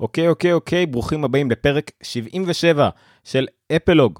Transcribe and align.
אוקיי, 0.00 0.28
אוקיי, 0.28 0.52
אוקיי, 0.52 0.86
ברוכים 0.86 1.24
הבאים 1.24 1.50
לפרק 1.50 1.90
77 2.02 2.88
של 3.24 3.46
אפלוג. 3.76 4.18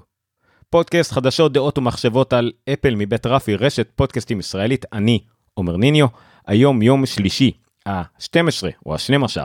פודקאסט 0.69 1.11
חדשות, 1.11 1.53
דעות 1.53 1.77
ומחשבות 1.77 2.33
על 2.33 2.51
אפל 2.73 2.95
מבית 2.95 3.25
רפי, 3.25 3.55
רשת 3.55 3.91
פודקאסטים 3.95 4.39
ישראלית, 4.39 4.85
אני 4.93 5.19
עומר 5.53 5.77
ניניו. 5.77 6.07
היום 6.47 6.81
יום 6.81 7.05
שלישי, 7.05 7.51
ה-12 7.85 8.67
או 8.85 8.93
ה-12, 8.93 9.37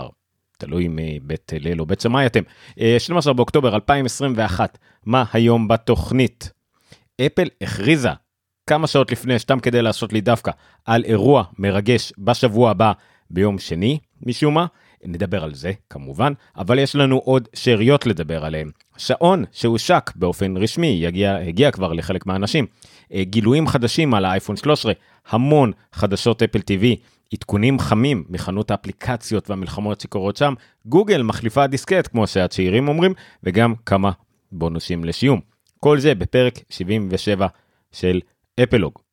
תלוי 0.59 0.87
מבית 0.91 1.53
ליל 1.61 1.81
או 1.81 1.87
בית 1.87 2.01
שמאי 2.01 2.27
אתם, 2.27 2.43
12 2.99 3.33
באוקטובר 3.33 3.75
2021, 3.75 4.79
מה 5.07 5.25
היום 5.33 5.69
בתוכנית? 5.69 6.53
אפל 7.27 7.49
הכריזה 7.61 8.11
כמה 8.67 8.87
שעות 8.87 9.13
לפני, 9.13 9.39
סתם 9.39 9.61
כדי 9.61 9.83
לעשות 9.83 10.13
לי 10.13 10.21
דווקא, 10.21 10.51
על 10.85 11.05
אירוע 11.05 11.45
מרגש 11.59 12.13
בשבוע 12.19 12.71
הבא 12.71 12.93
ביום 13.31 13.59
שני, 13.59 13.99
משום 14.27 14.55
מה. 14.55 14.67
נדבר 15.05 15.45
על 15.45 15.55
זה 15.55 15.73
כמובן, 15.91 16.33
אבל 16.57 16.79
יש 16.79 16.97
לנו 16.97 17.17
עוד 17.19 17.49
שאריות 17.55 18.07
לדבר 18.07 18.45
עליהן. 18.45 18.71
שעון 18.97 19.45
שהושק 19.53 20.11
באופן 20.17 20.57
רשמי, 20.57 20.87
יגיע, 20.87 21.37
הגיע 21.37 21.71
כבר 21.71 21.93
לחלק 21.93 22.27
מהאנשים. 22.27 22.67
אה, 23.15 23.25
גילויים 23.25 23.67
חדשים 23.67 24.15
על 24.15 24.25
האייפון 24.25 24.57
13, 24.57 24.93
המון 25.29 25.73
חדשות 25.93 26.43
אפל 26.43 26.59
TV, 26.59 26.85
עדכונים 27.35 27.79
חמים 27.79 28.25
מחנות 28.29 28.71
האפליקציות 28.71 29.51
והמלחמות 29.51 30.01
שקורות 30.01 30.37
שם, 30.37 30.55
גוגל 30.87 31.23
מחליפה 31.23 31.67
דיסקט 31.67 32.07
כמו 32.07 32.27
שהצעירים 32.27 32.89
אומרים, 32.89 33.15
וגם 33.45 33.75
כמה 33.87 34.11
בונוסים 34.53 35.05
לשיום. 35.05 35.41
כל 35.81 35.99
זה 35.99 36.15
בפרק 36.15 36.59
77 36.71 37.47
של 37.93 38.21
אפלוג. 38.63 39.10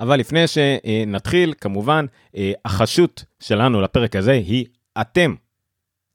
אבל 0.00 0.20
לפני 0.20 0.44
שנתחיל, 0.46 1.54
כמובן, 1.60 2.06
אה, 2.36 2.52
החשות 2.64 3.24
שלנו 3.40 3.80
לפרק 3.80 4.16
הזה 4.16 4.32
היא 4.32 4.66
אתם. 5.00 5.34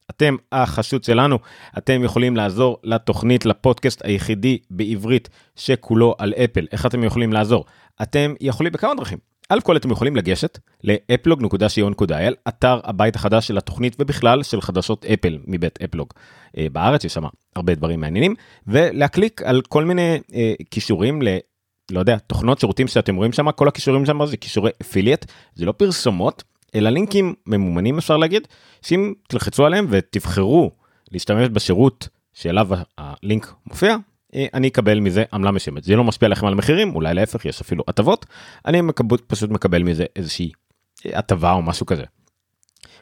אתם 0.10 0.36
החשות 0.52 1.04
שלנו, 1.04 1.40
אתם 1.78 2.04
יכולים 2.04 2.36
לעזור 2.36 2.78
לתוכנית, 2.84 3.46
לפודקאסט 3.46 4.06
היחידי 4.06 4.58
בעברית 4.70 5.30
שכולו 5.56 6.16
על 6.18 6.34
אפל. 6.34 6.68
איך 6.72 6.86
אתם 6.86 7.04
יכולים 7.04 7.34
לעזור? 7.34 7.66
אתם 8.02 8.34
יכולים 8.42 8.72
בכמה 8.74 8.96
דרכים. 8.96 9.18
א' 9.50 9.60
כל 9.64 9.78
אתם 9.78 9.92
יכולים 9.92 10.16
לגשת 10.16 10.60
לאפלוג.co.il, 10.84 12.34
אתר 12.48 12.80
הבית 12.84 13.16
החדש 13.16 13.48
של 13.48 13.58
התוכנית 13.58 13.96
ובכלל 14.00 14.44
של 14.44 14.62
חדשות 14.62 15.06
אפל 15.06 15.38
מבית 15.48 15.80
אפלוג. 15.84 16.08
אה, 16.58 16.68
בארץ 16.72 17.04
יש 17.04 17.14
שם 17.14 17.24
הרבה 17.56 17.76
דברים 17.76 18.00
מעניינים, 18.00 18.36
ולהקליק 18.68 19.42
על 19.42 19.62
כל 19.62 19.86
מיני 19.86 20.20
אה, 20.34 20.54
כישורים 20.72 21.22
לא 21.92 22.00
יודע, 22.00 22.18
תוכנות 22.18 22.60
שירותים 22.60 22.88
שאתם 22.88 23.16
רואים 23.16 23.34
שם, 23.34 23.52
כל 23.52 23.68
הכישורים 23.68 24.06
שם 24.06 24.26
זה 24.26 24.38
כישורי 24.38 24.72
אפילייט, 24.82 25.26
זה 25.56 25.66
לא 25.66 25.72
פרסומות, 25.72 26.44
אלא 26.76 26.90
לינקים 26.90 27.34
ממומנים 27.48 27.98
אפשר 27.98 28.18
להגיד, 28.18 28.48
שאם 28.82 29.14
תלחצו 29.28 29.66
עליהם 29.66 29.88
ותבחרו 29.90 30.72
להשתמש 31.12 31.50
בשירות 31.50 32.08
שאליו 32.34 32.70
הלינק 32.98 33.54
מופיע, 33.68 33.96
אה, 34.36 34.46
אני 34.54 34.68
אקבל 34.68 35.00
מזה 35.00 35.24
עמלה 35.34 35.52
משמת. 35.52 35.84
זה 35.84 35.96
לא 35.96 36.04
משפיע 36.04 36.30
לכם 36.30 36.48
על 36.48 36.56
מחירים, 36.56 36.96
אולי 36.96 37.14
להפך, 37.14 37.46
יש 37.46 37.62
אפילו 37.62 37.84
הטבות, 37.88 38.26
אני 38.66 38.82
מקבל, 38.82 39.18
פשוט 39.28 39.50
מקבל 39.50 39.84
מזה 39.84 40.06
איזושהי 40.16 40.52
הטבה 41.06 41.52
או 41.52 41.62
משהו 41.62 41.86
כזה. 41.86 42.04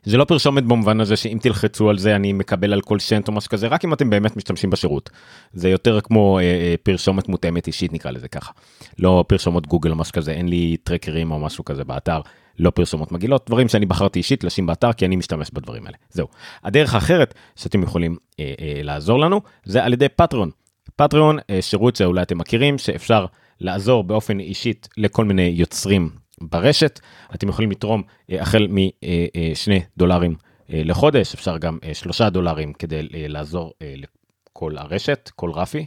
זה 0.04 0.18
לא 0.18 0.26
פרשומת 0.26 0.64
במובן 0.64 1.02
הזה 1.02 1.16
שאם 1.16 1.38
תלחצו 1.42 1.90
על 1.90 1.98
זה 1.98 2.16
אני 2.16 2.34
מקבל 2.34 2.74
על 2.74 2.82
כל 2.82 3.00
שנט 3.00 3.28
או 3.28 3.34
משהו 3.34 3.50
כזה 3.50 3.68
רק 3.68 3.86
אם 3.86 3.94
אתם 3.94 4.10
באמת 4.10 4.38
משתמשים 4.38 4.70
בשירות. 4.70 5.10
זה 5.54 5.70
יותר 5.70 6.02
כמו 6.02 6.40
אה, 6.40 6.44
אה, 6.44 6.76
פרשומת 6.84 7.30
מותאמת 7.30 7.68
אישית 7.68 7.94
נקרא 7.94 8.12
לזה 8.12 8.28
ככה. 8.28 8.52
לא 9.00 9.26
פרשומות 9.28 9.68
גוגל 9.68 9.92
או 9.92 9.96
משהו 9.96 10.14
כזה 10.14 10.32
אין 10.32 10.50
לי 10.50 10.78
טרקרים 10.84 11.32
או 11.32 11.40
משהו 11.40 11.66
כזה 11.66 11.84
באתר. 11.84 12.22
לא 12.60 12.70
פרשומות 12.70 13.12
מגעילות 13.12 13.44
דברים 13.48 13.68
שאני 13.68 13.86
בחרתי 13.86 14.20
אישית 14.20 14.44
לשים 14.44 14.66
באתר 14.66 14.94
כי 14.94 15.06
אני 15.06 15.16
משתמש 15.16 15.50
בדברים 15.54 15.86
האלה 15.86 15.98
זהו. 16.10 16.28
הדרך 16.64 16.96
האחרת 16.96 17.34
שאתם 17.56 17.84
יכולים 17.84 18.16
אה, 18.40 18.54
אה, 18.60 18.80
לעזור 18.84 19.20
לנו 19.20 19.42
זה 19.64 19.84
על 19.84 19.94
ידי 19.94 20.10
פטריון. 20.10 20.50
פטריון 20.96 21.38
אה, 21.50 21.62
שירות 21.62 21.96
שאולי 21.96 22.22
אתם 22.22 22.38
מכירים 22.38 22.78
שאפשר 22.78 23.26
לעזור 23.60 24.04
באופן 24.04 24.40
אישית 24.40 24.88
לכל 24.98 25.26
מיני 25.26 25.54
יוצרים 25.56 26.10
ברשת. 26.42 27.00
אתם 27.36 27.50
יכולים 27.50 27.72
לתרום 27.72 28.04
אה, 28.32 28.42
החל 28.42 28.68
משני 28.70 29.76
אה, 29.76 29.82
אה, 29.82 29.88
דולרים 29.98 30.36
לחודש, 30.70 31.34
אפשר 31.34 31.58
גם 31.58 31.78
שלושה 31.94 32.30
דולרים 32.30 32.74
כדי 32.74 33.02
לעזור 33.12 33.74
לכל 33.82 34.78
הרשת, 34.78 35.30
כל 35.36 35.52
רפי. 35.52 35.86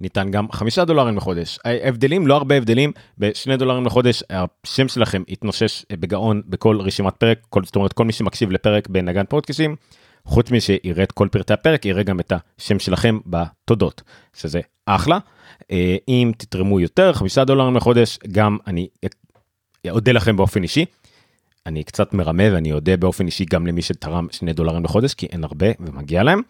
ניתן 0.00 0.30
גם 0.30 0.52
חמישה 0.52 0.84
דולרים 0.84 1.16
לחודש. 1.16 1.58
ההבדלים, 1.64 2.26
לא 2.26 2.36
הרבה 2.36 2.54
הבדלים, 2.54 2.92
בשני 3.18 3.56
דולרים 3.56 3.86
לחודש 3.86 4.22
השם 4.30 4.88
שלכם 4.88 5.22
יתנושש 5.28 5.84
בגאון 5.92 6.42
בכל 6.46 6.80
רשימת 6.80 7.16
פרק, 7.16 7.38
כל, 7.48 7.64
זאת 7.64 7.76
אומרת 7.76 7.92
כל 7.92 8.04
מי 8.04 8.12
שמקשיב 8.12 8.50
לפרק 8.50 8.88
בנגן 8.88 9.24
פודקאסים, 9.28 9.76
חוץ 10.24 10.50
משיראה 10.50 11.02
את 11.02 11.12
כל 11.12 11.28
פרטי 11.32 11.52
הפרק, 11.52 11.84
יראה 11.84 12.02
גם 12.02 12.20
את 12.20 12.32
השם 12.58 12.78
שלכם 12.78 13.18
בתודות, 13.26 14.02
שזה 14.34 14.60
אחלה. 14.86 15.18
אה, 15.70 15.96
אם 16.08 16.32
תתרמו 16.36 16.80
יותר, 16.80 17.12
חמישה 17.12 17.44
דולרים 17.44 17.76
לחודש, 17.76 18.18
גם 18.32 18.58
אני 18.66 18.88
אודה 19.90 20.12
לכם 20.12 20.36
באופן 20.36 20.62
אישי. 20.62 20.84
אני 21.66 21.84
קצת 21.84 22.14
מרמה 22.14 22.44
ואני 22.52 22.72
אודה 22.72 22.96
באופן 22.96 23.26
אישי 23.26 23.44
גם 23.44 23.66
למי 23.66 23.82
שתרם 23.82 24.26
שני 24.30 24.52
דולרים 24.52 24.84
לחודש, 24.84 25.14
כי 25.14 25.26
אין 25.26 25.44
הרבה 25.44 25.66
ומגיע 25.80 26.22
להם. 26.22 26.42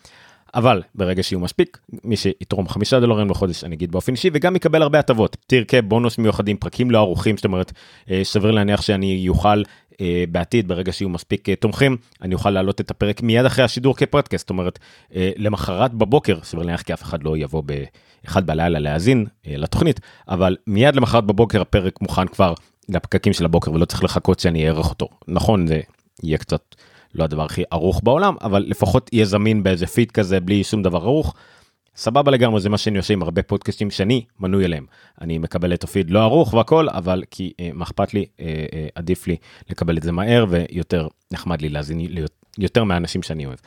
אבל 0.55 0.83
ברגע 0.95 1.23
שיהיו 1.23 1.41
מספיק, 1.41 1.79
מי 2.05 2.17
שיתרום 2.17 2.69
חמישה 2.69 3.01
דולרים 3.01 3.31
לחודש, 3.31 3.65
אני 3.65 3.75
אגיד 3.75 3.93
באופן 3.93 4.13
אישי, 4.13 4.31
וגם 4.33 4.57
יקבל 4.57 4.83
הרבה 4.83 4.99
הטבות. 4.99 5.37
תרכה 5.47 5.83
בונוס 5.83 6.19
מיוחדים, 6.19 6.57
פרקים 6.57 6.91
לא 6.91 6.99
ערוכים, 6.99 7.37
זאת 7.37 7.45
אומרת, 7.45 7.73
אה, 8.11 8.21
סביר 8.25 8.51
להניח 8.51 8.83
שאני 8.83 9.29
אוכל 9.29 9.63
בעתיד, 10.31 10.69
ברגע 10.69 10.93
שיהיו 10.93 11.09
מספיק 11.09 11.49
אה, 11.49 11.57
תומכים, 11.57 11.97
אני 12.23 12.35
אוכל 12.35 12.51
להעלות 12.51 12.81
את 12.81 12.91
הפרק 12.91 13.23
מיד 13.23 13.45
אחרי 13.45 13.65
השידור 13.65 13.97
כפרדקאסט, 13.97 14.45
זאת 14.45 14.51
אומרת, 14.51 14.79
למחרת 15.15 15.95
בבוקר, 15.95 16.39
סביר 16.43 16.63
להניח 16.63 16.83
כי 16.83 16.93
אף 16.93 17.03
אחד 17.03 17.23
לא 17.23 17.37
יבוא 17.37 17.63
באחד 18.25 18.47
בלילה 18.47 18.79
להאזין 18.79 19.27
לתוכנית, 19.47 20.01
אבל 20.29 20.57
מיד 20.67 20.97
למחרת 20.97 21.25
בבוקר 21.25 21.61
הפרק 21.61 22.01
מוכן 22.01 22.27
כבר 22.27 22.55
לפקקים 22.89 23.33
של 23.33 23.45
הבוקר 23.45 23.73
ולא 23.73 23.85
צריך 23.85 24.05
לחכות 24.05 24.41
שאני 24.41 24.69
אערך 24.69 24.91
אותו. 24.91 25.09
נכון, 25.29 25.67
זה 25.67 25.81
יהיה 26.23 26.39
קצת... 26.39 26.75
לא 27.15 27.25
הדבר 27.25 27.45
הכי 27.45 27.63
ארוך 27.73 28.01
בעולם, 28.05 28.35
אבל 28.41 28.65
לפחות 28.69 29.11
יהיה 29.13 29.25
זמין 29.25 29.63
באיזה 29.63 29.87
פיד 29.87 30.11
כזה 30.11 30.41
בלי 30.41 30.65
שום 30.65 30.83
דבר 30.83 31.03
ארוך. 31.05 31.35
סבבה 31.97 32.31
לגמרי 32.31 32.61
זה 32.61 32.69
מה 32.69 32.79
שאני 32.79 32.99
עושה 32.99 33.15
עם 33.15 33.23
הרבה 33.23 33.43
פודקאסטים 33.43 33.91
שאני 33.91 34.25
מנוי 34.41 34.65
אליהם. 34.65 34.87
אני 35.21 35.39
מקבל 35.39 35.75
את 35.75 35.85
הפיד 35.85 36.11
לא 36.11 36.23
ארוך 36.23 36.55
והכל 36.55 36.89
אבל 36.89 37.23
כי 37.31 37.53
אה, 37.61 37.71
מה 37.75 37.85
אכפת 37.85 38.15
לי 38.15 38.27
אה, 38.41 38.65
אה, 38.73 38.87
עדיף 38.95 39.27
לי 39.27 39.37
לקבל 39.71 39.99
את 39.99 40.03
זה 40.03 40.13
מהר 40.13 40.47
ויותר 40.49 41.09
נחמד 41.33 41.63
לי 41.63 41.69
להזין 41.69 42.01
יותר 42.59 42.85
מהאנשים 42.85 43.23
שאני 43.23 43.47
אוהב. 43.47 43.59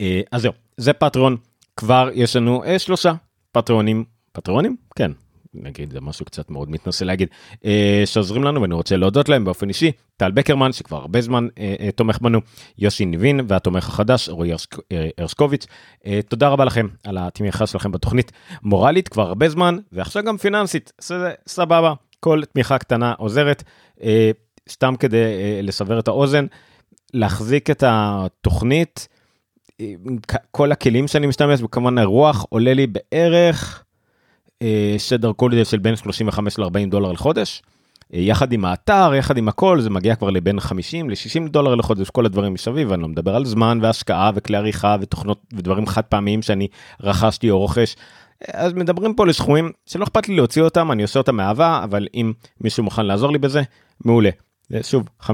אה, 0.00 0.20
אז 0.32 0.42
זהו 0.42 0.52
זה 0.76 0.92
פטריון 0.92 1.36
כבר 1.76 2.08
יש 2.14 2.36
לנו 2.36 2.64
אה, 2.64 2.78
שלושה 2.78 3.12
פטריונים 3.52 4.04
פטריונים 4.32 4.76
כן 4.96 5.12
נגיד 5.54 5.92
זה 5.92 6.00
משהו 6.00 6.24
קצת 6.24 6.50
מאוד 6.50 6.70
מתנשא 6.70 7.04
להגיד 7.04 7.28
אה, 7.64 8.02
שעוזרים 8.04 8.44
לנו 8.44 8.62
ואני 8.62 8.74
רוצה 8.74 8.96
להודות 8.96 9.28
להם 9.28 9.44
באופן 9.44 9.68
אישי 9.68 9.92
טל 10.16 10.30
בקרמן 10.30 10.72
שכבר 10.72 10.96
הרבה 10.96 11.20
זמן 11.20 11.48
אה, 11.58 11.74
אה, 11.80 11.92
תומך 11.92 12.18
בנו 12.20 12.40
יוסי 12.78 13.04
ניבין 13.04 13.40
והתומך 13.48 13.88
החדש 13.88 14.28
רועי 14.28 14.52
הרשקוביץ' 15.18 15.66
תודה 16.28 16.48
רבה 16.48 16.64
לכם 16.64 16.86
על 17.04 17.18
התמיכה 17.18 17.66
שלכם 17.66 17.92
בתוכנית 17.92 18.32
מורלית 18.62 19.08
כבר 19.08 19.28
הרבה 19.28 19.48
זמן 19.48 19.78
ועכשיו 19.92 20.22
גם 20.24 20.36
פיננסית 20.36 20.92
סבבה 21.46 21.94
כל 22.20 22.42
תמיכה 22.52 22.78
קטנה 22.78 23.12
עוזרת 23.18 23.62
סתם 24.68 24.94
כדי 24.98 25.16
לסבר 25.62 25.98
את 25.98 26.08
האוזן 26.08 26.46
להחזיק 27.14 27.70
את 27.70 27.84
התוכנית. 27.86 29.08
כל 30.50 30.72
הכלים 30.72 31.08
שאני 31.08 31.26
משתמש 31.26 31.62
וכמובן 31.62 31.98
הרוח 31.98 32.46
עולה 32.48 32.74
לי 32.74 32.86
בערך 32.86 33.84
שדר 34.98 35.32
קולידר 35.32 35.64
של 35.64 35.78
בין 35.78 35.96
35 35.96 36.58
ל-40 36.58 36.90
דולר 36.90 37.12
לחודש. 37.12 37.62
אה, 38.14 38.20
יחד 38.20 38.52
עם 38.52 38.64
האתר, 38.64 39.12
יחד 39.18 39.36
עם 39.36 39.48
הכל, 39.48 39.80
זה 39.80 39.90
מגיע 39.90 40.14
כבר 40.16 40.30
לבין 40.30 40.60
50 40.60 41.10
ל-60 41.10 41.48
דולר 41.48 41.74
לחודש, 41.74 42.10
כל 42.10 42.26
הדברים 42.26 42.54
מסביב, 42.54 42.92
אני 42.92 43.02
לא 43.02 43.08
מדבר 43.08 43.36
על 43.36 43.44
זמן 43.44 43.78
והשקעה 43.82 44.30
וכלי 44.34 44.56
עריכה 44.56 44.96
ותוכנות 45.00 45.42
ודברים 45.52 45.86
חד 45.86 46.02
פעמיים 46.02 46.42
שאני 46.42 46.68
רכשתי 47.02 47.50
או 47.50 47.58
רוכש. 47.58 47.96
אה, 48.42 48.60
אז 48.60 48.72
מדברים 48.72 49.14
פה 49.14 49.26
לסכומים 49.26 49.70
שלא 49.86 50.04
אכפת 50.04 50.28
לי 50.28 50.36
להוציא 50.36 50.62
אותם, 50.62 50.92
אני 50.92 51.02
עושה 51.02 51.18
אותם 51.18 51.36
מאהבה, 51.36 51.80
אבל 51.84 52.06
אם 52.14 52.32
מישהו 52.60 52.84
מוכן 52.84 53.06
לעזור 53.06 53.32
לי 53.32 53.38
בזה, 53.38 53.62
מעולה. 54.04 54.30
שוב 54.82 55.08
50-60 55.22 55.26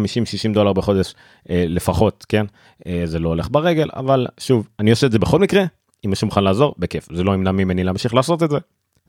דולר 0.54 0.72
בחודש 0.72 1.14
אה, 1.50 1.64
לפחות 1.68 2.26
כן 2.28 2.46
אה, 2.86 3.02
זה 3.04 3.18
לא 3.18 3.28
הולך 3.28 3.48
ברגל 3.50 3.88
אבל 3.96 4.26
שוב 4.40 4.68
אני 4.80 4.90
עושה 4.90 5.06
את 5.06 5.12
זה 5.12 5.18
בכל 5.18 5.38
מקרה 5.38 5.64
אם 6.04 6.10
מישהו 6.10 6.26
מוכן 6.26 6.44
לעזור 6.44 6.74
בכיף 6.78 7.08
זה 7.12 7.24
לא 7.24 7.34
ימנע 7.34 7.52
ממני 7.52 7.84
להמשיך 7.84 8.14
לעשות 8.14 8.42
את 8.42 8.50
זה 8.50 8.56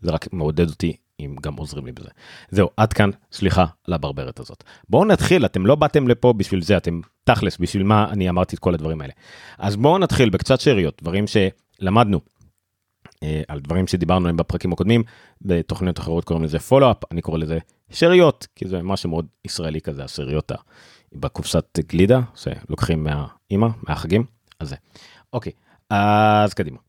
זה 0.01 0.11
רק 0.11 0.33
מעודד 0.33 0.69
אותי 0.69 0.97
אם 1.19 1.35
גם 1.41 1.55
עוזרים 1.55 1.85
לי 1.85 1.91
בזה. 1.91 2.09
זהו, 2.49 2.69
עד 2.77 2.93
כאן, 2.93 3.09
סליחה 3.31 3.65
על 3.87 3.93
הברברת 3.93 4.39
הזאת. 4.39 4.63
בואו 4.89 5.05
נתחיל, 5.05 5.45
אתם 5.45 5.65
לא 5.65 5.75
באתם 5.75 6.07
לפה 6.07 6.33
בשביל 6.33 6.61
זה, 6.61 6.77
אתם 6.77 7.01
תכלס, 7.23 7.57
בשביל 7.57 7.83
מה 7.83 8.09
אני 8.11 8.29
אמרתי 8.29 8.55
את 8.55 8.59
כל 8.59 8.73
הדברים 8.73 9.01
האלה. 9.01 9.13
אז 9.57 9.75
בואו 9.75 9.97
נתחיל 9.97 10.29
בקצת 10.29 10.59
שאריות, 10.59 11.01
דברים 11.01 11.25
שלמדנו 11.27 12.19
אה, 13.23 13.41
על 13.47 13.59
דברים 13.59 13.87
שדיברנו 13.87 14.25
עליהם 14.25 14.37
בפרקים 14.37 14.73
הקודמים, 14.73 15.03
בתוכניות 15.41 15.99
אחרות 15.99 16.23
קוראים 16.23 16.45
לזה 16.45 16.59
פולו-אפ, 16.59 16.97
אני 17.11 17.21
קורא 17.21 17.37
לזה 17.37 17.57
שאריות, 17.89 18.47
כי 18.55 18.67
זה 18.67 18.81
משהו 18.81 19.09
מאוד 19.09 19.25
ישראלי 19.45 19.81
כזה, 19.81 20.03
השאריות 20.03 20.51
בקופסת 21.13 21.79
גלידה 21.79 22.19
שלוקחים 22.35 23.03
מהאימא, 23.03 23.67
מהחגים, 23.87 24.23
אז 24.59 24.69
זה. 24.69 24.75
אוקיי, 25.33 25.51
אז 25.89 26.53
קדימה. 26.53 26.86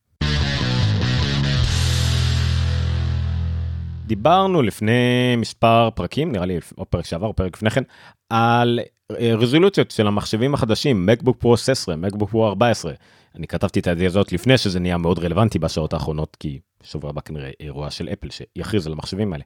דיברנו 4.09 4.63
לפני 4.63 5.37
מספר 5.37 5.91
פרקים, 5.95 6.33
נראה 6.33 6.47
לי 6.47 6.59
או 6.79 6.85
פרק 6.85 7.07
שעבר 7.07 7.27
או 7.27 7.35
פרק 7.37 7.57
לפני 7.57 7.71
כן, 7.71 7.83
על 8.31 8.81
אה, 9.11 9.35
רזולוציות 9.35 9.91
של 9.91 10.07
המחשבים 10.07 10.55
החדשים, 10.55 11.09
MacBook 11.09 11.45
Pro 11.45 11.57
16, 11.57 11.95
MacBook 11.95 12.33
Pro 12.33 12.39
14. 12.39 12.93
אני 13.35 13.47
כתבתי 13.47 13.81
את 13.81 13.87
הידיעה 13.87 14.07
הזאת 14.07 14.33
לפני 14.33 14.59
שזה 14.59 14.81
נהיה 14.81 14.97
מאוד 14.97 15.19
רלוונטי 15.19 15.59
בשעות 15.59 15.93
האחרונות, 15.93 16.37
כי 16.41 16.59
שבוע 16.83 17.11
הבא 17.11 17.21
כנראה 17.21 17.51
אירוע 17.61 17.91
של 17.91 18.09
אפל 18.09 18.29
שיכריז 18.31 18.87
על 18.87 18.93
המחשבים 18.93 19.33
האלה. 19.33 19.45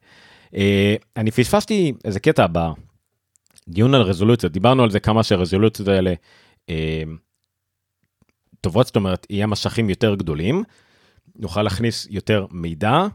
אה, 0.54 0.96
אני 1.16 1.30
פספסתי 1.30 1.92
איזה 2.04 2.20
קטע 2.20 2.46
בדיון 3.66 3.94
על 3.94 4.02
רזולוציות, 4.02 4.52
דיברנו 4.52 4.82
על 4.82 4.90
זה 4.90 5.00
כמה 5.00 5.22
שהרזולוציות 5.22 5.88
האלה 5.88 6.14
אה, 6.68 7.02
טובות, 8.60 8.86
זאת 8.86 8.96
אומרת, 8.96 9.26
יהיה 9.30 9.46
משכים 9.46 9.90
יותר 9.90 10.14
גדולים, 10.14 10.64
נוכל 11.36 11.62
להכניס 11.62 12.06
יותר 12.10 12.46
מידע, 12.50 13.06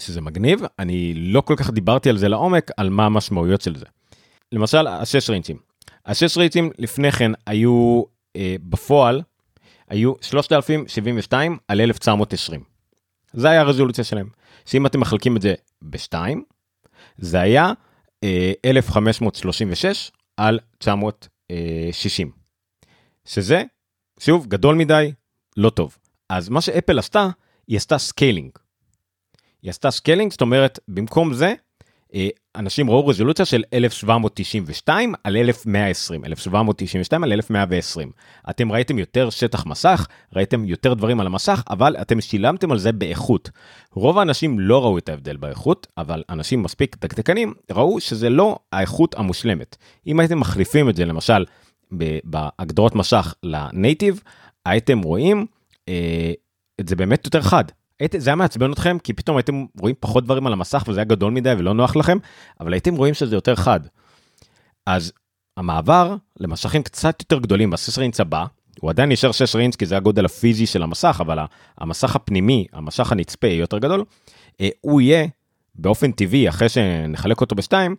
שזה 0.00 0.20
מגניב, 0.20 0.60
אני 0.78 1.14
לא 1.14 1.40
כל 1.40 1.54
כך 1.56 1.70
דיברתי 1.70 2.10
על 2.10 2.18
זה 2.18 2.28
לעומק, 2.28 2.70
על 2.76 2.90
מה 2.90 3.06
המשמעויות 3.06 3.60
של 3.60 3.76
זה. 3.76 3.86
למשל, 4.52 4.86
השש 4.86 5.30
ריינצ'ים. 5.30 5.56
השש 6.06 6.36
עשרה 6.36 6.49
אינצ'ים 6.49 6.70
לפני 6.78 7.12
כן 7.12 7.32
היו 7.46 8.02
אה, 8.36 8.56
בפועל, 8.62 9.22
היו 9.88 10.12
3072 10.20 11.58
על 11.68 11.80
1920. 11.80 12.64
זה 13.32 13.50
היה 13.50 13.60
הרזולוציה 13.60 14.04
שלהם. 14.04 14.28
שאם 14.66 14.86
אתם 14.86 15.00
מחלקים 15.00 15.36
את 15.36 15.42
זה 15.42 15.54
בשתיים, 15.82 16.44
זה 17.18 17.40
היה 17.40 17.72
אה, 18.24 18.52
1536 18.64 20.10
על 20.36 20.58
960. 20.78 22.30
שזה, 23.24 23.62
שוב, 24.20 24.46
גדול 24.46 24.74
מדי, 24.74 25.12
לא 25.56 25.70
טוב. 25.70 25.96
אז 26.28 26.48
מה 26.48 26.60
שאפל 26.60 26.98
עשתה, 26.98 27.28
היא 27.68 27.76
עשתה 27.76 27.98
scaling. 27.98 28.50
היא 29.62 29.70
עשתה 29.70 29.90
scaling, 29.90 30.32
זאת 30.32 30.40
אומרת, 30.40 30.78
במקום 30.88 31.34
זה, 31.34 31.54
אה, 32.14 32.28
אנשים 32.56 32.90
ראו 32.90 33.06
רזולוציה 33.06 33.44
של 33.44 33.62
1792 33.72 35.14
על 35.24 35.36
1120, 35.36 36.24
1792 36.24 37.24
על 37.24 37.32
1120. 37.32 38.10
אתם 38.50 38.72
ראיתם 38.72 38.98
יותר 38.98 39.30
שטח 39.30 39.66
מסך, 39.66 40.06
ראיתם 40.36 40.64
יותר 40.64 40.94
דברים 40.94 41.20
על 41.20 41.26
המסך, 41.26 41.62
אבל 41.70 41.96
אתם 42.00 42.20
שילמתם 42.20 42.72
על 42.72 42.78
זה 42.78 42.92
באיכות. 42.92 43.50
רוב 43.92 44.18
האנשים 44.18 44.60
לא 44.60 44.84
ראו 44.84 44.98
את 44.98 45.08
ההבדל 45.08 45.36
באיכות, 45.36 45.86
אבל 45.98 46.22
אנשים 46.30 46.62
מספיק 46.62 46.96
דקדקנים 47.00 47.54
ראו 47.70 48.00
שזה 48.00 48.30
לא 48.30 48.58
האיכות 48.72 49.14
המושלמת. 49.18 49.76
אם 50.06 50.20
הייתם 50.20 50.40
מחליפים 50.40 50.88
את 50.88 50.96
זה 50.96 51.04
למשל 51.04 51.44
בהגדרות 52.24 52.94
משך 52.94 53.34
לנייטיב, 53.42 54.22
הייתם 54.66 55.02
רואים 55.02 55.46
אה, 55.88 56.32
את 56.80 56.88
זה 56.88 56.96
באמת 56.96 57.24
יותר 57.24 57.42
חד. 57.42 57.64
זה 58.18 58.30
היה 58.30 58.36
מעצבן 58.36 58.72
אתכם? 58.72 58.98
כי 59.04 59.12
פתאום 59.12 59.36
הייתם 59.36 59.64
רואים 59.80 59.94
פחות 60.00 60.24
דברים 60.24 60.46
על 60.46 60.52
המסך 60.52 60.84
וזה 60.88 61.00
היה 61.00 61.04
גדול 61.04 61.32
מדי 61.32 61.52
ולא 61.58 61.74
נוח 61.74 61.96
לכם, 61.96 62.18
אבל 62.60 62.72
הייתם 62.72 62.96
רואים 62.96 63.14
שזה 63.14 63.36
יותר 63.36 63.56
חד. 63.56 63.80
אז 64.86 65.12
המעבר 65.56 66.16
למשכים 66.40 66.82
קצת 66.82 67.20
יותר 67.20 67.38
גדולים 67.38 67.70
ב-6 67.70 67.98
רינץ 67.98 68.20
הבא, 68.20 68.44
הוא 68.80 68.90
עדיין 68.90 69.12
נשאר 69.12 69.32
6 69.32 69.56
רינץ 69.56 69.76
כי 69.76 69.86
זה 69.86 69.96
הגודל 69.96 70.24
הפיזי 70.24 70.66
של 70.66 70.82
המסך, 70.82 71.18
אבל 71.20 71.38
המסך 71.78 72.16
הפנימי, 72.16 72.66
המשך 72.72 73.12
הנצפה 73.12 73.46
יהיה 73.46 73.58
יותר 73.58 73.78
גדול, 73.78 74.04
אה, 74.60 74.68
הוא 74.80 75.00
יהיה 75.00 75.26
באופן 75.74 76.12
טבעי, 76.12 76.48
אחרי 76.48 76.68
שנחלק 76.68 77.40
אותו 77.40 77.54
בשתיים, 77.54 77.96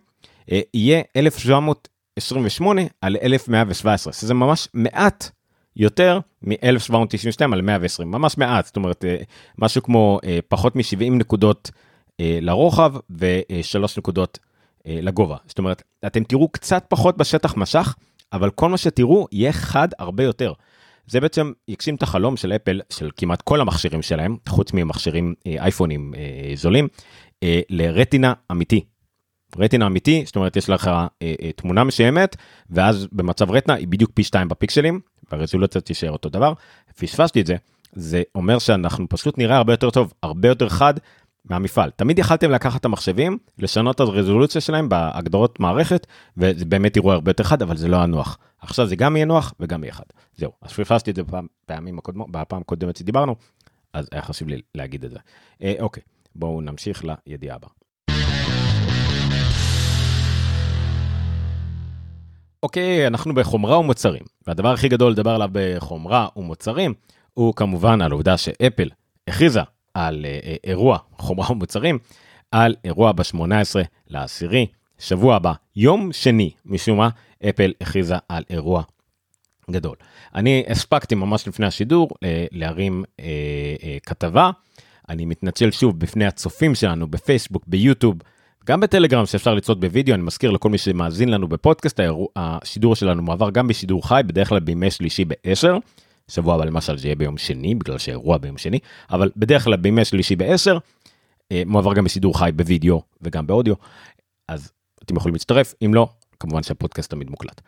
אה, 0.52 0.60
יהיה 0.74 1.02
1728 1.16 2.82
על 3.00 3.16
1117, 3.22 4.12
שזה 4.12 4.34
ממש 4.34 4.68
מעט 4.74 5.30
יותר 5.76 6.18
מ-1792 6.42 7.52
על 7.52 7.62
120, 7.62 8.10
ממש 8.10 8.38
מעט, 8.38 8.66
זאת 8.66 8.76
אומרת, 8.76 9.04
אה, 9.04 9.16
משהו 9.58 9.82
כמו 9.82 10.18
אה, 10.24 10.38
פחות 10.48 10.76
מ-70 10.76 11.10
נקודות 11.10 11.70
אה, 12.20 12.38
לרוחב 12.40 12.94
ו-3 13.10 13.78
נקודות 13.98 14.38
לגובה. 14.86 15.36
זאת 15.46 15.58
אומרת, 15.58 15.82
אתם 16.06 16.24
תראו 16.24 16.48
קצת 16.48 16.84
פחות 16.88 17.16
בשטח 17.16 17.56
משך, 17.56 17.94
אבל 18.32 18.50
כל 18.50 18.68
מה 18.68 18.76
שתראו 18.78 19.26
יהיה 19.32 19.52
חד 19.52 19.88
הרבה 19.98 20.24
יותר. 20.24 20.52
זה 21.06 21.20
בעצם 21.20 21.52
יגשים 21.68 21.94
את 21.94 22.02
החלום 22.02 22.36
של 22.36 22.52
אפל, 22.52 22.80
של 22.90 23.10
כמעט 23.16 23.42
כל 23.42 23.60
המכשירים 23.60 24.02
שלהם, 24.02 24.36
חוץ 24.48 24.72
ממכשירים 24.72 25.34
אייפונים 25.46 26.14
זולים, 26.54 26.88
לרטינה 27.70 28.32
אמיתי. 28.52 28.84
רטינה 29.58 29.86
אמיתי, 29.86 30.22
זאת 30.26 30.36
אומרת 30.36 30.56
יש 30.56 30.70
לך 30.70 30.90
תמונה 31.56 31.84
מסוימת, 31.84 32.36
ואז 32.70 33.08
במצב 33.12 33.50
רטינה 33.50 33.78
היא 33.78 33.88
בדיוק 33.88 34.10
פי 34.14 34.24
2 34.24 34.48
בפיקסלים, 34.48 35.00
והרזולוציה 35.32 35.80
תישאר 35.80 36.10
אותו 36.10 36.28
דבר. 36.28 36.52
פספסתי 36.98 37.40
את 37.40 37.46
זה, 37.46 37.56
זה 37.92 38.22
אומר 38.34 38.58
שאנחנו 38.58 39.08
פשוט 39.08 39.38
נראה 39.38 39.56
הרבה 39.56 39.72
יותר 39.72 39.90
טוב, 39.90 40.12
הרבה 40.22 40.48
יותר 40.48 40.68
חד 40.68 40.94
מהמפעל. 41.44 41.90
תמיד 41.90 42.18
יכלתם 42.18 42.50
לקחת 42.50 42.80
את 42.80 42.84
המחשבים, 42.84 43.38
לשנות 43.58 43.94
את 43.94 44.00
הרזולוציה 44.00 44.60
שלהם 44.60 44.88
בהגדרות 44.88 45.60
מערכת, 45.60 46.06
וזה 46.36 46.64
באמת 46.64 46.96
יראו 46.96 47.12
הרבה 47.12 47.30
יותר 47.30 47.44
חד, 47.44 47.62
אבל 47.62 47.76
זה 47.76 47.88
לא 47.88 47.96
היה 47.96 48.06
נוח. 48.06 48.38
עכשיו 48.60 48.86
זה 48.86 48.96
גם 48.96 49.16
יהיה 49.16 49.26
נוח 49.26 49.54
וגם 49.60 49.84
יהיה 49.84 49.92
חד. 49.92 50.04
זהו, 50.36 50.52
אז 50.62 50.72
פספסתי 50.72 51.10
את 51.10 51.16
זה 51.16 51.22
בפעם, 51.22 51.46
פעמים 51.66 51.98
הקודמות, 51.98 52.30
בפעם 52.30 52.60
הקודמת 52.60 52.96
שדיברנו, 52.96 53.36
אז 53.92 54.08
היה 54.12 54.22
חשוב 54.22 54.48
לי 54.48 54.60
להגיד 54.74 55.04
את 55.04 55.10
זה. 55.10 55.18
אה, 55.62 55.74
אוקיי, 55.80 56.02
בואו 56.34 56.60
נמשיך 56.60 57.04
לידיעה 57.26 57.56
הבאה. 57.56 57.81
אוקיי, 62.62 63.06
אנחנו 63.06 63.34
בחומרה 63.34 63.78
ומוצרים, 63.78 64.22
והדבר 64.46 64.68
הכי 64.68 64.88
גדול 64.88 65.12
לדבר 65.12 65.30
עליו 65.30 65.48
בחומרה 65.52 66.28
ומוצרים, 66.36 66.94
הוא 67.34 67.54
כמובן 67.54 68.00
על 68.00 68.10
העובדה 68.10 68.36
שאפל 68.36 68.88
הכריזה 69.28 69.60
על 69.94 70.24
אה, 70.24 70.40
אה, 70.44 70.54
אירוע 70.64 70.98
חומרה 71.18 71.52
ומוצרים, 71.52 71.98
על 72.50 72.74
אירוע 72.84 73.12
ב-18 73.12 73.80
לעשירי, 74.08 74.66
שבוע 74.98 75.36
הבא, 75.36 75.52
יום 75.76 76.12
שני, 76.12 76.50
משום 76.66 76.98
מה, 76.98 77.08
אפל 77.48 77.72
הכריזה 77.80 78.16
על 78.28 78.42
אירוע 78.50 78.82
גדול. 79.70 79.96
אני 80.34 80.64
הספקתי 80.68 81.14
ממש 81.14 81.48
לפני 81.48 81.66
השידור 81.66 82.10
אה, 82.24 82.46
להרים 82.52 83.04
כתבה, 84.06 84.50
אני 85.08 85.24
מתנצל 85.24 85.70
שוב 85.70 85.98
בפני 85.98 86.26
הצופים 86.26 86.74
שלנו 86.74 87.06
בפייסבוק, 87.06 87.64
ביוטיוב, 87.66 88.16
גם 88.66 88.80
בטלגרם 88.80 89.26
שאפשר 89.26 89.54
לצפות 89.54 89.80
בווידאו, 89.80 90.14
אני 90.14 90.22
מזכיר 90.22 90.50
לכל 90.50 90.68
מי 90.68 90.78
שמאזין 90.78 91.28
לנו 91.28 91.48
בפודקאסט, 91.48 92.00
השידור 92.36 92.96
שלנו 92.96 93.22
מועבר 93.22 93.50
גם 93.50 93.68
בשידור 93.68 94.08
חי, 94.08 94.20
בדרך 94.26 94.48
כלל 94.48 94.60
בימי 94.60 94.90
שלישי 94.90 95.24
ב-10, 95.24 95.68
שבוע 96.28 96.54
הבא 96.54 96.64
למשל 96.64 96.98
זה 96.98 97.06
יהיה 97.06 97.16
ביום 97.16 97.38
שני, 97.38 97.74
בגלל 97.74 97.98
שאירוע 97.98 98.38
ביום 98.38 98.58
שני, 98.58 98.78
אבל 99.10 99.30
בדרך 99.36 99.64
כלל 99.64 99.76
בימי 99.76 100.04
שלישי 100.04 100.36
ב-10, 100.36 100.78
אה, 101.52 101.62
מועבר 101.66 101.94
גם 101.94 102.04
בשידור 102.04 102.38
חי 102.38 102.50
בווידאו 102.56 103.02
וגם 103.22 103.46
באודיו, 103.46 103.74
אז 104.48 104.72
אתם 105.04 105.16
יכולים 105.16 105.34
להצטרף, 105.34 105.74
אם 105.84 105.94
לא, 105.94 106.08
כמובן 106.40 106.62
שהפודקאסט 106.62 107.10
תמיד 107.10 107.30
מוקלט. 107.30 107.60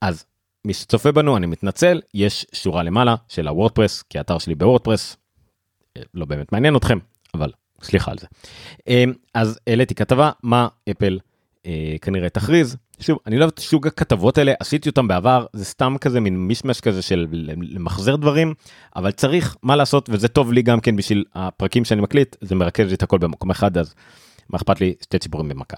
אז 0.00 0.24
מי 0.66 0.74
שצופה 0.74 1.12
בנו, 1.12 1.36
אני 1.36 1.46
מתנצל, 1.46 2.00
יש 2.14 2.46
שורה 2.52 2.82
למעלה 2.82 3.14
של 3.28 3.48
ה 3.48 3.53
WordPress, 3.53 4.02
כי 4.02 4.18
האתר 4.18 4.38
שלי 4.38 4.54
ב 4.54 4.60
WordPress, 4.60 5.16
אה, 5.96 6.02
לא 6.14 6.24
באמת 6.24 6.52
מעניין 6.52 6.76
אתכם, 6.76 6.98
אבל 7.34 7.52
סליחה 7.82 8.10
על 8.10 8.18
זה. 8.18 8.26
אמ, 8.88 9.12
אז 9.34 9.58
העליתי 9.66 9.94
כתבה 9.94 10.30
מה 10.42 10.68
אפל 10.90 11.18
אה, 11.66 11.96
כנראה 12.02 12.28
תכריז. 12.28 12.76
שוב, 13.00 13.18
אני 13.26 13.36
לא 13.36 13.40
אוהב 13.40 13.52
את 13.54 13.58
סוג 13.58 13.86
הכתבות 13.86 14.38
האלה, 14.38 14.52
עשיתי 14.60 14.88
אותם 14.88 15.08
בעבר, 15.08 15.46
זה 15.52 15.64
סתם 15.64 15.96
כזה 16.00 16.20
מין 16.20 16.36
מישמש 16.36 16.80
כזה 16.80 17.02
של 17.02 17.26
למחזר 17.62 18.16
דברים, 18.16 18.54
אבל 18.96 19.10
צריך 19.10 19.56
מה 19.62 19.76
לעשות, 19.76 20.08
וזה 20.12 20.28
טוב 20.28 20.52
לי 20.52 20.62
גם 20.62 20.80
כן 20.80 20.96
בשביל 20.96 21.24
הפרקים 21.34 21.84
שאני 21.84 22.00
מקליט, 22.00 22.36
זה 22.40 22.54
מרכז 22.54 22.88
לי 22.88 22.94
את 22.94 23.02
הכל 23.02 23.18
במקום 23.18 23.50
אחד, 23.50 23.78
אז 23.78 23.94
מה 24.50 24.56
אכפת 24.56 24.80
לי? 24.80 24.94
שתי 25.02 25.18
ציפורים 25.18 25.48
במכה. 25.48 25.76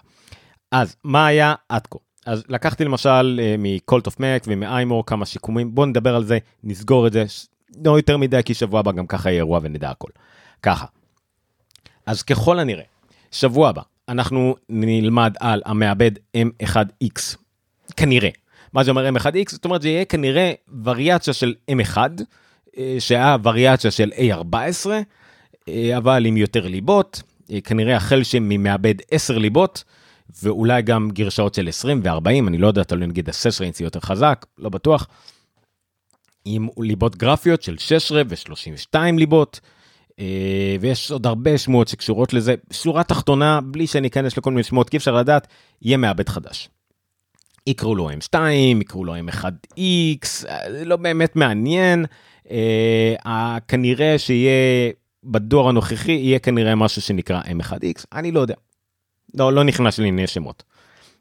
אז 0.73 0.97
מה 1.05 1.27
היה 1.27 1.55
עד 1.69 1.87
כה? 1.87 1.99
אז 2.27 2.45
לקחתי 2.49 2.85
למשל 2.85 3.41
מקולט 3.59 4.07
אוף 4.07 4.21
מק 4.21 4.45
ומאיימור 4.47 5.07
כמה 5.07 5.27
שיקומים, 5.27 5.75
בואו 5.75 5.87
נדבר 5.87 6.17
על 6.17 6.25
זה, 6.25 6.39
נסגור 6.65 7.07
את 7.07 7.13
זה, 7.13 7.25
לא 7.85 7.99
יותר 7.99 8.17
מדי 8.17 8.41
כי 8.45 8.55
שבוע 8.55 8.81
הבא 8.81 8.93
גם 8.93 9.07
ככה 9.07 9.31
יהיה 9.31 9.37
אירוע 9.37 9.61
ונדע 9.63 9.91
הכל. 9.91 10.09
ככה, 10.63 10.87
אז 12.07 12.23
ככל 12.23 12.59
הנראה, 12.59 12.85
שבוע 13.31 13.69
הבא 13.69 13.83
אנחנו 14.09 14.57
נלמד 14.69 15.35
על 15.41 15.63
המעבד 15.65 16.11
M1X, 16.37 17.37
כנראה. 17.97 18.31
מה 18.73 18.85
זה 18.85 18.91
אומר 18.91 19.09
M1X? 19.09 19.51
זאת 19.51 19.65
אומרת 19.65 19.83
זה 19.83 19.89
יהיה 19.89 20.05
כנראה 20.05 20.53
וריאציה 20.85 21.33
של 21.35 21.55
M1, 21.71 21.97
אה, 22.79 22.97
שהיה 22.99 23.37
וריאציה 23.43 23.91
של 23.91 24.11
A14, 24.17 24.91
אה, 25.69 25.97
אבל 25.97 26.27
עם 26.27 26.37
יותר 26.37 26.67
ליבות, 26.67 27.23
אה, 27.53 27.61
כנראה 27.61 27.97
החל 27.97 28.23
שממעבד 28.23 28.95
10 29.11 29.39
ליבות, 29.39 29.85
ואולי 30.43 30.83
גם 30.83 31.11
גרשאות 31.11 31.55
של 31.55 31.69
20 31.69 32.01
ו-40, 32.05 32.49
אני 32.49 32.59
לא 32.59 32.67
יודע, 32.67 32.83
תלוי 32.83 33.07
נגיד 33.07 33.29
ה-6 33.29 33.61
ריינס 33.61 33.81
יותר 33.81 34.01
חזק, 34.01 34.47
לא 34.59 34.69
בטוח. 34.69 35.07
עם 36.45 36.69
ליבות 36.79 37.17
גרפיות 37.17 37.63
של 37.63 37.79
16 37.79 38.23
ו-32 38.29 38.99
ליבות, 39.17 39.61
ויש 40.81 41.11
עוד 41.11 41.27
הרבה 41.27 41.59
שמועות 41.59 41.89
שקשורות 41.89 42.33
לזה. 42.33 42.55
שורה 42.73 43.05
תחתונה, 43.05 43.61
בלי 43.61 43.87
שאני 43.87 44.09
אכנס 44.09 44.37
לכל 44.37 44.51
מיני 44.51 44.63
שמועות, 44.63 44.91
כי 44.91 44.97
אפשר 44.97 45.15
לדעת, 45.15 45.47
יהיה 45.83 45.97
מעבד 45.97 46.29
חדש. 46.29 46.69
יקראו 47.67 47.95
לו 47.95 48.11
M2, 48.11 48.39
יקראו 48.81 49.05
לו 49.05 49.15
M1X, 49.17 50.27
זה 50.71 50.85
לא 50.85 50.97
באמת 50.97 51.37
מעניין. 51.37 52.05
אה, 52.51 53.57
כנראה 53.69 54.19
שיהיה 54.19 54.93
בדור 55.25 55.69
הנוכחי, 55.69 56.13
יהיה 56.13 56.39
כנראה 56.39 56.75
משהו 56.75 57.03
שנקרא 57.03 57.41
M1X, 57.41 58.05
אני 58.13 58.33
לא 58.33 58.41
יודע. 58.41 58.55
לא, 59.35 59.53
לא 59.53 59.65
נכנס 59.65 59.99
לענייני 59.99 60.27
שמות. 60.27 60.63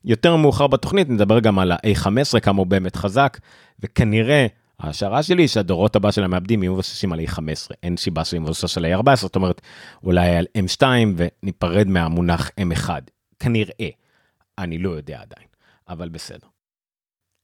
יותר 0.05 0.35
מאוחר 0.35 0.67
בתוכנית 0.67 1.09
נדבר 1.09 1.39
גם 1.39 1.59
על 1.59 1.71
ה-A15, 1.71 2.39
כמה 2.39 2.57
הוא 2.57 2.67
באמת 2.67 2.95
חזק, 2.95 3.39
וכנראה 3.79 4.47
ההשערה 4.79 5.23
שלי 5.23 5.47
שהדורות 5.47 5.95
הבא 5.95 6.11
של 6.11 6.23
המעבדים 6.23 6.63
יהיו 6.63 6.73
מבוססים 6.73 7.13
על 7.13 7.19
A15, 7.19 7.73
אין 7.83 7.97
סיבה 7.97 8.25
שהם 8.25 8.43
מבוסס 8.43 8.77
על 8.77 8.85
A14, 8.85 9.15
זאת 9.15 9.35
אומרת 9.35 9.61
אולי 10.03 10.35
על 10.35 10.45
M2 10.57 10.83
וניפרד 11.17 11.87
מהמונח 11.87 12.49
M1, 12.59 12.89
כנראה, 13.39 13.89
אני 14.57 14.77
לא 14.77 14.89
יודע 14.89 15.21
עדיין, 15.21 15.47
אבל 15.89 16.09
בסדר. 16.09 16.47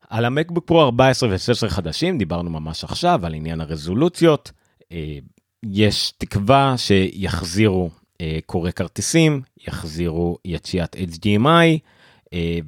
על 0.10 0.26
המקבוק 0.26 0.68
פרו 0.68 0.82
14 0.82 1.30
ו-16 1.30 1.70
חדשים 1.70 2.18
דיברנו 2.18 2.50
ממש 2.50 2.84
עכשיו 2.84 3.26
על 3.26 3.34
עניין 3.34 3.62
הרזולוציות, 3.62 4.52
אה, 4.92 5.18
יש 5.64 6.12
תקווה 6.18 6.74
שיחזירו 6.78 7.90
אה, 8.22 8.40
קורא 8.46 8.72
כרטיסים, 8.72 9.42
יחזירו 9.68 10.38
יציאת 10.46 10.96
HDMI, 10.96 11.80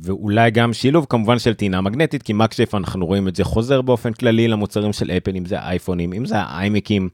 ואולי 0.02 0.52
גם 0.52 0.74
שילוב 0.74 1.06
כמובן 1.10 1.40
של 1.40 1.54
טעינה 1.54 1.82
מגנטית, 1.82 2.24
כי 2.24 2.34
מקשף 2.34 2.76
אנחנו 2.76 3.06
רואים 3.06 3.28
את 3.28 3.36
זה 3.36 3.44
חוזר 3.44 3.82
באופן 3.82 4.14
כללי 4.14 4.48
למוצרים 4.48 4.94
של 4.94 5.12
אפל, 5.12 5.36
אם 5.36 5.46
זה 5.46 5.60
אייפונים, 5.60 6.14
אם 6.14 6.26
זה 6.26 6.40
האיימקים, 6.40 7.10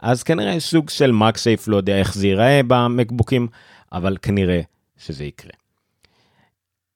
אז 0.00 0.22
כנראה 0.22 0.60
סוג 0.60 0.90
של 0.90 1.12
מקשייף, 1.12 1.68
לא 1.68 1.76
יודע 1.76 1.98
איך 1.98 2.14
זה 2.14 2.26
ייראה 2.26 2.60
במקבוקים, 2.66 3.48
אבל 3.92 4.16
כנראה 4.22 4.60
שזה 4.98 5.24
יקרה. 5.24 5.52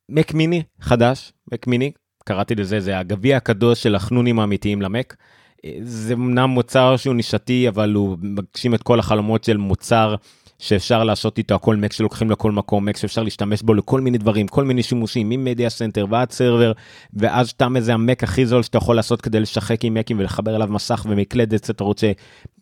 מק 0.08 0.34
מיני 0.34 0.62
חדש, 0.80 1.32
מק 1.52 1.66
מיני, 1.66 1.92
קראתי 2.25 2.54
לזה, 2.54 2.80
זה 2.80 2.99
הגביע 2.99 3.37
הקדוש 3.37 3.82
של 3.82 3.94
החנונים 3.94 4.38
האמיתיים 4.38 4.82
למק. 4.82 5.16
אה, 5.64 5.70
זה 5.82 6.14
אמנם 6.14 6.50
מוצר 6.50 6.96
שהוא 6.96 7.14
נישתי, 7.14 7.68
אבל 7.68 7.92
הוא 7.92 8.18
מגשים 8.23 8.75
את 8.75 8.82
כל 8.82 8.99
החלומות 8.99 9.44
של 9.44 9.56
מוצר 9.56 10.14
שאפשר 10.58 11.04
לעשות 11.04 11.38
איתו 11.38 11.54
הכל 11.54 11.76
מק 11.76 11.92
שלוקחים 11.92 12.30
לכל 12.30 12.52
מקום, 12.52 12.84
מק 12.84 12.96
שאפשר 12.96 13.23
להשתמש 13.23 13.62
בו 13.62 13.75
לכל 13.75 14.00
מיני 14.00 14.18
דברים, 14.18 14.49
כל 14.49 14.64
מיני 14.64 14.82
שימושים, 14.82 15.28
מ 15.28 15.36
media 15.36 15.71
center 15.71 16.07
ועד 16.11 16.30
server, 16.31 16.73
ואז 17.14 17.49
סתם 17.49 17.76
איזה 17.76 17.94
המק 17.94 18.25
הכי 18.25 18.46
זול 18.46 18.62
שאתה 18.62 18.78
יכול 18.78 18.96
לעשות 18.96 19.20
כדי 19.20 19.40
לשחק 19.40 19.84
עם 19.84 19.94
מקים 19.94 20.18
ולחבר 20.18 20.56
אליו 20.56 20.68
מסך 20.68 21.06
ומקלדת, 21.08 21.70
אתה 21.70 21.84
רוצה, 21.84 22.12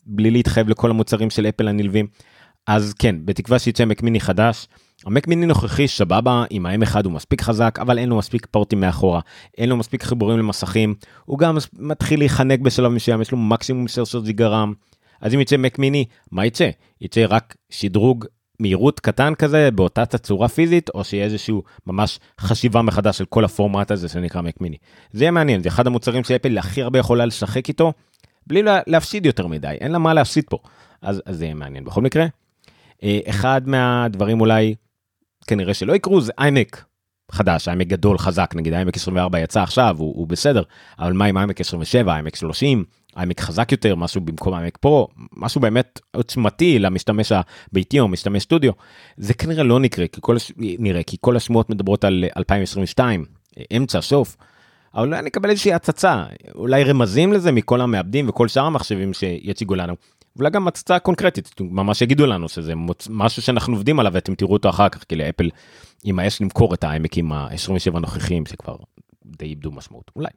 בלי 0.06 0.30
להתחייב 0.30 0.68
לכל 0.68 0.90
המוצרים 0.90 1.30
של 1.30 1.46
אפל 1.46 1.68
הנלווים. 1.68 2.06
אז 2.66 2.94
כן, 2.98 3.16
בתקווה 3.24 3.58
שיצא 3.58 3.84
מק 3.84 4.02
מיני 4.02 4.20
חדש. 4.20 4.66
המק 5.06 5.28
מיני 5.28 5.46
נוכחי 5.46 5.88
סבבה, 5.88 6.44
עם 6.50 6.66
ה-M1 6.66 7.04
הוא 7.04 7.12
מספיק 7.12 7.42
חזק, 7.42 7.78
אבל 7.80 7.98
אין 7.98 8.08
לו 8.08 8.16
מספיק 8.16 8.46
פורטים 8.46 8.80
מאחורה, 8.80 9.20
אין 9.58 9.68
לו 9.68 9.76
מספיק 9.76 10.02
חיבורים 10.02 10.38
למסכים, 10.38 10.94
הוא 11.24 11.38
גם 11.38 11.56
מתחיל 11.78 12.18
להיחנק 12.18 12.60
בשלב 12.60 12.92
מסוים, 12.92 13.22
יש 13.22 13.30
לו 13.30 13.38
מקסימום 13.38 13.88
של 13.88 14.32
RAM. 14.32 14.72
אז 15.22 15.34
אם 15.34 15.40
יצא 15.40 15.56
מק 15.56 15.78
מיני, 15.78 16.04
מה 16.30 16.46
יצא? 16.46 16.70
יצא 17.00 17.24
רק 17.28 17.56
שדרוג 17.70 18.26
מהירות 18.60 19.00
קטן 19.00 19.34
כזה 19.34 19.70
באותה 19.70 20.06
תצורה 20.06 20.48
פיזית, 20.48 20.90
או 20.94 21.04
שיהיה 21.04 21.24
איזשהו 21.24 21.62
ממש 21.86 22.18
חשיבה 22.40 22.82
מחדש 22.82 23.18
של 23.18 23.24
כל 23.24 23.44
הפורמט 23.44 23.90
הזה 23.90 24.08
שנקרא 24.08 24.40
מק 24.40 24.60
מיני. 24.60 24.76
זה 25.12 25.24
יהיה 25.24 25.30
מעניין, 25.30 25.62
זה 25.62 25.68
אחד 25.68 25.86
המוצרים 25.86 26.24
שאפל 26.24 26.58
הכי 26.58 26.82
הרבה 26.82 26.98
יכולה 26.98 27.26
לשחק 27.26 27.68
איתו, 27.68 27.92
בלי 28.46 28.62
להפסיד 28.86 29.26
יותר 29.26 29.46
מדי, 29.46 29.76
אין 29.80 29.92
לה 29.92 29.98
מה 29.98 30.14
להפסיד 30.14 30.44
פה. 30.50 30.58
אז, 31.02 31.22
אז 31.26 31.36
זה 31.36 31.44
יהיה 31.44 31.54
מעניין 31.54 31.84
בכל 31.84 32.02
מקרה. 32.02 32.26
אה, 33.02 33.20
אחד 33.28 33.62
מהדברים 33.68 34.40
אולי 34.40 34.74
כנראה 35.46 35.74
שלא 35.74 35.92
יקרו 35.92 36.20
זה 36.20 36.32
איימק 36.38 36.84
חדש, 37.30 37.68
איימק 37.68 37.86
גדול 37.86 38.18
חזק, 38.18 38.52
נגיד 38.56 38.74
איימק 38.74 38.96
24 38.96 39.40
יצא 39.40 39.62
עכשיו, 39.62 39.96
הוא, 39.98 40.14
הוא 40.16 40.26
בסדר, 40.26 40.62
אבל 40.98 41.12
מה 41.12 41.24
עם 41.24 41.38
איימק 41.38 41.60
27, 41.60 42.14
איימק 42.14 42.36
30, 42.36 42.84
איימק 43.16 43.40
חזק 43.40 43.72
יותר, 43.72 43.94
משהו 43.94 44.20
במקום 44.20 44.54
איימק 44.54 44.76
פרו, 44.76 45.08
משהו 45.36 45.60
באמת 45.60 46.00
עוצמתי 46.16 46.78
למשתמש 46.78 47.32
הביתי 47.32 48.00
או 48.00 48.08
משתמש 48.08 48.42
סטודיו, 48.42 48.72
זה 49.16 49.34
כנראה 49.34 49.62
לא 49.62 49.80
נקרה, 49.80 50.06
כי 50.06 50.20
כל, 50.20 50.36
נראה, 50.56 51.02
כי 51.02 51.16
כל 51.20 51.36
השמועות 51.36 51.70
מדברות 51.70 52.04
על 52.04 52.24
2022, 52.36 53.24
אמצע, 53.76 54.00
סוף, 54.00 54.36
אבל 54.94 55.06
אולי 55.06 55.22
נקבל 55.22 55.50
איזושהי 55.50 55.72
הצצה, 55.72 56.24
אולי 56.54 56.84
רמזים 56.84 57.32
לזה 57.32 57.52
מכל 57.52 57.80
המעבדים 57.80 58.28
וכל 58.28 58.48
שאר 58.48 58.64
המחשבים 58.64 59.12
שיציגו 59.12 59.74
לנו. 59.74 59.94
אולי 60.38 60.50
גם 60.50 60.68
הצצה 60.68 60.98
קונקרטית, 60.98 61.60
ממש 61.60 62.02
יגידו 62.02 62.26
לנו 62.26 62.48
שזה 62.48 62.72
משהו 63.10 63.42
שאנחנו 63.42 63.74
עובדים 63.74 64.00
עליו 64.00 64.12
ואתם 64.14 64.34
תראו 64.34 64.52
אותו 64.52 64.68
אחר 64.68 64.88
כך, 64.88 65.04
כי 65.04 65.16
לאפל 65.16 65.50
יימאס 66.04 66.40
למכור 66.40 66.74
את 66.74 66.84
האיימקים 66.84 67.32
ה-27 67.32 67.96
הנוכחיים 67.96 68.46
שכבר 68.46 68.76
די 69.26 69.44
איבדו 69.44 69.70
משמעות, 69.70 70.10
אולי. 70.16 70.30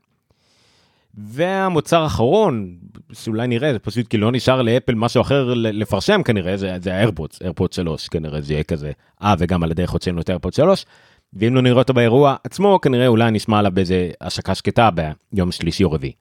והמוצר 1.18 2.02
האחרון, 2.02 2.78
שאולי 3.14 3.48
נראה, 3.48 3.74
זה 3.74 3.80
פשוט 3.80 4.08
כי 4.08 4.18
לא 4.18 4.32
נשאר 4.32 4.62
לאפל 4.62 4.96
משהו 4.96 5.22
אחר 5.22 5.54
לפרסם 5.56 6.24
כנראה, 6.24 6.58
זה, 6.58 6.78
זה 6.82 6.94
האיירפודס, 6.94 7.42
איירפודס 7.42 7.76
3, 7.76 8.08
כנראה 8.08 8.42
זה 8.42 8.54
יהיה 8.54 8.64
כזה, 8.64 8.92
אה 9.24 9.36
וגם 9.40 9.64
על 9.64 9.72
הדרך 9.72 9.92
הוצאנו 9.92 10.22
את 10.22 10.30
האיירפודס 10.30 10.56
3, 10.56 10.86
ואם 11.34 11.56
לא 11.56 11.62
נראה 11.62 11.78
אותו 11.78 11.94
באירוע 11.94 12.36
עצמו, 12.44 12.80
כנראה 12.82 13.08
אולי 13.08 13.32
נשמע 13.32 13.60
עליו 13.60 13.72
באיזה 13.72 14.12
השקה 14.22 14.56
שקטה 14.56 14.90
ביום 15.32 15.52
שלישי 15.52 15.84
או 15.84 15.92
רביעי. 15.92 16.14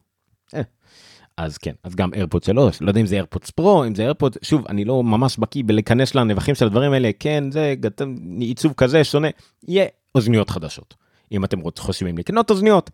אה, 0.55 0.63
אז 1.37 1.59
כן, 1.59 1.73
אז 1.85 1.95
גם 1.95 2.15
איירפוד 2.15 2.43
3, 2.43 2.83
לא 2.83 2.91
יודע 2.91 3.01
אם 3.01 3.07
זה 3.07 3.15
איירפודס 3.15 3.51
פרו, 3.51 3.85
אם 3.85 3.95
זה 3.95 4.03
איירפוד, 4.03 4.37
שוב, 4.43 4.65
אני 4.69 4.85
לא 4.85 5.03
ממש 5.03 5.39
בקיא 5.39 5.63
בלהיכנס 5.67 6.15
לנבכים 6.15 6.55
של 6.55 6.67
הדברים 6.67 6.93
האלה, 6.93 7.11
כן, 7.19 7.51
זה 7.51 7.75
עיצוב 8.39 8.73
כזה 8.77 9.05
שונה, 9.05 9.29
יהיה 9.69 9.87
אוזניות 10.15 10.51
חדשות. 10.51 10.95
אם 11.33 11.45
אתם 11.45 11.59
חושבים 11.79 12.19
לקנות 12.19 12.51
אוזניות, 12.51 12.91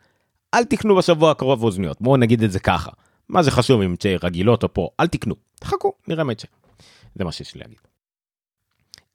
אל 0.55 0.65
תקנו 0.65 0.97
בשבוע 0.97 1.31
הקרוב 1.31 1.63
אוזניות, 1.65 2.01
בואו 2.01 2.17
נגיד 2.17 2.43
את 2.43 2.53
זה 2.53 2.61
ככה. 2.61 2.91
מה 3.29 3.43
זה 3.43 3.51
חשוב 3.51 3.81
אם 3.81 3.97
תהיה 3.99 4.19
רגילות 4.23 4.63
או 4.63 4.75
פה, 4.75 4.89
אל 5.01 5.07
תקנו, 5.07 5.35
תחכו, 5.61 5.93
נראה 6.09 6.25
מה 6.25 6.33
יצא. 6.33 6.49
זה 7.15 7.25
מה 7.25 7.33
שיש 7.33 7.55
לי 7.55 7.61
להגיד. 7.61 7.79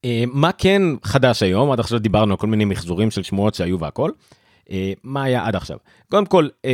Uh, 0.06 0.08
מה 0.26 0.52
כן 0.52 0.82
חדש 1.04 1.44
היום, 1.44 1.72
עד 1.72 1.80
עכשיו 1.80 2.00
דיברנו 2.00 2.34
על 2.34 2.38
כל 2.38 2.48
מיני 2.48 2.66
מחזורים 2.66 3.12
של 3.12 3.24
שמועות 3.24 3.56
שהיו 3.56 3.80
והכל. 3.80 4.12
Uh, 4.66 4.72
מה 5.04 5.24
היה 5.24 5.46
עד 5.46 5.56
עכשיו? 5.56 5.78
קודם 6.10 6.26
כל, 6.26 6.48
uh, 6.66 6.70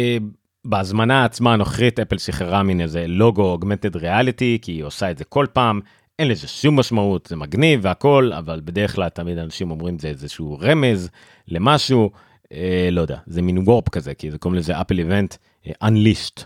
בהזמנה 0.66 1.26
עצמה 1.26 1.54
הנוכחית 1.54 2.00
אפל 2.00 2.18
שחררה 2.18 2.64
מין 2.64 2.82
איזה 2.82 3.08
לוגו 3.08 3.44
אוגמנטד 3.44 3.96
ריאליטי 3.96 4.60
כי 4.62 4.72
היא 4.72 4.84
עושה 4.84 5.12
את 5.12 5.18
זה 5.18 5.24
כל 5.24 5.46
פעם 5.54 5.80
אין 6.20 6.28
לזה 6.28 6.48
שום 6.48 6.80
משמעות 6.80 7.26
זה 7.26 7.36
מגניב 7.36 7.80
והכל 7.84 8.32
אבל 8.38 8.62
בדרך 8.66 8.96
כלל 8.96 9.10
תמיד 9.10 9.38
אנשים 9.38 9.72
אומרים 9.72 10.00
זה 10.00 10.08
איזשהו 10.08 10.58
רמז 10.62 11.10
למשהו 11.48 12.12
אה, 12.52 12.90
לא 12.92 13.02
יודע 13.02 13.18
זה 13.26 13.42
מין 13.42 13.58
וורפ 13.58 13.90
כזה 13.90 14.14
כי 14.14 14.32
זה 14.32 14.38
קוראים 14.38 14.60
לזה 14.60 14.82
אפל 14.82 15.00
איבנט 15.00 15.36
unleashed. 15.84 16.44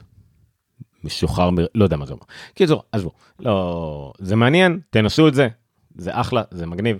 משוחרר 1.04 1.50
מ... 1.50 1.56
לא 1.76 1.84
יודע 1.84 1.98
מה 1.98 2.06
זה 2.06 2.14
אומר. 2.14 2.24
קיצור 2.54 2.84
עזבו 2.92 3.12
לא 3.40 4.14
זה 4.20 4.36
מעניין 4.36 4.80
תנסו 4.90 5.28
את 5.28 5.34
זה 5.34 5.48
זה 5.96 6.12
אחלה 6.14 6.44
זה 6.52 6.66
מגניב 6.66 7.00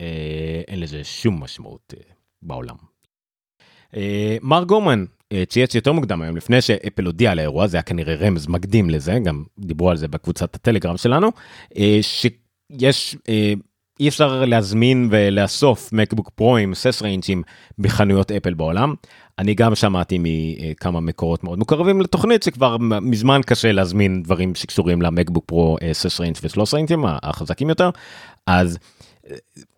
אה, 0.00 0.62
אין 0.68 0.80
לזה 0.80 1.04
שום 1.04 1.42
משמעות 1.42 1.94
אה, 1.96 2.02
בעולם. 2.42 2.76
אה, 3.96 4.36
מר 4.42 4.64
גומן 4.64 5.04
צייץ 5.48 5.74
יותר 5.74 5.92
מוקדם 5.92 6.22
היום 6.22 6.36
לפני 6.36 6.60
שאפל 6.60 7.06
הודיע 7.06 7.30
על 7.30 7.38
האירוע 7.38 7.66
זה 7.66 7.76
היה 7.76 7.82
כנראה 7.82 8.14
רמז 8.14 8.46
מקדים 8.46 8.90
לזה 8.90 9.18
גם 9.24 9.44
דיברו 9.58 9.90
על 9.90 9.96
זה 9.96 10.08
בקבוצת 10.08 10.54
הטלגרם 10.54 10.96
שלנו 10.96 11.30
אה, 11.76 11.98
שיש 12.02 13.16
אה, 13.28 13.52
אי 14.00 14.08
אפשר 14.08 14.44
להזמין 14.44 15.08
ולאסוף 15.10 15.92
מקבוק 15.92 16.30
פרו 16.34 16.56
עם 16.56 16.74
שש 16.74 17.02
אינצ'ים 17.02 17.42
בחנויות 17.78 18.32
אפל 18.32 18.54
בעולם. 18.54 18.94
אני 19.38 19.54
גם 19.54 19.74
שמעתי 19.74 20.18
מכמה 20.20 21.00
מקורות 21.00 21.44
מאוד 21.44 21.58
מקורבים 21.58 22.00
לתוכנית 22.00 22.42
שכבר 22.42 22.76
מזמן 22.80 23.40
קשה 23.46 23.72
להזמין 23.72 24.22
דברים 24.22 24.54
שקשורים 24.54 25.02
למקבוק 25.02 25.44
פרו 25.46 25.76
סס 25.92 26.20
ריינג' 26.20 26.36
ושלוש 26.42 26.74
אינצ'ים 26.74 27.04
החזקים 27.22 27.68
יותר 27.68 27.90
אז. 28.46 28.78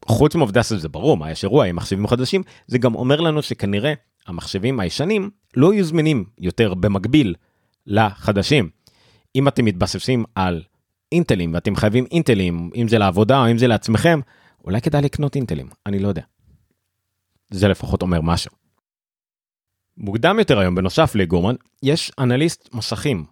חוץ 0.04 0.34
מעובדה 0.34 0.62
שזה 0.62 0.88
ברור 0.88 1.16
מה 1.16 1.30
יש 1.30 1.44
אירוע 1.44 1.64
עם 1.64 1.76
מחשבים 1.76 2.06
חדשים 2.06 2.42
זה 2.66 2.78
גם 2.78 2.94
אומר 2.94 3.20
לנו 3.20 3.42
שכנראה 3.42 3.92
המחשבים 4.26 4.80
הישנים 4.80 5.30
לא 5.56 5.72
יהיו 5.74 5.84
זמינים 5.84 6.24
יותר 6.38 6.74
במקביל 6.74 7.34
לחדשים. 7.86 8.68
אם 9.36 9.48
אתם 9.48 9.64
מתבססים 9.64 10.24
על 10.34 10.62
אינטלים 11.12 11.54
ואתם 11.54 11.76
חייבים 11.76 12.04
אינטלים, 12.11 12.71
אם 12.76 12.88
זה 12.88 12.99
לעבודה 12.99 13.40
או 13.40 13.50
אם 13.50 13.59
זה 13.59 13.66
לעצמכם, 13.66 14.21
אולי 14.64 14.81
כדאי 14.81 15.02
לקנות 15.02 15.37
אינטלים, 15.37 15.69
אני 15.87 15.99
לא 15.99 16.09
יודע. 16.09 16.23
זה 17.50 17.69
לפחות 17.69 18.02
אומר 18.02 18.21
משהו. 18.21 18.50
מוקדם 19.97 20.38
יותר 20.38 20.59
היום, 20.59 20.75
בנוסף 20.75 21.14
לגורמן, 21.14 21.54
יש 21.83 22.12
אנליסט 22.19 22.69
מסכים, 22.75 23.25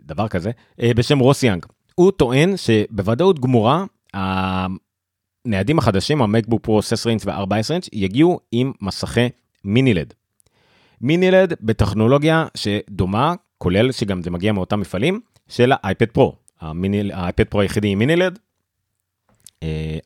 דבר 0.00 0.28
כזה, 0.28 0.50
אה, 0.82 0.94
בשם 0.94 1.18
רוס 1.18 1.42
יאנג. 1.42 1.66
הוא 1.94 2.10
טוען 2.10 2.56
שבוודאות 2.56 3.38
גמורה, 3.38 3.84
הניידים 4.14 5.78
החדשים, 5.78 6.22
המקבוק 6.22 6.62
פרו 6.62 6.82
16 6.82 7.10
אינץ' 7.10 7.26
ו-14 7.26 7.72
אינץ', 7.72 7.88
יגיעו 7.92 8.40
עם 8.52 8.72
מסכי 8.80 9.28
mini-LED. 9.64 10.14
mini-LED 11.00 11.52
בטכנולוגיה 11.60 12.46
שדומה, 12.54 13.34
כולל 13.58 13.92
שגם 13.92 14.22
זה 14.22 14.30
מגיע 14.30 14.52
מאותם 14.52 14.80
מפעלים, 14.80 15.20
של 15.48 15.72
האייפד 15.72 16.10
פרו. 16.10 16.41
האייפד 17.12 17.44
פרו 17.44 17.60
היחידי 17.60 17.88
עם 17.88 17.98
mini-LED, 17.98 18.38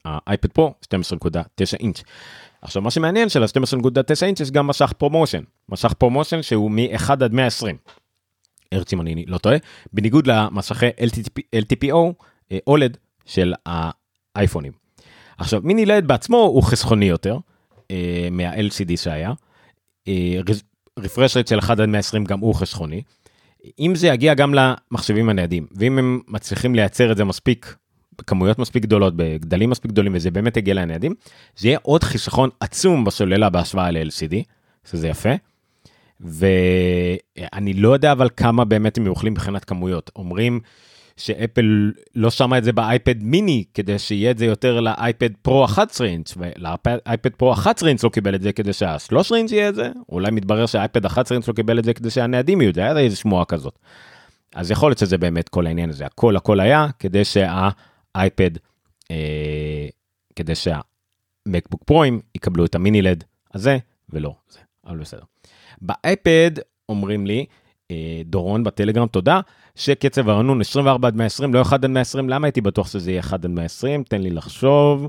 האייפד 0.04 0.52
פרו 0.52 0.74
12.9 0.84 1.76
אינץ'. 1.80 2.02
עכשיו 2.62 2.82
מה 2.82 2.90
שמעניין 2.90 3.28
של 3.28 3.42
ה-12.9 3.42 4.26
אינץ' 4.26 4.40
יש 4.40 4.50
גם 4.50 4.66
מסך 4.66 4.92
ProMotion, 4.98 5.42
מסך 5.68 5.92
ProMotion 5.92 6.42
שהוא 6.42 6.70
מ-1 6.70 7.12
עד 7.12 7.32
120. 7.32 7.76
הרץ 8.72 8.92
אם 8.92 9.00
אני 9.00 9.24
לא 9.26 9.38
טועה, 9.38 9.56
בניגוד 9.92 10.26
למסכי 10.26 10.86
LTPO, 11.56 12.24
OLED 12.66 12.96
של 13.26 13.54
האייפונים. 13.66 14.72
עכשיו 15.38 15.60
מיני 15.64 15.86
לד 15.86 16.08
בעצמו 16.08 16.36
הוא 16.36 16.62
חסכוני 16.62 17.04
יותר 17.04 17.38
אה, 17.90 18.28
מה-LCD 18.30 18.96
שהיה, 18.96 19.32
אה, 20.08 20.40
רפרש 20.98 21.36
רייט 21.36 21.48
של 21.48 21.58
1 21.58 21.80
עד 21.80 21.88
120 21.88 22.24
גם 22.24 22.40
הוא 22.40 22.54
חסכוני. 22.54 23.02
אם 23.80 23.94
זה 23.94 24.08
יגיע 24.08 24.34
גם 24.34 24.54
למחשבים 24.54 25.28
הניידים, 25.28 25.66
ואם 25.72 25.98
הם 25.98 26.20
מצליחים 26.28 26.74
לייצר 26.74 27.12
את 27.12 27.16
זה 27.16 27.24
מספיק, 27.24 27.76
בכמויות 28.18 28.58
מספיק 28.58 28.82
גדולות, 28.82 29.16
בגדלים 29.16 29.70
מספיק 29.70 29.90
גדולים, 29.90 30.14
וזה 30.14 30.30
באמת 30.30 30.56
יגיע 30.56 30.74
לניידים, 30.74 31.14
זה 31.56 31.68
יהיה 31.68 31.78
עוד 31.82 32.04
חיסכון 32.04 32.50
עצום 32.60 33.04
בסוללה 33.04 33.50
בהשוואה 33.50 33.90
ל-LCD, 33.90 34.34
שזה 34.90 35.08
יפה. 35.08 35.30
ואני 36.20 37.72
לא 37.74 37.88
יודע 37.88 38.12
אבל 38.12 38.28
כמה 38.36 38.64
באמת 38.64 38.98
הם 38.98 39.06
יכולים 39.06 39.32
מבחינת 39.32 39.64
כמויות. 39.64 40.10
אומרים 40.16 40.60
שאפל 41.16 41.92
לא 42.14 42.30
שמה 42.30 42.58
את 42.58 42.64
זה 42.64 42.72
באייפד 42.72 43.22
מיני 43.22 43.64
כדי 43.74 43.98
שיהיה 43.98 44.30
את 44.30 44.38
זה 44.38 44.44
יותר 44.44 44.80
לאייפד 44.80 45.30
פרו 45.42 45.64
11 45.64 46.06
אינץ' 46.06 46.34
ולאייפד 46.36 47.30
פרו 47.36 47.52
11 47.52 47.88
אינץ' 47.88 48.04
לא 48.04 48.08
קיבל 48.08 48.34
את 48.34 48.42
זה 48.42 48.52
כדי 48.52 48.72
שה-13 48.72 49.36
אינץ' 49.36 49.52
יהיה 49.52 49.68
את 49.68 49.74
זה 49.74 49.90
אולי 50.08 50.30
מתברר 50.30 50.66
שהאייפד 50.66 51.06
11 51.06 51.36
אינץ' 51.36 51.48
לא 51.48 51.52
קיבל 51.52 51.78
את 51.78 51.84
זה 51.84 51.94
כדי 51.94 52.10
שהניידים 52.10 52.60
יהיו 52.60 52.72
זה 52.74 52.80
היה 52.80 52.98
איזה 52.98 53.16
שמועה 53.16 53.44
כזאת. 53.44 53.78
אז 54.54 54.70
יכול 54.70 54.90
להיות 54.90 54.98
שזה 54.98 55.18
באמת 55.18 55.48
כל 55.48 55.66
העניין 55.66 55.90
הזה 55.90 56.06
הכל 56.06 56.36
הכל 56.36 56.60
היה 56.60 56.86
כדי 56.98 57.24
שהאייפד 57.24 58.50
אה, 59.10 59.88
כדי 60.36 60.52
שהמקבוק 60.54 61.84
פרוים 61.84 62.20
יקבלו 62.34 62.64
את 62.64 62.74
המיני 62.74 63.02
לד 63.02 63.24
הזה 63.54 63.78
ולא 64.10 64.34
זה 64.48 64.58
אבל 64.86 64.98
בסדר. 64.98 65.22
באייפד 65.80 66.50
אומרים 66.88 67.26
לי 67.26 67.46
דורון 68.24 68.64
בטלגרם 68.64 69.06
תודה 69.06 69.40
שקצב 69.74 70.28
הרענון 70.28 70.60
24 70.60 71.08
עד 71.08 71.16
120 71.16 71.54
לא 71.54 71.62
1 71.62 71.84
עד 71.84 71.90
120 71.90 72.28
למה 72.28 72.46
הייתי 72.46 72.60
בטוח 72.60 72.88
שזה 72.88 73.10
יהיה 73.10 73.20
1 73.20 73.44
עד 73.44 73.46
120 73.50 74.02
תן 74.02 74.22
לי 74.22 74.30
לחשוב. 74.30 75.08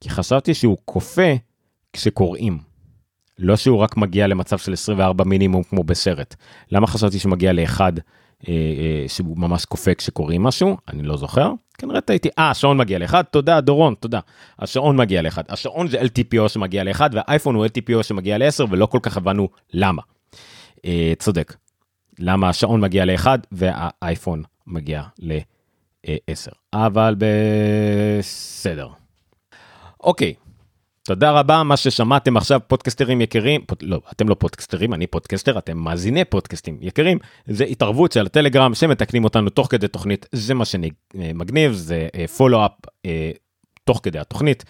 כי 0.00 0.10
חשבתי 0.10 0.54
שהוא 0.54 0.76
כופה 0.84 1.32
כשקוראים. 1.92 2.58
לא 3.38 3.56
שהוא 3.56 3.78
רק 3.78 3.96
מגיע 3.96 4.26
למצב 4.26 4.58
של 4.58 4.72
24 4.72 5.24
מינימום 5.24 5.62
כמו 5.62 5.84
בסרט. 5.84 6.34
למה 6.70 6.86
חשבתי 6.86 7.18
שהוא 7.18 7.30
מגיע 7.30 7.52
לאחד 7.52 7.92
אה, 7.98 8.02
אה, 8.48 9.08
שהוא 9.08 9.38
ממש 9.38 9.64
כופה 9.64 9.94
כשקוראים 9.94 10.42
משהו? 10.42 10.76
אני 10.88 11.02
לא 11.02 11.16
זוכר. 11.16 11.52
כנראה 11.78 12.00
טעיתי. 12.00 12.28
אה, 12.38 12.50
השעון 12.50 12.76
מגיע 12.76 12.98
לאחד, 12.98 13.22
תודה 13.22 13.60
דורון, 13.60 13.94
תודה. 14.00 14.20
השעון 14.58 14.96
מגיע 14.96 15.22
לאחד. 15.22 15.42
השעון 15.48 15.88
זה 15.88 16.00
LTPO 16.00 16.48
שמגיע 16.48 16.84
לאחד 16.84 17.10
והאייפון 17.12 17.54
הוא 17.54 17.66
LTPO 17.66 18.02
שמגיע 18.02 18.38
ל-10 18.38 18.64
ולא 18.70 18.86
כל 18.86 18.98
כך 19.02 19.16
הבנו 19.16 19.48
למה. 19.72 20.02
אה, 20.84 21.12
צודק. 21.18 21.56
למה 22.18 22.48
השעון 22.48 22.80
מגיע 22.80 23.04
ל-1 23.04 23.26
והאייפון 23.52 24.42
מגיע 24.66 25.02
ל-10. 25.18 26.52
אבל 26.72 27.16
בסדר. 27.18 28.88
אוקיי, 30.00 30.34
תודה 31.02 31.30
רבה 31.30 31.62
מה 31.62 31.76
ששמעתם 31.76 32.36
עכשיו 32.36 32.60
פודקסטרים 32.66 33.20
יקרים 33.20 33.64
פוד, 33.66 33.78
לא 33.82 34.00
אתם 34.12 34.28
לא 34.28 34.34
פודקסטרים 34.34 34.94
אני 34.94 35.06
פודקסטר 35.06 35.58
אתם 35.58 35.78
מאזיני 35.78 36.24
פודקאסטים 36.24 36.78
יקרים 36.80 37.18
זה 37.46 37.64
התערבות 37.64 38.12
של 38.12 38.26
הטלגרם 38.26 38.74
שמתקנים 38.74 39.24
אותנו 39.24 39.50
תוך 39.50 39.66
כדי 39.70 39.88
תוכנית 39.88 40.26
זה 40.32 40.54
מה 40.54 40.64
שמגניב 40.64 41.72
זה 41.72 42.08
follow-up 42.36 42.70
אה, 42.70 42.88
אה, 43.06 43.08
תוך 43.84 44.00
כדי 44.02 44.18
התוכנית 44.18 44.64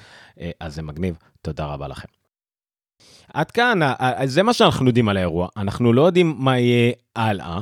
אז 0.60 0.74
זה 0.74 0.82
מגניב 0.82 1.16
תודה 1.42 1.66
רבה 1.66 1.88
לכם. 1.88 2.21
עד 3.34 3.50
כאן, 3.50 3.80
זה 4.24 4.42
מה 4.42 4.52
שאנחנו 4.52 4.86
יודעים 4.86 5.08
על 5.08 5.16
האירוע, 5.16 5.48
אנחנו 5.56 5.92
לא 5.92 6.02
יודעים 6.02 6.34
מה 6.38 6.58
יהיה 6.58 6.92
הלאה. 7.16 7.60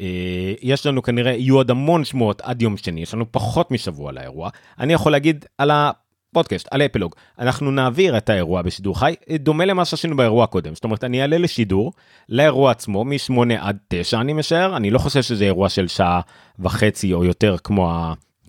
אה, 0.00 0.54
יש 0.62 0.86
לנו 0.86 1.02
כנראה, 1.02 1.32
יהיו 1.32 1.56
עוד 1.56 1.70
המון 1.70 2.04
שמועות 2.04 2.40
עד 2.40 2.62
יום 2.62 2.76
שני, 2.76 3.02
יש 3.02 3.14
לנו 3.14 3.32
פחות 3.32 3.70
משבוע 3.70 4.12
לאירוע. 4.12 4.50
אני 4.78 4.92
יכול 4.92 5.12
להגיד 5.12 5.44
על 5.58 5.70
הפודקאסט, 5.70 6.68
על 6.70 6.82
אפלוג, 6.82 7.14
אנחנו 7.38 7.70
נעביר 7.70 8.16
את 8.16 8.30
האירוע 8.30 8.62
בשידור 8.62 8.98
חי, 8.98 9.14
דומה 9.38 9.64
למה 9.64 9.84
שעשינו 9.84 10.16
באירוע 10.16 10.44
הקודם. 10.44 10.74
זאת 10.74 10.84
אומרת, 10.84 11.04
אני 11.04 11.22
אעלה 11.22 11.38
לשידור, 11.38 11.92
לאירוע 12.28 12.70
עצמו, 12.70 13.04
מ-8 13.04 13.34
עד 13.58 13.76
9 13.88 14.20
אני 14.20 14.32
משער, 14.32 14.76
אני 14.76 14.90
לא 14.90 14.98
חושב 14.98 15.22
שזה 15.22 15.44
אירוע 15.44 15.68
של 15.68 15.88
שעה 15.88 16.20
וחצי 16.58 17.12
או 17.12 17.24
יותר 17.24 17.56
כמו 17.64 17.92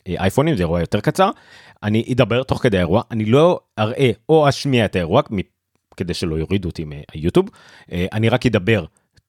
האייפונים, 0.06 0.56
זה 0.56 0.64
אירוע 0.64 0.80
יותר 0.80 1.00
קצר. 1.00 1.30
אני 1.84 2.06
אדבר 2.12 2.44
תוך 2.44 2.64
כדי 2.64 2.78
האירוע, 2.78 3.02
אני 3.12 3.26
לא 3.26 3.60
אראה 3.80 4.12
או 4.30 4.50
אשמיע 4.50 4.86
את 4.86 4.96
האירוע, 4.96 5.22
כדי 5.98 6.14
שלא 6.14 6.36
יורידו 6.36 6.70
אותי 6.70 6.86
מהיוטיוב. 6.86 7.50
אה, 7.92 8.06
אני 8.14 8.30
רק 8.30 8.46
אדבר 8.46 8.86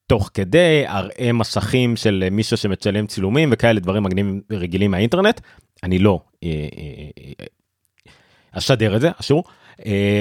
תוך 0.07 0.29
כדי, 0.33 0.83
אראה 0.87 1.31
מסכים 1.33 1.95
של 1.95 2.27
מישהו 2.31 2.57
שמצלם 2.57 3.07
צילומים 3.07 3.49
וכאלה 3.51 3.79
דברים 3.79 4.03
מגניבים 4.03 4.41
רגילים 4.51 4.91
מהאינטרנט. 4.91 5.41
אני 5.83 5.99
לא 5.99 6.21
אה, 6.43 6.49
אה, 7.39 7.45
אשדר 8.51 8.95
את 8.95 9.01
זה, 9.01 9.09
אשור. 9.19 9.43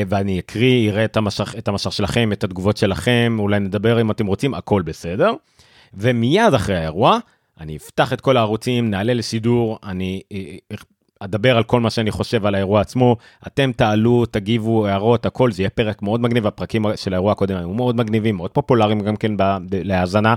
ואני 0.09 0.39
אקריא, 0.39 0.91
אראה 0.91 1.05
את 1.05 1.17
המשך, 1.17 1.55
את 1.59 1.69
המשך 1.69 1.93
שלכם, 1.93 2.33
את 2.33 2.45
התגובות 2.45 2.77
שלכם, 2.77 3.37
אולי 3.39 3.61
נדבר 3.61 4.01
אם 4.01 4.11
אתם 4.11 4.27
רוצים, 4.27 4.55
הכל 4.55 4.83
בסדר. 4.83 5.33
ומיד 5.95 6.55
אחרי 6.55 6.77
האירוע, 6.77 7.19
אני 7.61 7.77
אפתח 7.77 8.13
את 8.13 8.21
כל 8.21 8.37
הערוצים, 8.37 8.91
נעלה 8.91 9.15
לשידור, 9.15 9.79
אני 9.83 10.21
אדבר 11.21 11.57
על 11.57 11.63
כל 11.63 11.81
מה 11.81 11.91
שאני 11.91 12.11
חושב 12.11 12.47
על 12.47 12.55
האירוע 12.55 12.81
עצמו, 12.81 13.17
אתם 13.47 13.73
תעלו, 13.73 14.27
תגיבו, 14.27 14.87
הערות, 14.87 15.27
הכל, 15.27 15.53
זה 15.53 15.63
יהיה 15.63 15.71
פרק 15.71 16.03
מאוד 16.03 16.21
מגניב, 16.21 16.47
הפרקים 16.47 16.85
של 16.97 17.13
האירוע 17.15 17.33
הקודם 17.33 17.57
היו 17.57 17.73
מאוד 17.73 17.97
מגניבים, 17.97 18.37
מאוד 18.37 18.51
פופולריים 18.51 19.01
גם 19.01 19.17
כן 19.17 19.33
להאזנה, 19.71 20.35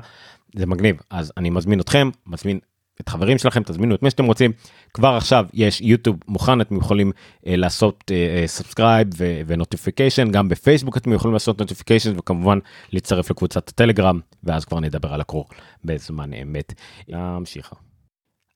זה 0.55 0.65
מגניב. 0.65 0.95
אז 1.09 1.33
אני 1.37 1.49
מזמין 1.49 1.79
אתכם, 1.79 2.09
מזמין 2.27 2.59
את 3.01 3.09
חברים 3.09 3.37
שלכם, 3.37 3.63
תזמינו 3.63 3.95
את 3.95 4.03
מי 4.03 4.09
שאתם 4.09 4.25
רוצים. 4.25 4.51
כבר 4.93 5.07
עכשיו 5.07 5.45
יש 5.53 5.81
יוטיוב 5.81 6.17
מוכן, 6.27 6.61
אתם 6.61 6.77
יכולים 6.77 7.11
uh, 7.11 7.41
לעשות 7.45 8.11
סאבסקרייב 8.45 9.07
uh, 9.13 9.17
ונוטיפיקיישן, 9.47 10.31
גם 10.31 10.49
בפייסבוק 10.49 10.97
אתם 10.97 11.13
יכולים 11.13 11.33
לעשות 11.33 11.59
notification 11.59 12.13
וכמובן 12.17 12.59
להצטרף 12.91 13.29
לקבוצת 13.29 13.69
הטלגרם, 13.69 14.19
ואז 14.43 14.65
כבר 14.65 14.79
נדבר 14.79 15.13
על 15.13 15.21
הקרור 15.21 15.45
בזמן 15.85 16.33
אמת. 16.33 16.73
נמשיך. 17.09 17.73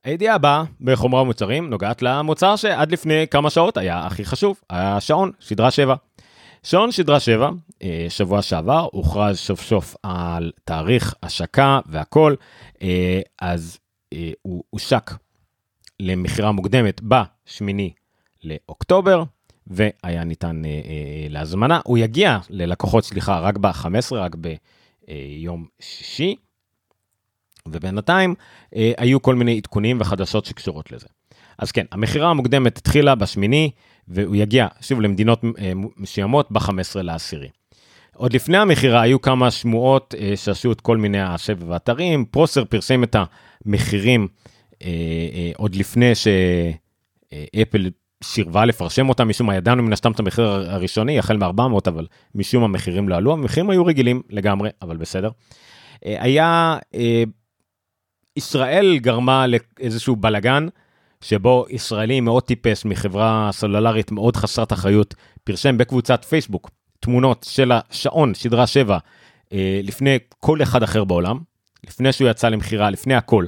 הידיעה 0.06 0.34
הבאה 0.34 0.64
בחומרה 0.80 1.22
ומוצרים 1.22 1.70
נוגעת 1.70 2.02
למוצר 2.02 2.56
שעד 2.56 2.92
לפני 2.92 3.26
כמה 3.30 3.50
שעות 3.50 3.76
היה 3.76 4.06
הכי 4.06 4.24
חשוב, 4.24 4.60
השעון, 4.70 5.30
שדרה 5.40 5.70
7. 5.70 5.94
שעון 6.62 6.92
שדרה 6.92 7.20
7, 7.20 7.50
אה, 7.82 8.06
שבוע 8.08 8.42
שעבר, 8.42 8.88
הוכרז 8.92 9.38
סוף 9.38 9.62
סוף 9.62 9.96
על 10.02 10.52
תאריך 10.64 11.14
השקה 11.22 11.80
והכל, 11.86 12.34
אה, 12.82 13.20
אז 13.40 13.78
אה, 14.12 14.30
הוא 14.42 14.64
הושק 14.70 15.10
למכירה 16.00 16.52
מוקדמת 16.52 17.00
ב-8 17.08 17.62
לאוקטובר, 18.44 19.22
והיה 19.66 20.24
ניתן 20.24 20.62
להזמנה. 21.30 21.80
הוא 21.84 21.98
יגיע 21.98 22.38
ללקוחות, 22.50 23.04
סליחה, 23.04 23.38
רק 23.38 23.56
ב-15, 23.58 24.14
רק 24.14 24.36
ביום 24.36 25.66
שישי. 25.80 26.36
ובינתיים 27.72 28.34
אה, 28.76 28.92
היו 28.96 29.22
כל 29.22 29.34
מיני 29.34 29.56
עדכונים 29.56 30.00
וחדשות 30.00 30.44
שקשורות 30.44 30.92
לזה. 30.92 31.06
אז 31.58 31.72
כן, 31.72 31.84
המכירה 31.92 32.30
המוקדמת 32.30 32.78
התחילה 32.78 33.14
בשמיני, 33.14 33.70
והוא 34.08 34.36
יגיע 34.36 34.66
שוב 34.80 35.00
למדינות 35.00 35.44
אה, 35.44 35.72
מסוימות 35.96 36.52
ב-15 36.52 37.02
לעשירי. 37.02 37.48
עוד 38.16 38.32
לפני 38.32 38.58
המכירה 38.58 39.00
היו 39.00 39.20
כמה 39.20 39.50
שמועות 39.50 40.14
אה, 40.18 40.32
שעשו 40.36 40.72
את 40.72 40.80
כל 40.80 40.96
מיני 40.96 41.20
השבב 41.20 41.72
האתרים, 41.72 42.24
פרוסר 42.24 42.64
פרסם 42.64 43.04
את 43.04 43.16
המחירים 43.64 44.28
אה, 44.82 44.88
אה, 45.34 45.50
עוד 45.56 45.74
לפני 45.74 46.12
שאפל 46.14 47.90
סירבה 48.24 48.64
לפרשם 48.64 49.08
אותם, 49.08 49.28
משום 49.28 49.46
מה 49.46 49.56
ידענו 49.56 49.82
מן 49.82 49.92
הסתם 49.92 50.12
את 50.12 50.20
המחיר 50.20 50.44
הראשוני, 50.44 51.18
החל 51.18 51.36
מ-400, 51.36 51.88
אבל 51.88 52.06
משום 52.34 52.64
המחירים 52.64 53.08
לא 53.08 53.16
עלו, 53.16 53.32
המחירים 53.32 53.70
היו 53.70 53.86
רגילים 53.86 54.22
לגמרי, 54.30 54.70
אבל 54.82 54.96
בסדר. 54.96 55.30
אה, 56.06 56.16
היה 56.20 56.78
אה, 56.94 57.22
ישראל 58.36 58.98
גרמה 58.98 59.46
לאיזשהו 59.46 60.16
בלגן, 60.16 60.66
שבו 61.20 61.66
ישראלי 61.70 62.20
מאוד 62.20 62.42
טיפס 62.42 62.84
מחברה 62.84 63.50
סלולרית 63.52 64.12
מאוד 64.12 64.36
חסרת 64.36 64.72
אחריות, 64.72 65.14
פרשם 65.44 65.78
בקבוצת 65.78 66.24
פייסבוק 66.24 66.70
תמונות 67.00 67.46
של 67.48 67.72
השעון, 67.72 68.34
שדרה 68.34 68.66
7, 68.66 68.98
אה, 69.52 69.80
לפני 69.82 70.18
כל 70.40 70.62
אחד 70.62 70.82
אחר 70.82 71.04
בעולם, 71.04 71.38
לפני 71.86 72.12
שהוא 72.12 72.28
יצא 72.30 72.48
למכירה, 72.48 72.90
לפני 72.90 73.14
הכל, 73.14 73.46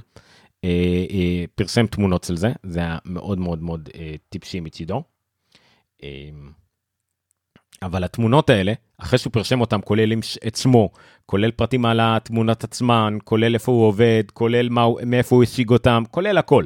אה, 0.64 0.70
אה, 1.11 1.44
פרסם 1.55 1.87
תמונות 1.87 2.24
של 2.24 2.37
זה, 2.37 2.53
זה 2.62 2.81
היה 2.81 2.98
מאוד 3.05 3.38
מאוד 3.38 3.62
מאוד 3.62 3.88
טיפשי 4.29 4.61
מצידו. 4.61 5.03
אבל 7.83 8.05
התמונות 8.05 8.51
האלה, 8.51 8.72
אחרי 8.99 9.19
שהוא 9.19 9.33
פרשם 9.33 9.61
אותם, 9.61 9.81
כולל 9.81 10.13
את 10.47 10.57
שמו, 10.57 10.91
כולל 11.27 11.51
פרטים 11.51 11.85
על 11.85 12.01
התמונות 12.03 12.65
עצמן, 12.65 13.19
כולל 13.25 13.55
איפה 13.55 13.73
הוא 13.73 13.87
עובד, 13.87 14.25
כולל 14.33 14.69
מה, 14.69 14.87
מאיפה 15.07 15.37
הוא 15.37 15.43
השיג 15.43 15.71
אותם, 15.71 16.03
כולל 16.11 16.39
הכל. 16.39 16.65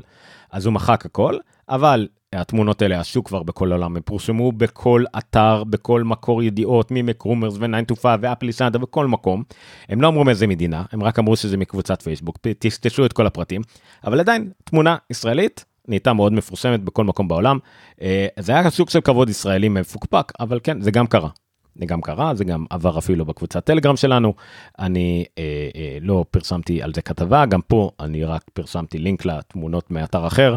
אז 0.50 0.66
הוא 0.66 0.74
מחק 0.74 1.06
הכל, 1.06 1.38
אבל 1.68 2.08
התמונות 2.32 2.82
האלה 2.82 3.00
עשו 3.00 3.24
כבר 3.24 3.42
בכל 3.42 3.72
העולם, 3.72 3.96
הם 3.96 4.02
פורסמו 4.02 4.52
בכל 4.52 5.04
אתר, 5.18 5.64
בכל 5.64 6.02
מקור 6.02 6.42
ידיעות, 6.42 6.88
ממקרומרס 6.90 7.54
ו-9 7.58 7.92
to 7.92 7.96
5 8.02 8.18
ואפליסנדה 8.20 8.78
בכל 8.78 9.06
מקום. 9.06 9.42
הם 9.88 10.00
לא 10.02 10.08
אמרו 10.08 10.24
מאיזה 10.24 10.46
מדינה, 10.46 10.84
הם 10.92 11.02
רק 11.02 11.18
אמרו 11.18 11.36
שזה 11.36 11.56
מקבוצת 11.56 12.02
פייסבוק, 12.02 12.38
טשטשו 12.58 13.06
את 13.06 13.12
כל 13.12 13.26
הפרטים, 13.26 13.62
אבל 14.04 14.20
עדיין 14.20 14.50
תמונה 14.64 14.96
ישראלית 15.10 15.64
נהייתה 15.88 16.12
מאוד 16.12 16.32
מפורסמת 16.32 16.80
בכל 16.80 17.04
מקום 17.04 17.28
בעולם. 17.28 17.58
אה, 18.02 18.26
זה 18.38 18.52
היה 18.52 18.70
סוג 18.70 18.90
של 18.90 19.00
כבוד 19.00 19.30
ישראלי 19.30 19.68
מפוקפק, 19.68 20.32
אבל 20.40 20.60
כן, 20.62 20.80
זה 20.80 20.90
גם 20.90 21.06
קרה. 21.06 21.28
זה 21.76 21.86
גם 21.86 22.00
קרה, 22.00 22.34
זה 22.34 22.44
גם 22.44 22.64
עבר 22.70 22.98
אפילו 22.98 23.24
בקבוצת 23.24 23.64
טלגרם 23.64 23.96
שלנו. 23.96 24.34
אני 24.78 25.24
אה, 25.38 25.68
אה, 25.76 25.98
לא 26.00 26.24
פרסמתי 26.30 26.82
על 26.82 26.94
זה 26.94 27.02
כתבה, 27.02 27.46
גם 27.46 27.60
פה 27.62 27.90
אני 28.00 28.24
רק 28.24 28.44
פרסמתי 28.52 28.98
לינק 28.98 29.24
לתמונות 29.24 29.90
מאתר 29.90 30.26
אחר, 30.26 30.56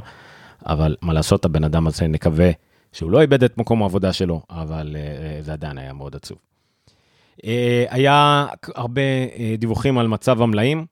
אבל 0.65 0.95
מה 1.01 1.13
לעשות, 1.13 1.45
הבן 1.45 1.63
אדם 1.63 1.87
הזה 1.87 2.07
נקווה 2.07 2.51
שהוא 2.91 3.11
לא 3.11 3.21
איבד 3.21 3.43
את 3.43 3.57
מקום 3.57 3.81
העבודה 3.81 4.13
שלו, 4.13 4.41
אבל 4.49 4.95
אה, 4.99 5.41
זה 5.41 5.53
עדיין 5.53 5.77
היה 5.77 5.93
מאוד 5.93 6.15
עצוב. 6.15 6.37
אה, 7.45 7.85
היה 7.89 8.45
הרבה 8.75 9.01
אה, 9.39 9.55
דיווחים 9.57 9.97
על 9.97 10.07
מצב 10.07 10.41
המלאים. 10.41 10.85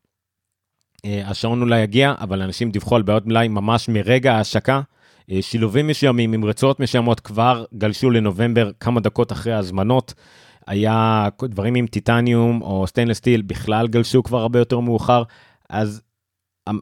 אה, 1.06 1.24
השעון 1.28 1.62
אולי 1.62 1.82
יגיע, 1.82 2.14
אבל 2.20 2.42
אנשים 2.42 2.72
דיווחו 2.72 2.96
על 2.96 3.02
בעיות 3.02 3.26
מלאי 3.26 3.48
ממש 3.48 3.90
מרגע 3.90 4.34
ההשקה. 4.34 4.82
אה, 5.32 5.42
שילובים 5.42 5.88
מסוימים 5.88 6.34
עם 6.34 6.46
רצועות 6.46 6.80
מסוימות 6.80 7.20
כבר 7.20 7.66
גלשו 7.78 8.10
לנובמבר 8.10 8.72
כמה 8.80 9.00
דקות 9.00 9.32
אחרי 9.32 9.54
ההזמנות. 9.54 10.14
היה 10.68 11.28
דברים 11.44 11.76
עם 11.76 11.88
טיטניום 11.88 12.62
או 12.62 12.88
stainless 12.88 13.18
steel 13.18 13.42
בכלל 13.42 13.88
גלשו 13.88 14.24
כבר 14.24 14.42
הרבה 14.42 14.60
יותר 14.60 14.80
מאוחר, 14.80 15.24
אז 15.70 16.02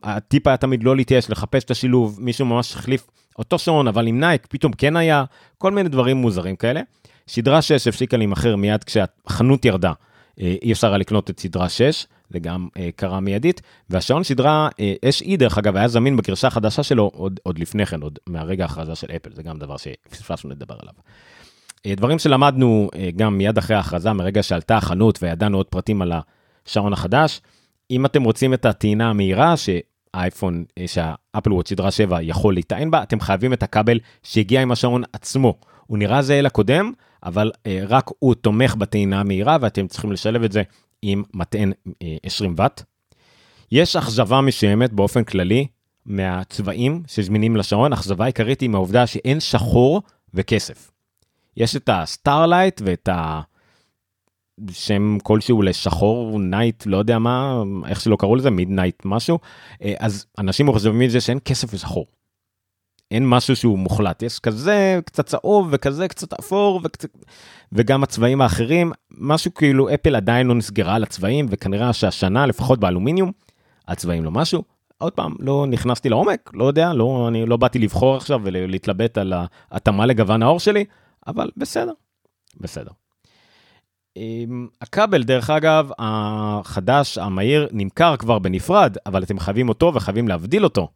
הטיפ 0.04 0.48
היה 0.48 0.58
תמיד 0.58 0.84
לא 0.84 0.96
להתייאש, 0.96 1.30
לחפש 1.30 1.64
את 1.64 1.72
השילוב, 1.72 2.18
מישהו 2.22 2.46
ממש 2.46 2.76
החליף 2.76 3.08
אותו 3.40 3.60
שעון, 3.60 3.88
אבל 3.88 4.08
עם 4.08 4.20
Nike 4.20 4.48
פתאום 4.50 4.74
כן 4.74 4.96
היה, 4.96 5.24
כל 5.58 5.72
מיני 5.72 5.90
דברים 5.90 6.18
מוזרים 6.18 6.56
כאלה. 6.56 6.82
שדרה 7.28 7.62
6 7.62 7.88
הפסיקה 7.88 8.18
להימכר 8.18 8.56
מיד 8.56 8.84
כשהחנות 8.84 9.66
ירדה, 9.66 9.92
אה, 10.42 10.56
אי 10.62 10.72
אפשר 10.72 10.88
היה 10.88 10.98
לקנות 10.98 11.30
את 11.30 11.40
סדרה 11.40 11.70
6, 11.70 12.08
זה 12.32 12.40
גם 12.40 12.68
אה, 12.78 12.90
קרה 12.96 13.20
מיידית, 13.20 13.62
והשעון 13.90 14.24
שדרה 14.24 14.70
אה, 14.80 14.94
SE 15.20 15.38
דרך 15.38 15.58
אגב 15.58 15.76
היה 15.76 15.88
זמין 15.88 16.18
בגרשה 16.18 16.48
החדשה 16.48 16.84
שלו 16.84 17.12
עוד, 17.14 17.40
עוד 17.44 17.60
לפני 17.60 17.86
כן, 17.86 18.02
עוד 18.02 18.20
מהרגע 18.28 18.64
ההכרזה 18.64 18.96
של 18.96 19.08
אפל, 19.16 19.30
זה 19.34 19.44
גם 19.44 19.60
דבר 19.60 19.78
שפספסנו 19.78 20.50
לדבר 20.50 20.76
עליו. 20.82 20.94
אה, 21.86 21.96
דברים 21.96 22.20
שלמדנו 22.20 22.90
אה, 22.96 23.10
גם 23.16 23.38
מיד 23.38 23.58
אחרי 23.58 23.76
ההכרזה, 23.76 24.14
מרגע 24.14 24.44
שעלתה 24.44 24.78
החנות 24.78 25.24
וידענו 25.24 25.58
עוד 25.58 25.66
פרטים 25.66 26.02
על 26.02 26.14
השעון 26.66 26.94
החדש, 26.94 27.42
אם 27.92 28.06
אתם 28.06 28.24
רוצים 28.24 28.54
את 28.54 28.66
הטעינה 28.66 29.10
המהירה 29.10 29.54
שהאייפון, 29.58 30.64
אה, 30.78 30.88
שהאפל 30.88 31.54
וואט 31.54 31.68
שדרה 31.68 31.92
7 31.92 32.22
יכול 32.22 32.54
להיטען 32.54 32.92
בה, 32.92 33.04
אתם 33.04 33.20
חייבים 33.20 33.54
את 33.54 33.64
הכבל 33.64 34.00
שהגיע 34.24 34.62
עם 34.62 34.72
השעון 34.72 35.04
עצמו. 35.14 35.58
הוא 35.88 35.98
נראה 35.98 36.22
זהה 36.22 36.42
לקודם, 36.42 36.92
אבל 37.24 37.52
אה, 37.68 37.84
רק 37.88 38.10
הוא 38.20 38.36
תומך 38.36 38.76
בטעינה 38.76 39.20
המהירה 39.20 39.58
ואתם 39.62 39.88
צריכים 39.88 40.12
לשלב 40.12 40.44
את 40.44 40.52
זה 40.52 40.64
עם 41.02 41.24
מטען 41.34 41.72
20 42.24 42.52
אה, 42.52 42.64
ואט. 42.64 42.84
יש 43.72 43.96
אכזבה 43.96 44.42
מסוימת 44.42 44.94
באופן 44.94 45.24
כללי 45.24 45.68
מהצבעים 46.06 47.04
שזמינים 47.08 47.56
לשעון, 47.56 47.94
אכזבה 47.94 48.26
עיקרית 48.26 48.62
היא 48.62 48.70
מהעובדה 48.70 49.08
שאין 49.08 49.40
שחור 49.40 50.02
וכסף. 50.34 50.92
יש 51.58 51.76
את 51.76 51.90
ה 51.94 52.02
Starlight 52.02 52.82
ואת 52.86 53.10
ה... 53.10 53.42
שם 54.72 55.18
כלשהו 55.24 55.62
לשחור 55.62 56.40
night 56.40 56.86
לא 56.86 56.98
יודע 56.98 57.20
מה 57.20 57.64
איך 57.88 58.02
שלא 58.02 58.16
קראו 58.16 58.36
לזה 58.36 58.50
Midnight 58.50 59.02
משהו 59.06 59.40
אה, 59.84 59.94
אז 60.00 60.26
אנשים 60.38 60.66
מאוכזבים 60.66 61.00
מזה 61.00 61.22
שאין 61.22 61.40
כסף 61.46 61.74
ושחור. 61.74 62.06
אין 63.12 63.30
משהו 63.30 63.56
שהוא 63.56 63.80
מוחלט, 63.80 64.22
יש 64.24 64.40
כזה 64.40 65.00
קצת 65.06 65.26
צהוב 65.26 65.68
וכזה 65.72 66.08
קצת 66.08 66.34
אפור 66.34 66.82
וקצת... 66.84 67.10
וגם 67.72 68.04
הצבעים 68.04 68.42
האחרים, 68.42 68.92
משהו 69.18 69.54
כאילו 69.54 69.94
אפל 69.94 70.16
עדיין 70.16 70.48
לא 70.48 70.56
נסגרה 70.56 70.96
על 70.96 71.04
הצבעים 71.04 71.46
וכנראה 71.50 71.94
שהשנה 71.94 72.46
לפחות 72.46 72.80
באלומיניום, 72.80 73.32
הצבעים 73.88 74.24
לא 74.24 74.32
משהו. 74.32 74.64
עוד 74.98 75.14
פעם, 75.14 75.36
לא 75.40 75.66
נכנסתי 75.70 76.10
לעומק, 76.10 76.52
לא 76.54 76.66
יודע, 76.66 76.94
לא, 76.94 77.26
אני 77.28 77.46
לא 77.46 77.58
באתי 77.58 77.80
לבחור 77.80 78.16
עכשיו 78.16 78.42
ולהתלבט 78.44 79.18
על 79.18 79.34
ההתאמה 79.72 80.06
לגוון 80.06 80.44
העור 80.44 80.60
שלי, 80.60 80.86
אבל 81.28 81.50
בסדר, 81.58 81.94
בסדר. 82.58 82.92
אמ, 84.18 84.68
הכבל 84.82 85.24
דרך 85.24 85.50
אגב 85.50 85.92
החדש 86.00 87.18
המהיר 87.18 87.68
נמכר 87.72 88.18
כבר 88.18 88.40
בנפרד 88.40 88.98
אבל 89.06 89.24
אתם 89.24 89.40
חייבים 89.40 89.70
אותו 89.70 89.92
וחייבים 89.96 90.28
להבדיל 90.28 90.64
אותו 90.64 90.88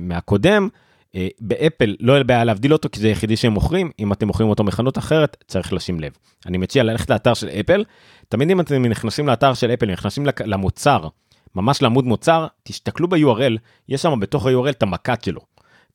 מהקודם. 0.00 0.68
אה, 1.14 1.28
באפל 1.40 1.96
לא 2.00 2.12
יהיה 2.12 2.24
בעיה 2.24 2.44
להבדיל 2.44 2.72
אותו 2.72 2.88
כי 2.92 3.00
זה 3.00 3.06
היחידי 3.08 3.36
שהם 3.36 3.52
מוכרים, 3.52 3.90
אם 3.98 4.12
אתם 4.12 4.26
מוכרים 4.26 4.48
אותו 4.48 4.64
מחנות 4.64 4.98
אחרת 4.98 5.36
צריך 5.46 5.72
לשים 5.72 6.00
לב. 6.00 6.12
אני 6.46 6.58
מציע 6.58 6.82
ללכת 6.82 7.10
לאתר 7.10 7.34
של 7.34 7.48
אפל, 7.48 7.84
תמיד 8.28 8.50
אם 8.50 8.60
אתם 8.60 8.86
נכנסים 8.86 9.26
לאתר 9.26 9.54
של 9.54 9.70
אפל, 9.70 9.92
נכנסים 9.92 10.26
למוצר, 10.44 11.08
ממש 11.54 11.82
לעמוד 11.82 12.04
מוצר, 12.04 12.46
תסתכלו 12.62 13.08
ב-URL, 13.08 13.58
יש 13.88 14.02
שם 14.02 14.20
בתוך 14.20 14.46
ה-URL 14.46 14.70
את 14.70 14.82
המקט 14.82 15.24
שלו. 15.24 15.40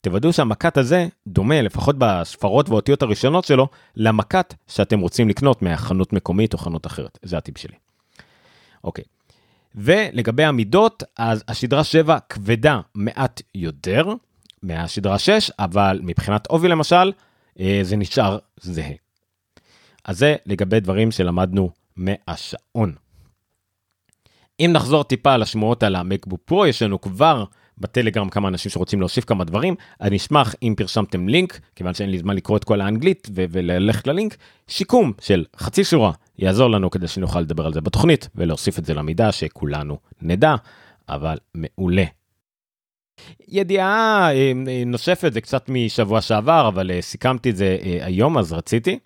תוודאו 0.01 0.33
שהמקט 0.33 0.77
הזה 0.77 1.07
דומה, 1.27 1.61
לפחות 1.61 1.95
בספרות 1.97 2.69
והאותיות 2.69 3.01
הראשונות 3.01 3.45
שלו, 3.45 3.67
למקט 3.95 4.53
שאתם 4.67 4.99
רוצים 4.99 5.29
לקנות 5.29 5.61
מהחנות 5.61 6.13
מקומית 6.13 6.53
או 6.53 6.57
חנות 6.57 6.85
אחרת. 6.85 7.19
זה 7.23 7.37
הטיפ 7.37 7.57
שלי. 7.57 7.75
אוקיי. 8.83 9.03
ולגבי 9.75 10.43
המידות, 10.43 11.03
אז 11.17 11.43
השדרה 11.47 11.83
7 11.83 12.17
כבדה 12.29 12.79
מעט 12.95 13.41
יותר 13.55 14.07
מהשדרה 14.63 15.19
6, 15.19 15.51
אבל 15.59 15.99
מבחינת 16.03 16.47
עובי 16.47 16.67
למשל, 16.67 17.11
אה, 17.59 17.79
זה 17.81 17.95
נשאר 17.95 18.37
זהה. 18.61 18.93
אז 20.05 20.17
זה 20.17 20.35
לגבי 20.45 20.79
דברים 20.79 21.11
שלמדנו 21.11 21.69
מהשעון. 21.95 22.93
אם 24.59 24.69
נחזור 24.73 25.03
טיפה 25.03 25.37
לשמועות 25.37 25.83
על 25.83 25.95
המקבוק 25.95 26.41
פרו, 26.45 26.65
יש 26.65 26.81
לנו 26.81 27.01
כבר 27.01 27.43
בטלגרם 27.77 28.29
כמה 28.29 28.47
אנשים 28.47 28.71
שרוצים 28.71 28.99
להוסיף 28.99 29.25
כמה 29.25 29.43
דברים, 29.43 29.75
אני 30.01 30.17
אשמח 30.17 30.55
אם 30.63 30.73
פרשמתם 30.77 31.29
לינק, 31.29 31.59
כיוון 31.75 31.93
שאין 31.93 32.09
לי 32.09 32.17
זמן 32.17 32.35
לקרוא 32.35 32.57
את 32.57 32.63
כל 32.63 32.81
האנגלית 32.81 33.27
וללכת 33.33 34.07
ללינק, 34.07 34.37
שיקום 34.67 35.13
של 35.21 35.45
חצי 35.57 35.83
שורה 35.83 36.11
יעזור 36.39 36.69
לנו 36.69 36.89
כדי 36.89 37.07
שנוכל 37.07 37.39
לדבר 37.39 37.65
על 37.65 37.73
זה 37.73 37.81
בתוכנית 37.81 38.29
ולהוסיף 38.35 38.79
את 38.79 38.85
זה 38.85 38.93
למידע 38.93 39.31
שכולנו 39.31 39.97
נדע, 40.21 40.55
אבל 41.09 41.37
מעולה. 41.55 42.05
ידיעה 43.47 44.29
אה, 44.33 44.51
נוספת 44.85 45.33
זה 45.33 45.41
קצת 45.41 45.69
משבוע 45.69 46.21
שעבר 46.21 46.67
אבל 46.67 46.91
אה, 46.91 47.01
סיכמתי 47.01 47.49
את 47.49 47.55
זה 47.55 47.77
אה, 47.83 48.05
היום 48.05 48.37
אז 48.37 48.53
רציתי. 48.53 48.99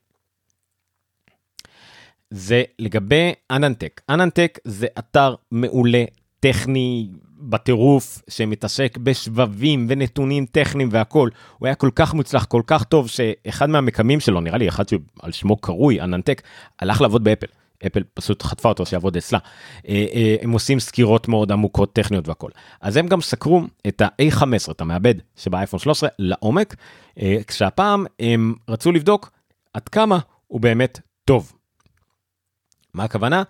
זה 2.29 2.63
לגבי 2.79 3.33
אננטק 3.51 4.01
אננטק 4.09 4.59
זה 4.63 4.87
אתר 4.99 5.35
מעולה 5.51 6.03
טכני 6.39 7.09
בטירוף 7.39 8.21
שמתעסק 8.29 8.97
בשבבים 8.97 9.85
ונתונים 9.89 10.45
טכניים 10.45 10.89
והכל 10.91 11.29
הוא 11.57 11.67
היה 11.67 11.75
כל 11.75 11.89
כך 11.95 12.13
מוצלח 12.13 12.45
כל 12.45 12.61
כך 12.67 12.83
טוב 12.83 13.07
שאחד 13.07 13.69
מהמקמים 13.69 14.19
שלו 14.19 14.41
נראה 14.41 14.57
לי 14.57 14.69
אחד 14.69 14.89
שעל 14.89 15.31
שמו 15.31 15.57
קרוי 15.57 16.01
אננטק 16.01 16.41
הלך 16.79 17.01
לעבוד 17.01 17.23
באפל. 17.23 17.47
אפל 17.85 18.03
פשוט 18.13 18.43
חטפה 18.43 18.69
אותו 18.69 18.85
שיעבוד 18.85 19.17
אצלה. 19.17 19.39
אה, 19.87 20.05
אה, 20.13 20.35
הם 20.41 20.51
עושים 20.51 20.79
סקירות 20.79 21.27
מאוד 21.27 21.51
עמוקות 21.51 21.93
טכניות 21.93 22.27
והכל. 22.27 22.49
אז 22.81 22.97
הם 22.97 23.07
גם 23.07 23.21
סקרו 23.21 23.61
את 23.87 24.01
ה-A15 24.01 24.71
את 24.71 24.81
המעבד 24.81 25.15
שבאייפון 25.35 25.79
13 25.79 26.09
לעומק 26.19 26.75
אה, 27.19 27.37
כשהפעם 27.47 28.05
הם 28.19 28.55
רצו 28.69 28.91
לבדוק 28.91 29.31
עד 29.73 29.89
כמה 29.89 30.19
הוא 30.47 30.61
באמת 30.61 30.99
טוב. 31.25 31.53
מה 32.93 33.03
הכוונה? 33.03 33.43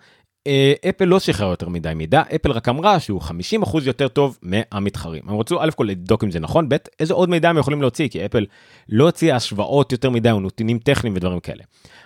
אה, 0.48 0.72
אפל 0.88 1.04
לא 1.04 1.20
שחררה 1.20 1.52
יותר 1.52 1.68
מדי 1.68 1.92
מידע, 1.94 2.22
אפל 2.34 2.50
רק 2.50 2.68
אמרה 2.68 3.00
שהוא 3.00 3.20
50% 3.20 3.78
יותר 3.84 4.08
טוב 4.08 4.38
מהמתחרים. 4.42 5.22
הם 5.28 5.38
רצו 5.38 5.62
א' 5.62 5.70
כל 5.76 5.84
לבדוק 5.84 6.24
אם 6.24 6.30
זה 6.30 6.40
נכון, 6.40 6.68
ב' 6.68 6.76
איזה 7.00 7.14
עוד 7.14 7.30
מידע 7.30 7.50
הם 7.50 7.58
יכולים 7.58 7.80
להוציא, 7.82 8.08
כי 8.08 8.26
אפל 8.26 8.46
לא 8.88 9.04
הוציאה 9.04 9.36
השוואות 9.36 9.92
יותר 9.92 10.10
מדי 10.10 10.30
או 10.30 10.40
נתונים 10.40 10.78
טכניים 10.78 11.16
ודברים 11.16 11.40
כאלה. 11.40 11.62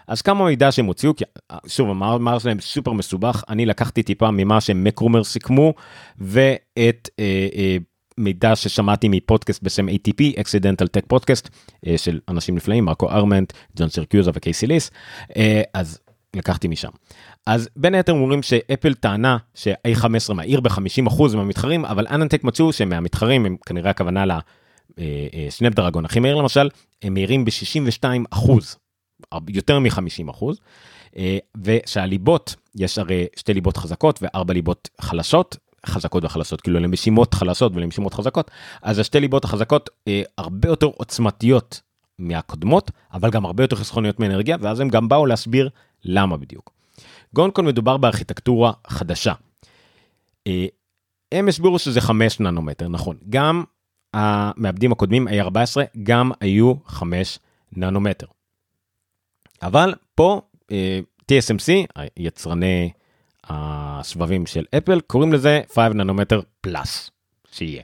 אז 0.09 0.22
כמה 0.22 0.44
מידע 0.44 0.72
שהם 0.72 0.87
הוציאו, 0.87 1.16
כי 1.16 1.24
אה, 1.50 1.59
שוב 1.66 1.90
המאמר 1.90 2.38
שלהם 2.38 2.61
סופר 2.61 2.92
מסובך, 2.92 3.44
אני 3.48 3.66
לקחתי 3.66 4.02
טיפה 4.02 4.31
ממה 4.31 4.61
שמקרומר 4.61 5.24
סיכמו, 5.24 5.74
ואת 6.18 7.09
אה, 7.18 7.48
אה, 7.55 7.76
מידע 8.18 8.57
ששמעתי 8.57 9.09
מפודקאסט 9.09 9.62
בשם 9.62 9.88
ATP, 9.88 10.38
Accidental 10.38 10.87
Tech 10.96 11.14
Podcast, 11.14 11.48
אה, 11.87 11.98
של 11.98 12.20
אנשים 12.28 12.55
נפלאים, 12.55 12.85
מרקו 12.85 13.11
ארמנט, 13.11 13.52
ג'ון 13.76 13.88
סרקיוזה 13.88 14.31
וקייסי 14.35 14.66
ליס, 14.66 14.90
אה, 15.37 15.62
אז 15.74 15.98
לקחתי 16.37 16.68
משם. 16.68 16.88
אז 17.47 17.68
בין 17.77 17.95
היתר 17.95 18.12
אומרים 18.12 18.42
שאפל 18.42 18.95
טענה 18.95 19.37
ש-A15 19.55 20.33
מהיר 20.33 20.61
ב-50% 20.61 21.37
מהמתחרים, 21.37 21.85
אבל 21.85 22.07
אננטק 22.11 22.45
מצאו 22.45 22.73
שמהמתחרים, 22.73 23.47
הם 23.47 23.57
כנראה 23.66 23.90
הכוונה 23.90 24.25
לסנפדרגון 24.99 26.05
הכי 26.05 26.21
מהיר 26.21 26.37
למשל, 26.37 26.68
הם 27.03 27.14
מהירים 27.14 27.45
ב-62%, 27.45 28.51
יותר 29.49 29.79
מ-50%, 29.79 30.45
ושהליבות, 31.57 32.55
יש 32.75 32.99
הרי 32.99 33.27
שתי 33.37 33.55
ליבות 33.55 33.77
חזקות 33.77 34.18
וארבע 34.23 34.55
ליבות 34.55 34.88
חלשות, 35.01 35.57
חזקות 35.87 36.25
וחלשות, 36.25 36.61
כאילו 36.61 36.81
למשימות 36.81 37.35
חלשות 37.35 37.73
ולמשימות 37.75 38.14
חזקות, 38.14 38.51
אז 38.83 38.99
השתי 38.99 39.21
ליבות 39.21 39.45
החזקות 39.45 39.90
אה, 40.09 40.23
הרבה 40.38 40.68
יותר 40.68 40.87
עוצמתיות 40.87 41.81
מהקודמות, 42.18 42.90
אבל 43.12 43.31
גם 43.31 43.45
הרבה 43.45 43.64
יותר 43.64 43.77
חסכוניות 43.77 44.21
מאנרגיה, 44.21 44.57
ואז 44.61 44.81
הם 44.81 44.88
גם 44.88 45.09
באו 45.09 45.27
להסביר 45.27 45.68
למה 46.05 46.37
בדיוק. 46.37 46.73
קודם 47.35 47.67
מדובר 47.67 47.97
בארכיטקטורה 47.97 48.73
חדשה. 48.87 49.33
אה, 50.47 50.67
הם 51.33 51.49
הסבירו 51.49 51.79
שזה 51.79 52.01
5 52.01 52.41
ננומטר, 52.41 52.88
נכון. 52.88 53.17
גם 53.31 53.65
המעבדים 54.15 54.93
הקודמים, 54.93 55.29
A14, 55.29 55.81
גם 56.03 56.33
היו 56.41 56.75
5 56.87 57.38
ננומטר. 57.73 58.27
אבל 59.62 59.95
פה 60.15 60.41
אה, 60.73 61.01
TSMC, 61.23 61.73
יצרני 62.17 62.91
הסבבים 63.45 64.47
של 64.47 64.65
אפל, 64.79 65.01
קוראים 65.01 65.33
לזה 65.33 65.61
5 65.75 65.79
ננומטר 65.95 66.41
פלאס, 66.61 67.11
שיהיה. 67.53 67.83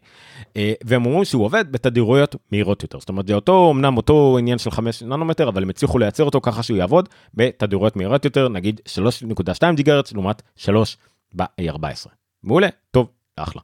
אה, 0.57 0.73
והם 0.85 1.07
אומרים 1.07 1.25
שהוא 1.25 1.45
עובד 1.45 1.73
בתדירויות 1.73 2.37
מהירות 2.53 2.83
יותר. 2.83 3.01
זאת 3.01 3.09
אומרת, 3.09 3.27
זה 3.27 3.35
אותו, 3.35 3.71
אמנם 3.75 3.97
אותו 3.97 4.37
עניין 4.39 4.59
של 4.59 4.71
5 4.71 5.03
ננומטר, 5.03 5.49
אבל 5.49 5.63
הם 5.63 5.71
הצליחו 5.71 5.99
לייצר 5.99 6.25
אותו 6.25 6.41
ככה 6.41 6.63
שהוא 6.63 6.77
יעבוד 6.77 7.09
בתדירויות 7.35 7.97
מהירות 7.97 8.25
יותר, 8.25 8.49
נגיד 8.49 8.81
3.2 8.87 9.75
גיגרץ 9.75 10.13
לעומת 10.13 10.43
3 10.57 10.97
ב-A14. 11.35 12.09
מעולה, 12.43 12.69
טוב, 12.91 13.09
אחלה. 13.37 13.63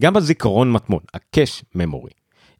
גם 0.00 0.16
הזיכרון 0.16 0.72
מטמון, 0.72 1.00
ה 1.14 1.22
cache 1.22 1.64
memory, 1.74 2.10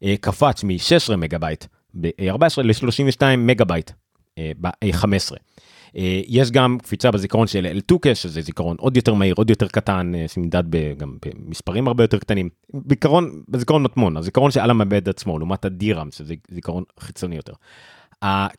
אה, 0.03 0.15
קפץ 0.21 0.63
מ-16 0.63 1.15
מגה-בייט 1.15 1.65
ב-A14 1.93 2.61
ל-32 2.63 3.23
מגה-בייט 3.37 3.91
אה, 4.37 4.51
ב-A15. 4.61 5.35
אה, 5.97 6.21
יש 6.27 6.51
גם 6.51 6.77
קפיצה 6.83 7.11
בזיכרון 7.11 7.47
של 7.47 7.67
L2 7.77 7.99
cache, 8.01 8.23
שזה 8.23 8.41
זיכרון 8.41 8.75
עוד 8.79 8.95
יותר 8.95 9.13
מהיר, 9.13 9.35
עוד 9.37 9.49
יותר 9.49 9.67
קטן, 9.67 10.11
שנמדד 10.27 10.63
גם 10.97 11.17
במספרים 11.25 11.87
הרבה 11.87 12.03
יותר 12.03 12.19
קטנים. 12.19 12.49
בעיקרון, 12.73 13.41
בזיכרון 13.49 13.83
מטמון, 13.83 14.17
הזיכרון 14.17 14.51
שעל 14.51 14.69
המעבד 14.69 15.09
עצמו, 15.09 15.39
לעומת 15.39 15.65
ה-DRAM, 15.65 16.15
שזה 16.15 16.33
זיכרון 16.51 16.83
חיצוני 16.99 17.35
יותר. 17.35 17.53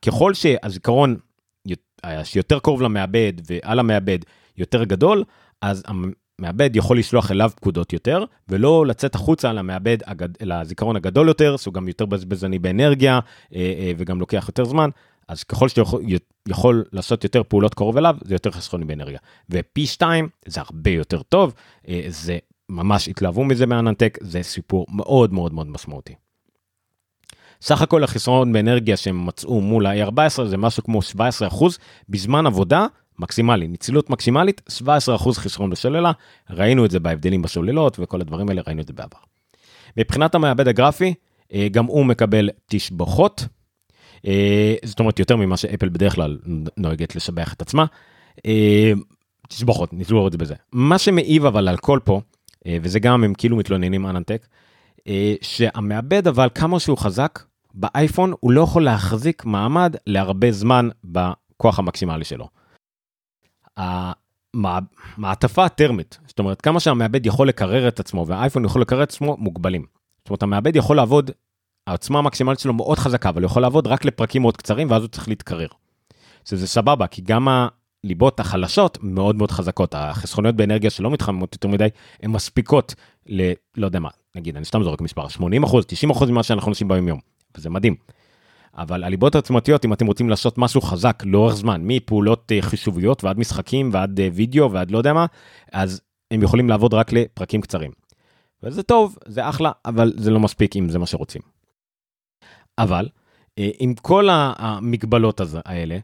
ככל 0.02 0.34
שהזיכרון 0.34 1.16
שיותר 2.24 2.58
קרוב 2.58 2.82
למעבד 2.82 3.32
ועל 3.46 3.78
המעבד 3.78 4.18
יותר 4.58 4.84
גדול, 4.84 5.24
אז 5.62 5.82
מעבד 6.40 6.76
יכול 6.76 6.98
לשלוח 6.98 7.30
אליו 7.30 7.50
פקודות 7.56 7.92
יותר, 7.92 8.24
ולא 8.48 8.86
לצאת 8.86 9.14
החוצה 9.14 9.52
למעבד. 9.52 9.98
לזיכרון 10.40 10.96
הגדול 10.96 11.28
יותר, 11.28 11.56
שהוא 11.56 11.74
גם 11.74 11.88
יותר 11.88 12.06
בזבזני 12.06 12.58
באנרגיה, 12.58 13.20
אה, 13.54 13.60
אה, 13.78 13.92
וגם 13.96 14.20
לוקח 14.20 14.44
יותר 14.48 14.64
זמן, 14.64 14.90
אז 15.30 15.44
ככל 15.44 15.68
שאתה 15.68 15.80
יכול, 15.80 16.02
יכול 16.48 16.84
לעשות 16.92 17.24
יותר 17.24 17.42
פעולות 17.42 17.74
קרוב 17.74 17.96
אליו, 17.96 18.16
זה 18.24 18.34
יותר 18.34 18.50
חסכוני 18.50 18.84
באנרגיה. 18.84 19.18
ופי 19.50 19.86
2 19.86 20.28
זה 20.46 20.60
הרבה 20.60 20.90
יותר 20.90 21.22
טוב, 21.22 21.54
אה, 21.88 22.02
זה 22.08 22.38
ממש 22.68 23.08
התלהבו 23.08 23.44
מזה 23.44 23.66
מאננטק, 23.66 24.18
זה 24.20 24.42
סיפור 24.42 24.86
מאוד 24.88 25.32
מאוד 25.32 25.54
מאוד 25.54 25.66
משמעותי. 25.66 26.14
סך 27.62 27.82
הכל 27.82 28.04
החסרון 28.04 28.52
באנרגיה 28.52 28.96
שהם 28.96 29.26
מצאו 29.26 29.60
מול 29.60 29.86
ה-A14 29.86 30.44
זה 30.44 30.56
משהו 30.56 30.82
כמו 30.82 31.00
17% 31.02 31.78
בזמן 32.08 32.46
עבודה 32.46 32.86
מקסימלי, 33.18 33.68
נצילות 33.68 34.10
מקסימלית, 34.10 34.60
17% 34.68 35.38
חסרון 35.38 35.70
בסוללה, 35.70 36.12
ראינו 36.50 36.84
את 36.84 36.90
זה 36.90 37.00
בהבדלים 37.00 37.42
בסוללות 37.42 37.96
וכל 38.00 38.20
הדברים 38.20 38.48
האלה, 38.48 38.62
ראינו 38.66 38.80
את 38.80 38.86
זה 38.86 38.92
בעבר. 38.92 39.18
מבחינת 39.96 40.34
המעבד 40.34 40.68
הגרפי, 40.68 41.14
אה, 41.52 41.68
גם 41.70 41.84
הוא 41.84 42.04
מקבל 42.06 42.50
תשבחות, 42.66 43.44
זאת 44.84 45.00
אומרת 45.00 45.18
יותר 45.18 45.36
ממה 45.36 45.56
שאפל 45.56 45.88
בדרך 45.88 46.14
כלל 46.14 46.38
נוהגת 46.76 47.16
לשבח 47.16 47.52
את 47.52 47.62
עצמה. 47.62 47.84
אה, 48.46 48.92
תשבחות, 49.48 49.92
נסגור 49.92 50.26
את 50.26 50.32
זה 50.32 50.38
בזה. 50.38 50.54
מה 50.72 50.98
שמעיב 50.98 51.44
אבל 51.44 51.68
על 51.68 51.76
כל 51.76 51.98
פה, 52.04 52.20
וזה 52.82 52.98
גם 52.98 53.24
הם 53.24 53.34
כאילו 53.34 53.56
מתלוננים 53.56 54.06
אננטק, 54.06 54.46
שהמעבד 55.42 56.28
אבל 56.28 56.48
כמה 56.54 56.80
שהוא 56.80 56.98
חזק, 56.98 57.38
באייפון 57.74 58.32
הוא 58.40 58.52
לא 58.52 58.60
יכול 58.60 58.84
להחזיק 58.84 59.44
מעמד 59.44 59.96
להרבה 60.06 60.52
זמן 60.52 60.88
בכוח 61.04 61.78
המקסימלי 61.78 62.24
שלו. 62.24 62.48
המעטפה 64.54 65.64
הטרמית, 65.64 66.18
זאת 66.26 66.38
אומרת 66.38 66.60
כמה 66.60 66.80
שהמעבד 66.80 67.26
יכול 67.26 67.48
לקרר 67.48 67.88
את 67.88 68.00
עצמו 68.00 68.26
והאייפון 68.26 68.64
יכול 68.64 68.82
לקרר 68.82 69.02
את 69.02 69.08
עצמו 69.08 69.36
מוגבלים. 69.38 69.86
זאת 70.18 70.30
אומרת 70.30 70.42
המעבד 70.42 70.76
יכול 70.76 70.96
לעבוד, 70.96 71.30
העוצמה 71.86 72.18
המקסימלית 72.18 72.58
שלו 72.58 72.72
מאוד 72.72 72.98
חזקה, 72.98 73.28
אבל 73.28 73.42
הוא 73.42 73.46
יכול 73.46 73.62
לעבוד 73.62 73.86
רק 73.86 74.04
לפרקים 74.04 74.42
מאוד 74.42 74.56
קצרים 74.56 74.90
ואז 74.90 75.02
הוא 75.02 75.08
צריך 75.08 75.28
להתקרר. 75.28 75.68
שזה 76.44 76.66
סבבה, 76.66 77.06
כי 77.06 77.22
גם 77.22 77.48
הליבות 78.04 78.40
החלשות 78.40 78.98
מאוד 79.02 79.36
מאוד 79.36 79.50
חזקות, 79.50 79.94
החסכוניות 79.94 80.56
באנרגיה 80.56 80.90
שלא 80.90 81.10
מתחממות 81.10 81.54
יותר 81.54 81.68
מדי, 81.68 81.88
הן 82.22 82.30
מספיקות 82.30 82.94
ל... 83.26 83.52
לא 83.76 83.86
יודע 83.86 84.00
מה, 84.00 84.08
נגיד, 84.34 84.56
אני 84.56 84.64
סתם 84.64 84.82
זורק 84.82 85.00
מספר, 85.00 85.28
80 85.28 85.62
אחוז, 85.62 85.84
90 85.86 86.10
אחוז 86.10 86.30
ממה 86.30 86.42
שאנחנו 86.42 86.70
עושים 86.70 86.88
ביום 86.88 87.08
יום, 87.08 87.18
וזה 87.56 87.70
מדהים. 87.70 87.94
אבל 88.76 89.04
הליבות 89.04 89.34
העצמתיות, 89.34 89.84
אם 89.84 89.92
אתם 89.92 90.06
רוצים 90.06 90.28
לעשות 90.28 90.58
משהו 90.58 90.80
חזק 90.80 91.22
לאורך 91.26 91.54
זמן, 91.54 91.80
מפעולות 91.84 92.52
אה, 92.52 92.62
חישוביות 92.62 93.24
ועד 93.24 93.38
משחקים 93.38 93.90
ועד 93.92 94.20
אה, 94.20 94.28
וידאו 94.32 94.72
ועד 94.72 94.90
לא 94.90 94.98
יודע 94.98 95.12
מה, 95.12 95.26
אז 95.72 96.00
הם 96.30 96.42
יכולים 96.42 96.68
לעבוד 96.68 96.94
רק 96.94 97.12
לפרקים 97.12 97.60
קצרים. 97.60 97.90
וזה 98.62 98.82
טוב, 98.82 99.18
זה 99.26 99.48
אחלה, 99.48 99.70
אבל 99.84 100.12
זה 100.16 100.30
לא 100.30 100.40
מספיק 100.40 100.76
אם 100.76 100.88
זה 100.88 100.98
מה 100.98 101.06
שרוצים. 101.06 101.42
אבל 102.82 103.08
אה, 103.58 103.70
עם 103.78 103.94
כל 103.94 104.28
המגבלות 104.30 105.40
האלה, 105.64 105.98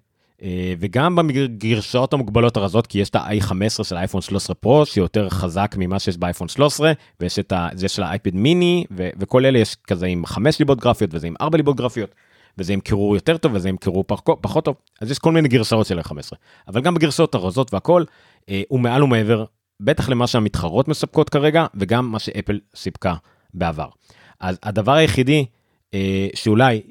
וגם 0.79 1.17
בגרשאות 1.17 2.13
המוגבלות 2.13 2.57
הרזות, 2.57 2.87
כי 2.87 2.99
יש 2.99 3.11
את 3.11 3.17
ה-i15 3.17 3.85
של 3.85 3.97
האייפון 3.97 4.21
13 4.21 4.55
פרו, 4.55 4.87
שיותר 4.87 5.29
חזק 5.29 5.75
ממה 5.79 5.99
שיש 5.99 6.17
באייפון 6.17 6.49
13, 6.49 6.93
ויש 7.21 7.39
את 7.39 7.53
זה 7.73 7.89
של 7.89 8.03
האייפד 8.03 8.35
מיני, 8.35 8.85
וכל 8.91 9.47
אלה 9.47 9.59
יש 9.59 9.77
כזה 9.87 10.07
עם 10.07 10.27
5 10.27 10.59
ליבות 10.59 10.81
גרפיות 10.81 11.15
וזה 11.15 11.27
עם 11.27 11.35
4 11.41 11.57
ליבות 11.57 11.77
גרפיות. 11.77 12.11
וזה 12.59 12.73
עם 12.73 12.81
קירור 12.81 13.15
יותר 13.15 13.37
טוב 13.37 13.55
וזה 13.55 13.69
עם 13.69 13.77
קירור 13.77 14.05
פחות 14.41 14.65
טוב 14.65 14.77
אז 15.01 15.11
יש 15.11 15.19
כל 15.19 15.33
מיני 15.33 15.49
גרסאות 15.49 15.87
של 15.87 15.99
ה 15.99 16.03
15 16.03 16.39
אבל 16.69 16.81
גם 16.81 16.95
בגרסאות 16.95 17.35
הרזות 17.35 17.75
והכל 17.75 18.05
אה, 18.49 18.63
הוא 18.69 18.81
מעל 18.81 19.03
ומעבר 19.03 19.45
בטח 19.81 20.09
למה 20.09 20.27
שהמתחרות 20.27 20.89
מספקות 20.89 21.31
כרגע 21.31 21.67
וגם 21.75 22.13
מה 22.13 22.19
שאפל 22.19 22.61
סיפקה 22.77 23.15
בעבר. 23.55 23.89
אז 24.41 24.59
הדבר 24.63 24.93
היחידי 24.93 25.39
אה, 25.39 25.45
שאולי 26.35 26.83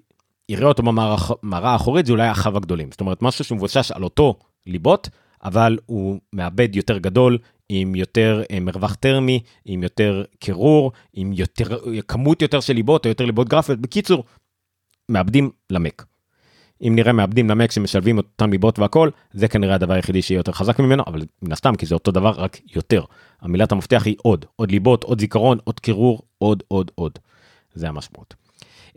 יראה 0.49 0.67
אותו 0.67 0.83
במראה 0.83 1.71
האחורית 1.71 2.05
זה 2.05 2.11
אולי 2.11 2.27
החב 2.27 2.57
הגדולים 2.57 2.91
זאת 2.91 3.01
אומרת 3.01 3.21
משהו 3.21 3.43
שמבושש 3.45 3.91
על 3.91 4.03
אותו 4.03 4.39
ליבות 4.67 5.09
אבל 5.43 5.77
הוא 5.85 6.19
מאבד 6.33 6.75
יותר 6.75 6.97
גדול 6.97 7.37
עם 7.69 7.95
יותר 7.95 8.43
אה, 8.51 8.59
מרווח 8.59 8.95
טרמי 8.95 9.39
עם 9.65 9.83
יותר 9.83 10.23
קירור 10.39 10.91
עם 11.13 11.33
יותר 11.33 11.77
כמות 12.07 12.41
יותר 12.41 12.59
של 12.59 12.73
ליבות 12.73 13.05
או 13.05 13.09
יותר 13.09 13.25
ליבות 13.25 13.49
גרפיות 13.49 13.79
בקיצור 13.79 14.23
מעבדים 15.09 15.51
למק. 15.69 16.05
אם 16.81 16.93
נראה 16.95 17.13
מעבדים 17.13 17.49
למק 17.49 17.71
שמשלבים 17.71 18.17
אותם 18.17 18.51
ליבות 18.51 18.79
והכל, 18.79 19.09
זה 19.33 19.47
כנראה 19.47 19.75
הדבר 19.75 19.93
היחידי 19.93 20.21
שיהיה 20.21 20.39
יותר 20.39 20.51
חזק 20.51 20.79
ממנו, 20.79 21.03
אבל 21.07 21.21
מן 21.41 21.51
הסתם, 21.51 21.75
כי 21.75 21.85
זה 21.85 21.95
אותו 21.95 22.11
דבר, 22.11 22.29
רק 22.29 22.57
יותר. 22.75 23.03
המילת 23.41 23.71
המפתח 23.71 24.03
היא 24.05 24.15
עוד, 24.21 24.45
עוד 24.55 24.71
ליבות, 24.71 25.03
עוד 25.03 25.19
זיכרון, 25.19 25.57
עוד 25.63 25.79
קירור, 25.79 26.21
עוד, 26.37 26.63
עוד, 26.67 26.91
עוד. 26.95 27.19
זה 27.73 27.89
המשמעות. 27.89 28.44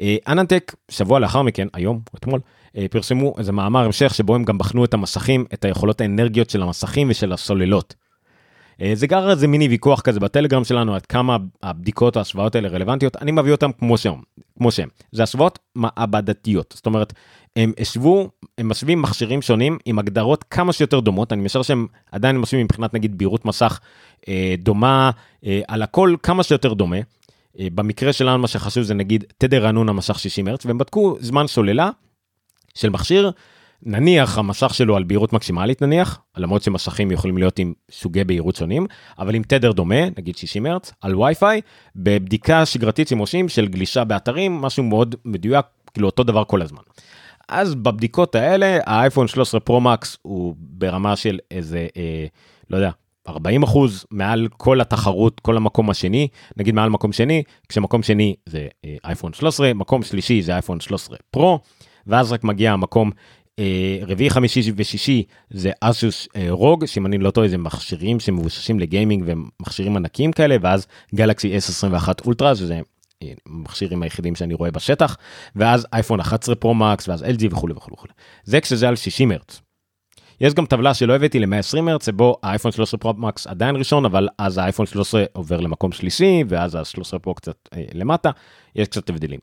אה, 0.01 0.17
אננטק, 0.29 0.75
שבוע 0.91 1.21
לאחר 1.21 1.43
מכן, 1.43 1.69
היום, 1.75 2.01
אתמול, 2.17 2.41
אה, 2.77 2.87
פרסמו 2.91 3.35
איזה 3.39 3.53
מאמר 3.53 3.85
המשך 3.85 4.15
שבו 4.15 4.35
הם 4.35 4.45
גם 4.45 4.59
בחנו 4.59 4.85
את 4.85 4.95
המסכים, 4.95 5.45
את 5.55 5.65
היכולות 5.65 6.01
האנרגיות 6.01 6.51
של 6.51 6.63
המסכים 6.63 7.11
ושל 7.11 7.33
הסוללות. 7.33 7.95
אה, 8.83 8.91
זה 8.95 9.07
גר 9.07 9.31
איזה 9.31 9.47
מיני 9.47 9.69
ויכוח 9.69 10.01
כזה 10.01 10.21
בטלגרם 10.21 10.65
שלנו 10.65 10.95
עד 10.95 11.07
כמה 11.07 11.37
הבדיקות 11.63 12.17
או 12.17 12.21
ההשוואות 12.21 12.55
האלה 12.55 12.69
רלוונטיות 12.69 13.17
אני 13.17 13.33
מביא 13.33 13.53
אותם 13.53 13.73
כמו 13.73 13.99
שהם 13.99 14.15
כמו 14.59 14.73
שהם 14.73 14.89
זה 15.13 15.23
השוואות 15.23 15.59
מעבדתיות 15.75 16.75
זאת 16.77 16.87
אומרת 16.87 17.13
הם 17.57 17.73
השוו 17.81 18.29
הם 18.59 18.69
משווים 18.69 19.03
מכשירים 19.03 19.43
שונים 19.43 19.79
עם 19.85 19.99
הגדרות 19.99 20.45
כמה 20.45 20.73
שיותר 20.73 21.01
דומות 21.01 21.33
אני 21.33 21.43
משער 21.43 21.63
שהם 21.63 21.87
עדיין 22.13 22.39
משווים 22.39 22.65
מבחינת 22.65 22.95
נגיד 22.95 23.19
בהירות 23.19 23.45
מסך 23.45 23.81
אה, 24.29 24.55
דומה 24.59 25.11
אה, 25.47 25.61
על 25.69 25.83
הכל 25.83 26.15
כמה 26.23 26.43
שיותר 26.43 26.75
דומה. 26.75 26.97
אה, 27.59 27.67
במקרה 27.75 28.13
שלנו 28.13 28.39
מה 28.39 28.49
שחשוב 28.49 28.83
זה 28.83 28.95
נגיד 28.95 29.25
תדר 29.39 29.65
רענון 29.65 29.89
המשך 29.89 30.19
60 30.19 30.49
הרץ 30.49 30.67
והם 30.67 30.79
בדקו 30.79 31.17
זמן 31.21 31.47
סוללה 31.47 31.91
של 32.75 32.91
מכשיר 32.91 33.31
נניח 33.83 34.39
המסך 34.39 34.75
שלו 34.75 34.97
על 34.97 35.05
בהירות 35.05 35.33
מקסימלית 35.33 35.83
נניח, 35.83 36.21
למרות 36.37 36.63
שמסכים 36.63 37.11
יכולים 37.11 37.39
להיות 37.39 37.59
עם 37.59 37.73
סוגי 37.91 38.25
בהירות 38.25 38.57
שונים, 38.57 38.87
אבל 39.19 39.35
עם 39.35 39.43
תדר 39.43 39.73
דומה, 39.73 40.05
נגיד 40.19 40.37
60 40.37 40.67
הרץ, 40.67 40.93
על 41.01 41.17
וי-פיי, 41.17 41.61
בבדיקה 41.97 42.67
שגרתית 42.67 43.09
שימושים 43.09 43.49
של 43.49 43.69
גלישה 43.69 44.05
באתרים, 44.05 44.61
משהו 44.61 44.83
מאוד 44.83 45.15
מדויק, 45.25 45.67
כאילו 45.95 46.09
אותו 46.09 46.23
דבר 46.25 46.45
כל 46.45 46.63
הזמן. 46.63 46.83
אז 47.49 47.75
בבדיקות 47.75 48.35
האלה, 48.35 48.79
האייפון 48.87 49.29
13 49.29 49.61
פרו 49.61 49.81
מקס 49.81 50.17
הוא 50.23 50.55
ברמה 50.59 51.17
של 51.17 51.39
איזה, 51.51 51.87
אה, 51.97 52.27
לא 52.71 52.77
יודע, 52.77 52.91
40 53.29 53.63
אחוז 53.63 54.05
מעל 54.11 54.49
כל 54.57 54.81
התחרות, 54.81 55.41
כל 55.41 55.57
המקום 55.57 55.91
השני, 55.91 56.29
נגיד 56.57 56.75
מעל 56.75 56.91
מקום 56.91 57.13
שני, 57.13 57.43
כשמקום 57.69 58.03
שני 58.03 58.35
זה 58.47 58.67
אה, 58.85 58.97
אייפון 59.05 59.33
13, 59.33 59.75
מקום 59.75 60.03
שלישי 60.03 60.43
זה 60.43 60.53
אייפון 60.53 60.81
13 60.81 61.17
פרו, 61.31 61.59
ואז 62.07 62.33
רק 62.33 62.45
מגיע 62.45 62.73
המקום 62.73 63.11
אה, 63.59 63.99
רביעי, 64.07 64.31
חמישי 64.31 64.73
ושישי 64.77 65.23
זה 65.51 65.71
אסוס 65.81 66.29
אה, 66.37 66.47
רוג, 66.51 66.87
שאם 66.87 67.07
אני 67.07 67.19
לא 67.19 67.31
טועה 67.31 67.49
זה 67.49 67.59
מכשירים 67.59 68.21
שמבוששים 68.21 68.81
לגיימינג 68.81 69.25
ומכשירים 69.27 69.97
ענקיים 69.97 70.33
כאלה, 70.33 70.57
ואז 70.61 70.87
גלקסי 71.15 71.59
S21 71.59 72.09
אולטרה, 72.27 72.57
שזה 72.57 72.81
אה, 73.23 73.33
מכשירים 73.47 74.03
היחידים 74.03 74.35
שאני 74.35 74.55
רואה 74.55 74.71
בשטח, 74.71 75.17
ואז 75.57 75.87
אייפון 75.93 76.21
11 76.21 76.55
פרו 76.55 76.75
מקס, 76.75 77.09
ואז 77.09 77.23
LG 77.23 77.47
וכולי 77.51 77.75
וכולי 77.75 77.95
וכולי. 77.95 78.13
זה 78.45 78.61
כשזה 78.61 78.89
על 78.89 78.97
60 78.97 79.29
הרץ. 79.29 79.61
יש 80.41 80.55
גם 80.55 80.67
טבלה 80.67 80.95
שלא 80.95 81.17
הבאתי 81.17 81.39
ל-120 81.39 81.81
הרץ, 81.81 82.07
שבו 82.07 82.37
האייפון 82.43 82.73
13 82.73 82.99
פרו 83.01 83.15
מקס 83.15 83.47
עדיין 83.47 83.77
ראשון, 83.77 84.05
אבל 84.05 84.29
אז 84.39 84.59
האייפון 84.59 84.87
13 84.87 85.25
עובר 85.33 85.61
למקום 85.61 85.93
שלישי, 85.93 86.45
ואז 86.49 86.75
ה-13 86.75 87.19
פרו 87.19 87.35
קצת 87.35 87.69
אה, 87.75 87.85
למטה, 87.95 88.31
יש 88.77 88.89
קצת 88.89 89.11
הבדלים. 89.11 89.41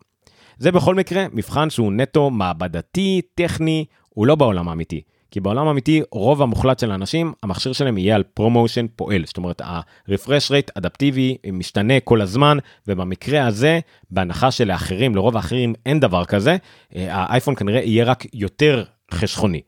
זה 0.57 0.71
בכל 0.71 0.95
מקרה 0.95 1.25
מבחן 1.33 1.69
שהוא 1.69 1.93
נטו 1.93 2.29
מעבדתי, 2.29 3.21
טכני, 3.35 3.85
הוא 4.09 4.27
לא 4.27 4.35
בעולם 4.35 4.69
האמיתי. 4.69 5.01
כי 5.31 5.39
בעולם 5.39 5.67
האמיתי 5.67 6.01
רוב 6.11 6.41
המוחלט 6.41 6.79
של 6.79 6.91
האנשים 6.91 7.33
המכשיר 7.43 7.73
שלהם 7.73 7.97
יהיה 7.97 8.15
על 8.15 8.23
ProMotion 8.23 8.85
פועל 8.95 9.25
זאת 9.25 9.37
אומרת 9.37 9.61
ה-refresh 9.61 10.49
rate 10.49 10.71
אדפטיבי 10.77 11.37
משתנה 11.53 11.99
כל 11.99 12.21
הזמן 12.21 12.57
ובמקרה 12.87 13.47
הזה 13.47 13.79
בהנחה 14.11 14.51
שלאחרים 14.51 15.15
לרוב 15.15 15.35
האחרים 15.35 15.73
אין 15.85 15.99
דבר 15.99 16.25
כזה 16.25 16.57
אה, 16.95 17.15
האייפון 17.15 17.55
כנראה 17.55 17.81
יהיה 17.81 18.05
רק 18.05 18.25
יותר 18.33 18.83
חשכוני. 19.11 19.61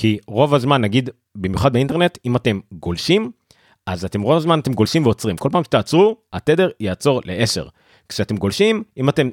כי 0.00 0.18
רוב 0.26 0.54
הזמן 0.54 0.80
נגיד 0.80 1.10
במיוחד 1.34 1.72
באינטרנט 1.72 2.18
אם 2.24 2.36
אתם 2.36 2.60
גולשים 2.72 3.30
אז 3.86 4.04
אתם 4.04 4.22
רוב 4.22 4.36
הזמן 4.36 4.58
אתם 4.58 4.72
גולשים 4.72 5.04
ועוצרים 5.04 5.36
כל 5.36 5.48
פעם 5.52 5.64
שתעצרו 5.64 6.16
התדר 6.32 6.68
יעצור 6.80 7.20
ל-10. 7.24 7.68
כשאתם 8.08 8.36
גולשים 8.36 8.82
אם 8.96 9.08
אתם 9.08 9.30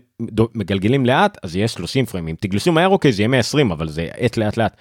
מגלגלים 0.55 1.05
לאט 1.05 1.37
אז 1.43 1.55
יהיה 1.55 1.67
30 1.67 2.05
פריימים 2.05 2.35
תגלשו 2.35 2.71
מהר 2.71 2.87
אוקיי 2.87 3.11
זה 3.11 3.21
יהיה 3.21 3.27
120 3.27 3.71
אבל 3.71 3.89
זה 3.89 4.07
עת 4.17 4.37
לאט 4.37 4.57
לאט. 4.57 4.77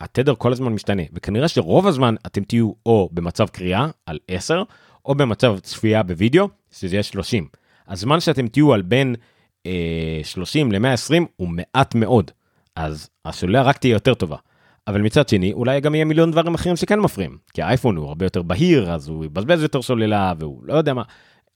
התדר 0.00 0.34
כל 0.34 0.52
הזמן 0.52 0.72
משתנה 0.72 1.02
וכנראה 1.12 1.48
שרוב 1.48 1.86
הזמן 1.86 2.14
אתם 2.26 2.44
תהיו 2.44 2.72
או 2.86 3.08
במצב 3.12 3.48
קריאה 3.48 3.86
על 4.06 4.18
10 4.28 4.62
או 5.04 5.14
במצב 5.14 5.58
צפייה 5.62 6.02
בווידאו 6.02 6.48
שזה 6.72 6.96
יהיה 6.96 7.02
30. 7.02 7.48
הזמן 7.88 8.20
שאתם 8.20 8.48
תהיו 8.48 8.72
על 8.72 8.82
בין 8.82 9.14
אה, 9.66 10.20
30 10.22 10.72
ל-120 10.72 11.22
הוא 11.36 11.48
מעט 11.48 11.94
מאוד 11.94 12.30
אז 12.76 13.08
השולח 13.24 13.66
רק 13.66 13.78
תהיה 13.78 13.92
יותר 13.92 14.14
טובה. 14.14 14.36
אבל 14.88 15.00
מצד 15.00 15.28
שני 15.28 15.52
אולי 15.52 15.80
גם 15.80 15.94
יהיה 15.94 16.04
מיליון 16.04 16.30
דברים 16.30 16.54
אחרים 16.54 16.76
שכן 16.76 17.00
מפריעים 17.00 17.38
כי 17.54 17.62
האייפון 17.62 17.96
הוא 17.96 18.08
הרבה 18.08 18.26
יותר 18.26 18.42
בהיר 18.42 18.92
אז 18.92 19.08
הוא 19.08 19.24
יבזבז 19.24 19.62
יותר 19.62 19.82
סוללה 19.82 20.32
והוא 20.38 20.64
לא 20.64 20.74
יודע 20.74 20.94
מה 20.94 21.02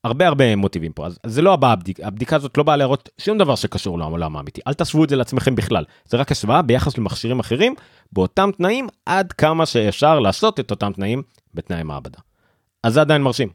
הרבה 0.05 0.27
הרבה 0.29 0.57
מוטיבים 0.57 0.93
פה 0.93 1.07
אז 1.07 1.19
זה 1.27 1.43
לא 1.43 1.53
הבא 1.53 1.73
הבדיק, 1.73 2.01
הבדיקה 2.01 2.37
הזאת 2.37 2.59
לא 2.59 2.65
באה 2.65 2.77
להראות 2.77 3.09
שום 3.19 3.39
דבר 3.39 3.55
שקשור 3.55 3.99
לעולם 3.99 4.37
האמיתי 4.37 4.61
אל 4.67 4.75
תשוו 4.75 5.05
את 5.05 5.09
זה 5.09 5.17
לעצמכם 5.17 5.55
בכלל 5.55 5.85
זה 6.05 6.17
רק 6.17 6.33
השוואה 6.33 6.63
ביחס 6.63 6.99
למכשירים 6.99 7.41
אחרים 7.41 7.75
באותם 8.13 8.51
תנאים 8.57 8.89
עד 9.07 9.33
כמה 9.33 9.67
שאפשר 9.67 10.21
לעשות 10.21 10.61
את 10.61 10.71
אותם 10.71 10.93
תנאים 10.93 11.23
בתנאי 11.55 11.83
מעבדה. 11.83 12.19
אז 12.83 12.95
זה 12.95 13.01
עדיין 13.01 13.23
מרשים. 13.23 13.49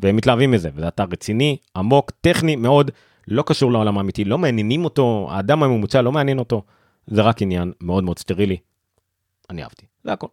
והם 0.00 0.16
מתלהבים 0.16 0.50
מזה 0.50 0.70
וזה 0.74 0.88
אתר 0.88 1.04
רציני 1.12 1.56
עמוק 1.76 2.10
טכני 2.20 2.56
מאוד 2.56 2.90
לא 3.28 3.42
קשור 3.46 3.72
לעולם 3.72 3.98
האמיתי 3.98 4.24
לא 4.24 4.38
מעניינים 4.38 4.84
אותו 4.84 5.28
האדם 5.30 5.62
הממוצע 5.62 6.02
לא 6.02 6.12
מעניין 6.12 6.38
אותו 6.38 6.62
זה 7.06 7.22
רק 7.22 7.42
עניין 7.42 7.72
מאוד 7.80 8.04
מאוד 8.04 8.18
סטרילי. 8.18 8.56
אני 9.50 9.62
אהבתי 9.62 9.86
זה 10.04 10.12
הכל. 10.12 10.26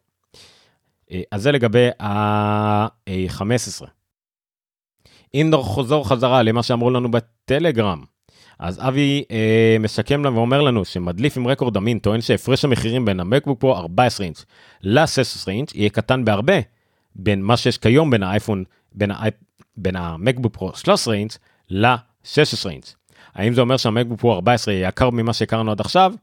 אה, 1.11 1.21
אז 1.31 1.41
זה 1.41 1.51
לגבי 1.51 1.87
ה-15. 1.99 3.85
אם 5.33 5.51
נחזור 5.51 6.09
חזרה 6.09 6.43
למה 6.43 6.63
שאמרו 6.63 6.89
לנו 6.89 7.11
בטלגרם, 7.11 8.03
אז 8.59 8.79
אבי 8.79 9.23
אה, 9.31 9.77
משקם 9.79 10.25
לנו 10.25 10.35
ואומר 10.35 10.61
לנו 10.61 10.85
שמדליף 10.85 11.37
עם 11.37 11.47
רקורד 11.47 11.77
אמין 11.77 11.99
טוען 11.99 12.21
שהפרש 12.21 12.65
המחירים 12.65 13.05
בין 13.05 13.19
המקבוק 13.19 13.59
פרו 13.59 13.75
14 13.75 14.25
אינץ' 14.25 14.45
ל-16 14.83 15.47
אינץ' 15.47 15.75
יהיה 15.75 15.89
קטן 15.89 16.25
בהרבה 16.25 16.53
בין 17.15 17.41
מה 17.41 17.57
שיש 17.57 17.77
כיום 17.77 18.09
בין 18.11 18.23
האייפון, 18.23 18.63
בין, 18.91 19.11
האי, 19.11 19.31
בין 19.77 19.95
המקבוק 19.95 20.53
פרו 20.53 20.75
13 20.75 21.15
אינץ' 21.15 21.37
ל-16 21.69 22.69
אינץ'. 22.69 22.95
האם 23.33 23.53
זה 23.53 23.61
אומר 23.61 23.77
שהמקבוק 23.77 24.19
פרו 24.19 24.33
14 24.33 24.73
יהיה 24.73 24.87
יקר 24.87 25.09
ממה 25.09 25.33
שהכרנו 25.33 25.71
עד 25.71 25.79
עכשיו? 25.79 26.13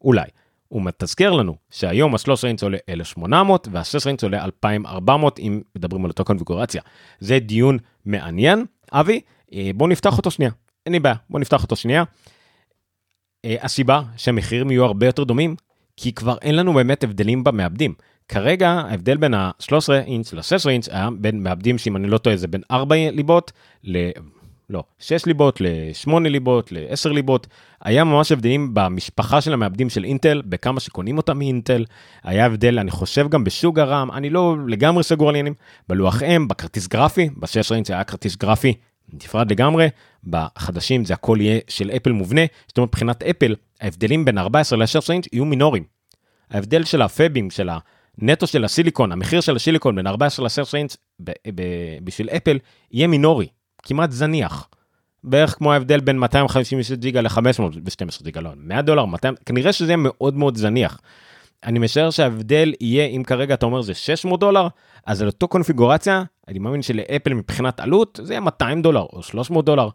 אולי. 0.00 0.26
הוא 0.68 0.82
מתזכר 0.82 1.30
לנו 1.30 1.56
שהיום 1.70 2.14
ה-13 2.14 2.46
אינץ' 2.46 2.62
עולה 2.62 2.78
1,800 2.88 3.68
וה-16 3.72 4.06
אינץ' 4.06 4.22
עולה 4.22 4.44
2,400 4.44 5.38
אם 5.38 5.60
מדברים 5.76 6.04
על 6.04 6.10
אותו 6.10 6.24
קונפיגורציה. 6.24 6.82
זה 7.20 7.38
דיון 7.38 7.78
מעניין. 8.04 8.64
אבי, 8.92 9.20
אה, 9.52 9.70
בוא 9.74 9.88
נפתח 9.88 10.18
אותו 10.18 10.30
שנייה. 10.30 10.50
אין 10.86 10.92
לי 10.92 11.00
בעיה, 11.00 11.14
בוא 11.30 11.40
נפתח 11.40 11.62
אותו 11.62 11.76
שנייה. 11.76 12.04
אה, 13.44 13.56
הסיבה 13.60 14.02
שהמחירים 14.16 14.70
יהיו 14.70 14.84
הרבה 14.84 15.06
יותר 15.06 15.24
דומים, 15.24 15.56
כי 15.96 16.12
כבר 16.12 16.36
אין 16.42 16.56
לנו 16.56 16.74
באמת 16.74 17.04
הבדלים 17.04 17.44
במעבדים. 17.44 17.94
כרגע 18.28 18.70
ההבדל 18.70 19.16
בין 19.16 19.34
ה-13 19.34 19.92
אינץ' 19.92 20.32
ל-16 20.32 20.70
אינץ' 20.70 20.88
היה 20.88 21.08
בין 21.18 21.42
מעבדים 21.42 21.78
שאם 21.78 21.96
אני 21.96 22.08
לא 22.08 22.18
טועה 22.18 22.36
זה 22.36 22.48
בין 22.48 22.62
4 22.70 22.96
ליבות 23.12 23.52
ל... 23.84 24.10
לא, 24.70 24.82
6 24.98 25.26
ליבות 25.26 25.60
ל-8 25.60 26.18
ליבות 26.20 26.72
ל-10 26.72 27.08
ליבות, 27.08 27.46
היה 27.84 28.04
ממש 28.04 28.32
הבדלים 28.32 28.70
במשפחה 28.74 29.40
של 29.40 29.52
המעבדים 29.52 29.90
של 29.90 30.04
אינטל, 30.04 30.42
בכמה 30.46 30.80
שקונים 30.80 31.16
אותם 31.16 31.38
מאינטל, 31.38 31.84
היה 32.22 32.46
הבדל, 32.46 32.78
אני 32.78 32.90
חושב 32.90 33.28
גם 33.28 33.44
בשוק 33.44 33.78
הרם, 33.78 34.10
אני 34.10 34.30
לא 34.30 34.56
לגמרי 34.68 35.04
סגור 35.04 35.28
על 35.28 35.34
עניינים, 35.34 35.54
בלוח 35.88 36.22
אם, 36.22 36.48
בכרטיס 36.48 36.86
גרפי, 36.86 37.28
ב-6 37.36 37.74
אינץ' 37.74 37.90
היה 37.90 38.04
כרטיס 38.04 38.36
גרפי 38.36 38.74
נפרד 39.12 39.50
לגמרי, 39.50 39.88
בחדשים 40.24 41.04
זה 41.04 41.14
הכל 41.14 41.38
יהיה 41.40 41.60
של 41.68 41.90
אפל 41.90 42.12
מובנה, 42.12 42.40
זאת 42.66 42.78
אומרת 42.78 42.88
מבחינת 42.88 43.22
אפל, 43.22 43.54
ההבדלים 43.80 44.24
בין 44.24 44.38
14 44.38 44.78
ל-16 44.78 45.12
אינץ' 45.12 45.26
יהיו 45.32 45.44
מינוריים. 45.44 45.84
ההבדל 46.50 46.84
של 46.84 47.02
הפאבים, 47.02 47.50
של 47.50 47.68
הנטו 48.18 48.46
של 48.46 48.64
הסיליקון, 48.64 49.12
המחיר 49.12 49.40
של 49.40 49.56
הסיליקון 49.56 49.96
בין 49.96 50.06
14 50.06 50.46
ל-16 50.46 50.76
אינץ' 50.76 50.96
בשביל 52.04 52.28
אפל, 52.28 52.58
יהיה 52.92 53.06
מינורי. 53.06 53.46
כמעט 53.82 54.10
זניח. 54.10 54.68
בערך 55.24 55.54
כמו 55.54 55.72
ההבדל 55.72 56.00
בין 56.00 56.18
256 56.18 56.92
ג'יגה 56.92 57.20
ל-512 57.20 58.22
ג'יגה, 58.22 58.40
לא, 58.40 58.50
100 58.56 58.82
דולר, 58.82 59.04
200, 59.04 59.34
כנראה 59.46 59.72
שזה 59.72 59.86
יהיה 59.86 59.96
מאוד 59.96 60.36
מאוד 60.36 60.56
זניח. 60.56 61.00
אני 61.64 61.78
משער 61.78 62.10
שההבדל 62.10 62.72
יהיה, 62.80 63.06
אם 63.06 63.22
כרגע 63.24 63.54
אתה 63.54 63.66
אומר 63.66 63.82
זה 63.82 63.94
600 63.94 64.40
דולר, 64.40 64.68
אז 65.06 65.22
על 65.22 65.28
אותו 65.28 65.48
קונפיגורציה, 65.48 66.22
אני 66.48 66.58
מאמין 66.58 66.82
שלאפל 66.82 67.34
מבחינת 67.34 67.80
עלות, 67.80 68.20
זה 68.22 68.32
יהיה 68.32 68.40
200 68.40 68.82
דולר 68.82 69.06
או 69.12 69.22
300 69.22 69.64
דולר. 69.64 69.88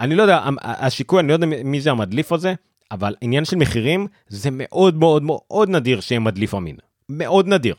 אני 0.00 0.14
לא 0.14 0.22
יודע, 0.22 0.48
השיקוי, 0.62 1.20
אני 1.20 1.28
לא 1.28 1.32
יודע 1.32 1.46
מי 1.46 1.80
זה 1.80 1.90
המדליף 1.90 2.32
הזה, 2.32 2.54
אבל 2.90 3.14
עניין 3.20 3.44
של 3.44 3.56
מחירים, 3.56 4.06
זה 4.28 4.48
מאוד 4.52 4.94
מאוד 4.94 5.22
מאוד 5.22 5.68
נדיר 5.68 6.00
שיהיה 6.00 6.20
מדליף 6.20 6.54
אמין. 6.54 6.76
מאוד 7.08 7.48
נדיר. 7.48 7.74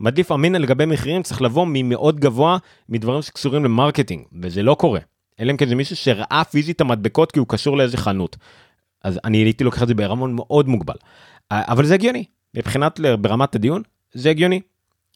מדליף 0.00 0.32
אמין 0.32 0.54
לגבי 0.54 0.86
מחירים 0.86 1.22
צריך 1.22 1.42
לבוא 1.42 1.66
ממאוד 1.68 2.20
גבוה 2.20 2.58
מדברים 2.88 3.22
שקשורים 3.22 3.64
ל 3.64 3.70
marketing, 3.70 4.24
וזה 4.42 4.62
לא 4.62 4.74
קורה. 4.74 5.00
אלא 5.40 5.52
אם 5.52 5.56
כן 5.56 5.68
זה 5.68 5.74
מישהו 5.74 5.96
שראה 5.96 6.42
פיזית 6.50 6.80
המדבקות 6.80 7.32
כי 7.32 7.38
הוא 7.38 7.46
קשור 7.48 7.76
לאיזה 7.76 7.96
חנות. 7.96 8.36
אז 9.04 9.20
אני 9.24 9.38
הייתי 9.38 9.64
לוקח 9.64 9.82
את 9.82 9.88
זה 9.88 9.94
בערבון 9.94 10.32
מאוד 10.32 10.68
מוגבל. 10.68 10.94
אבל 11.50 11.86
זה 11.86 11.94
הגיוני, 11.94 12.24
מבחינת 12.56 13.00
ברמת 13.20 13.54
הדיון, 13.54 13.82
זה 14.12 14.30
הגיוני. 14.30 14.60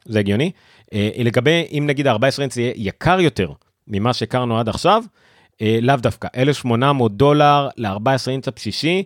זה 0.04 0.18
הגיוני. 0.18 0.50
אה, 0.92 1.10
לגבי 1.18 1.66
אם 1.78 1.84
נגיד 1.86 2.06
14 2.06 2.42
אינץ 2.42 2.56
יהיה 2.56 2.72
יקר 2.76 3.20
יותר 3.20 3.52
ממה 3.88 4.12
שהכרנו 4.12 4.58
עד 4.58 4.68
עכשיו, 4.68 5.04
אה, 5.62 5.78
לאו 5.82 5.96
דווקא 5.96 6.28
1800 6.36 7.16
דולר 7.16 7.68
ל-14 7.76 8.30
אינץ 8.30 8.48
הבשישי, 8.48 9.02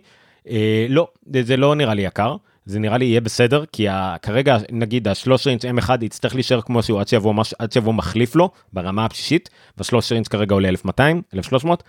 אה, 0.49 0.85
לא, 0.89 1.07
זה 1.41 1.57
לא 1.57 1.75
נראה 1.75 1.93
לי 1.93 2.01
יקר. 2.01 2.35
זה 2.65 2.79
נראה 2.79 2.97
לי 2.97 3.05
יהיה 3.05 3.21
בסדר, 3.21 3.63
כי 3.71 3.89
ה, 3.89 4.15
כרגע 4.21 4.57
נגיד 4.71 5.07
ה-13 5.07 5.49
אינץ' 5.49 5.65
M1 5.65 5.89
יצטרך 6.01 6.33
להישאר 6.35 6.61
כמו 6.61 6.83
שהוא 6.83 6.99
עד 6.99 7.07
שיבוא, 7.07 7.33
מש, 7.33 7.53
עד 7.59 7.71
שיבוא 7.71 7.93
מחליף 7.93 8.35
לו 8.35 8.51
ברמה 8.73 9.05
הבשישית, 9.05 9.49
וה-13 9.77 10.15
אינץ' 10.15 10.27
כרגע 10.27 10.53
עולה 10.53 10.69
1200, 10.69 11.21
1300. 11.33 11.83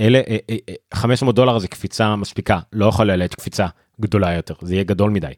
אלה 0.00 0.20
500 0.94 1.38
אה, 1.38 1.42
אה, 1.42 1.46
דולר 1.46 1.58
זה 1.58 1.68
קפיצה 1.68 2.16
מספיקה, 2.16 2.58
לא 2.72 2.86
יכול 2.86 3.06
להיות 3.06 3.34
קפיצה 3.34 3.66
גדולה 4.00 4.32
יותר, 4.32 4.54
זה 4.60 4.74
יהיה 4.74 4.84
גדול 4.84 5.10
מדי. 5.10 5.32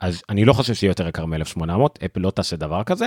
אז 0.00 0.22
אני 0.28 0.44
לא 0.44 0.52
חושב 0.52 0.74
שיהיה 0.74 0.90
יותר 0.90 1.08
יקר 1.08 1.26
מ-1800, 1.26 2.04
אפל 2.04 2.20
לא 2.20 2.30
תעשה 2.30 2.56
דבר 2.56 2.82
כזה, 2.82 3.06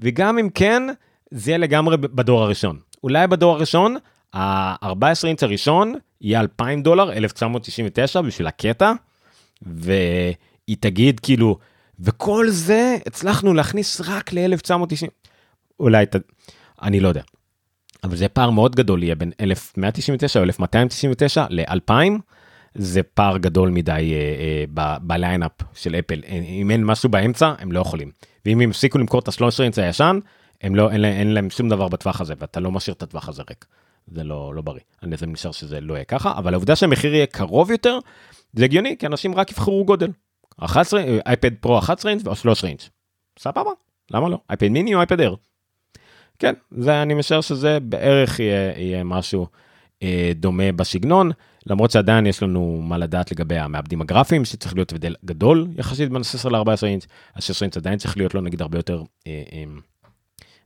וגם 0.00 0.38
אם 0.38 0.48
כן, 0.54 0.82
זה 1.30 1.50
יהיה 1.50 1.58
לגמרי 1.58 1.96
בדור 1.96 2.42
הראשון. 2.42 2.78
אולי 3.02 3.26
בדור 3.26 3.54
הראשון, 3.54 3.96
ה-14 4.34 5.26
אינץ' 5.26 5.42
הראשון 5.42 5.94
יהיה 6.20 6.40
2,000 6.40 6.82
דולר, 6.82 7.12
1999 7.12 8.20
בשביל 8.20 8.46
הקטע. 8.46 8.92
והיא 10.70 10.76
תגיד 10.80 11.20
כאילו, 11.20 11.58
וכל 12.00 12.48
זה 12.48 12.96
הצלחנו 13.06 13.54
להכניס 13.54 14.00
רק 14.00 14.32
ל-1990. 14.32 15.08
אולי, 15.80 16.06
ת... 16.06 16.16
אני 16.82 17.00
לא 17.00 17.08
יודע. 17.08 17.22
אבל 18.04 18.16
זה 18.16 18.28
פער 18.28 18.50
מאוד 18.50 18.76
גדול 18.76 19.02
יהיה 19.02 19.14
בין 19.14 19.32
1199 19.40 20.38
או 20.38 20.44
1299 20.44 21.46
ל-2000. 21.50 21.92
זה 22.74 23.02
פער 23.02 23.38
גדול 23.38 23.70
מדי 23.70 24.12
אה, 24.14 24.84
אה, 24.84 24.98
ב 25.02 25.09
lineup 25.09 25.52
של 25.74 25.94
אפל. 25.94 26.20
אם 26.60 26.70
אין 26.70 26.84
משהו 26.84 27.08
באמצע, 27.08 27.54
הם 27.58 27.72
לא 27.72 27.80
יכולים. 27.80 28.10
ואם 28.46 28.60
הם 28.60 28.70
הפסיקו 28.70 28.98
למכור 28.98 29.20
את 29.20 29.28
השלוש 29.28 29.60
אינץ 29.60 29.78
הישן, 29.78 30.18
הם 30.62 30.74
לא, 30.74 30.90
אין, 30.90 31.04
אין 31.04 31.34
להם 31.34 31.50
שום 31.50 31.68
דבר 31.68 31.88
בטווח 31.88 32.20
הזה, 32.20 32.34
ואתה 32.38 32.60
לא 32.60 32.70
משאיר 32.70 32.94
את 32.94 33.02
הטווח 33.02 33.28
הזה 33.28 33.42
ריק. 33.50 33.64
זה 34.06 34.24
לא, 34.24 34.54
לא 34.54 34.62
בריא. 34.62 34.82
אני 35.02 35.16
נשאר 35.26 35.52
שזה 35.52 35.80
לא 35.80 35.94
יהיה 35.94 36.04
ככה, 36.04 36.38
אבל 36.38 36.54
העובדה 36.54 36.76
שהמחיר 36.76 37.14
יהיה 37.14 37.26
קרוב 37.26 37.70
יותר, 37.70 37.98
זה 38.52 38.64
הגיוני, 38.64 38.96
כי 38.98 39.06
אנשים 39.06 39.34
רק 39.34 39.50
יבחרו 39.50 39.84
גודל. 39.84 40.10
11 40.64 41.02
אייפד 41.26 41.54
פרו 41.54 41.78
11 41.78 42.10
אינץ' 42.10 42.26
או 42.26 42.36
13 42.36 42.70
אינץ'. 42.70 42.88
סבבה 43.38 43.70
למה 44.10 44.28
לא 44.28 44.38
אייפד 44.50 44.68
מיני 44.68 44.94
או 44.94 44.98
אייפד 44.98 45.20
אר. 45.20 45.34
כן 46.38 46.54
זה 46.70 47.02
אני 47.02 47.14
משער 47.14 47.40
שזה 47.40 47.80
בערך 47.80 48.40
יהיה, 48.40 48.78
יהיה 48.78 49.04
משהו 49.04 49.46
אה, 50.02 50.32
דומה 50.34 50.72
בסגנון 50.72 51.30
למרות 51.66 51.90
שעדיין 51.90 52.26
יש 52.26 52.42
לנו 52.42 52.80
מה 52.82 52.98
לדעת 52.98 53.32
לגבי 53.32 53.58
המעבדים 53.58 54.00
הגרפיים 54.00 54.44
שצריך 54.44 54.74
להיות 54.74 54.92
הבדל 54.92 55.14
גדול 55.24 55.68
יחסית 55.76 56.10
בין 56.10 56.22
16 56.22 56.52
ל-14 56.52 56.86
אינץ', 56.86 57.06
ה-16 57.34 57.62
אינץ' 57.62 57.76
עדיין 57.76 57.98
צריך 57.98 58.16
להיות 58.16 58.34
לו 58.34 58.40
נגיד 58.40 58.62
הרבה 58.62 58.78
יותר 58.78 59.02
אה, 59.26 59.42
אה, 59.52 59.64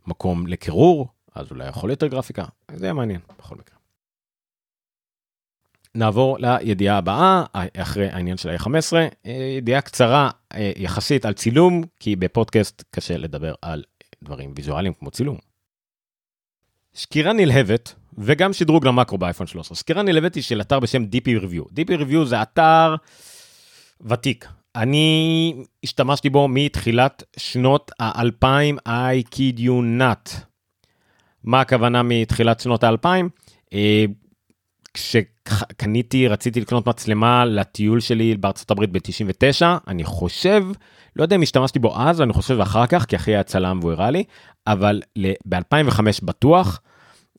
מקום 0.07 0.47
לקירור 0.47 1.09
אז 1.35 1.51
אולי 1.51 1.69
יכול 1.69 1.91
יותר 1.91 2.07
גרפיקה 2.07 2.45
זה 2.75 2.87
יהיה 2.87 2.95
מעניין 2.95 3.21
בכל 3.39 3.55
מקרה. 3.55 3.74
נעבור 5.95 6.37
לידיעה 6.41 6.99
הבאה 6.99 7.45
אחרי 7.77 8.09
העניין 8.09 8.37
של 8.37 8.49
ה-15 8.49 8.69
אה, 9.27 9.33
ידיעה 9.59 9.81
קצרה 9.81 10.31
אה, 10.55 10.73
יחסית 10.77 11.27
על 11.27 11.33
צילום 11.33 11.83
כי 12.01 12.17
בפודקאסט 12.17 12.85
קשה 12.91 13.17
לדבר 13.17 13.55
על 13.63 13.83
דברים 14.25 14.53
ויזואליים 14.57 14.95
כמו 14.95 15.11
צילום. 15.11 15.37
סקירה 16.95 17.33
נלהבת 17.33 17.95
וגם 18.19 18.53
שדרוג 18.53 18.87
למקרו 18.87 19.19
באייפון 19.19 19.47
13. 19.47 19.77
סקירה 19.77 20.03
נלהבת 20.03 20.35
היא 20.35 20.43
של 20.43 20.61
אתר 20.61 20.81
בשם 20.81 21.05
DP 21.05 21.43
Review. 21.43 21.65
DP 21.71 22.01
Review 22.01 22.25
זה 22.25 22.43
אתר 22.43 22.95
ותיק. 24.01 24.49
אני 24.77 25.55
השתמשתי 25.85 26.31
בו 26.31 26.49
מתחילת 26.49 27.23
שנות 27.37 27.91
האלפיים, 28.01 28.79
I 28.89 29.35
kid 29.35 29.59
you 29.59 30.01
not. 30.01 30.31
מה 31.45 31.61
הכוונה 31.61 32.03
מתחילת 32.03 32.61
שנות 32.61 32.85
האלפיים? 32.85 33.29
כשקניתי, 34.95 36.29
רציתי 36.29 36.61
לקנות 36.61 36.89
מצלמה 36.89 37.45
לטיול 37.45 38.01
שלי 38.01 38.37
בארצות 38.37 38.71
הברית 38.71 38.93
ב-99, 38.93 39.63
אני 39.89 40.05
חושב, 40.05 40.65
לא 41.17 41.23
יודע 41.23 41.37
אם 41.37 41.43
השתמשתי 41.43 41.79
בו 41.79 42.01
אז, 42.01 42.23
אני 42.23 42.33
חושב 42.33 42.61
אחר 42.61 42.87
כך, 42.87 43.05
כי 43.05 43.17
אחי 43.17 43.31
היה 43.31 43.43
צלם 43.43 43.79
והוא 43.81 43.93
הראה 43.93 44.11
לי, 44.11 44.25
אבל 44.67 45.03
ב-2005 45.47 46.01
בטוח, 46.23 46.81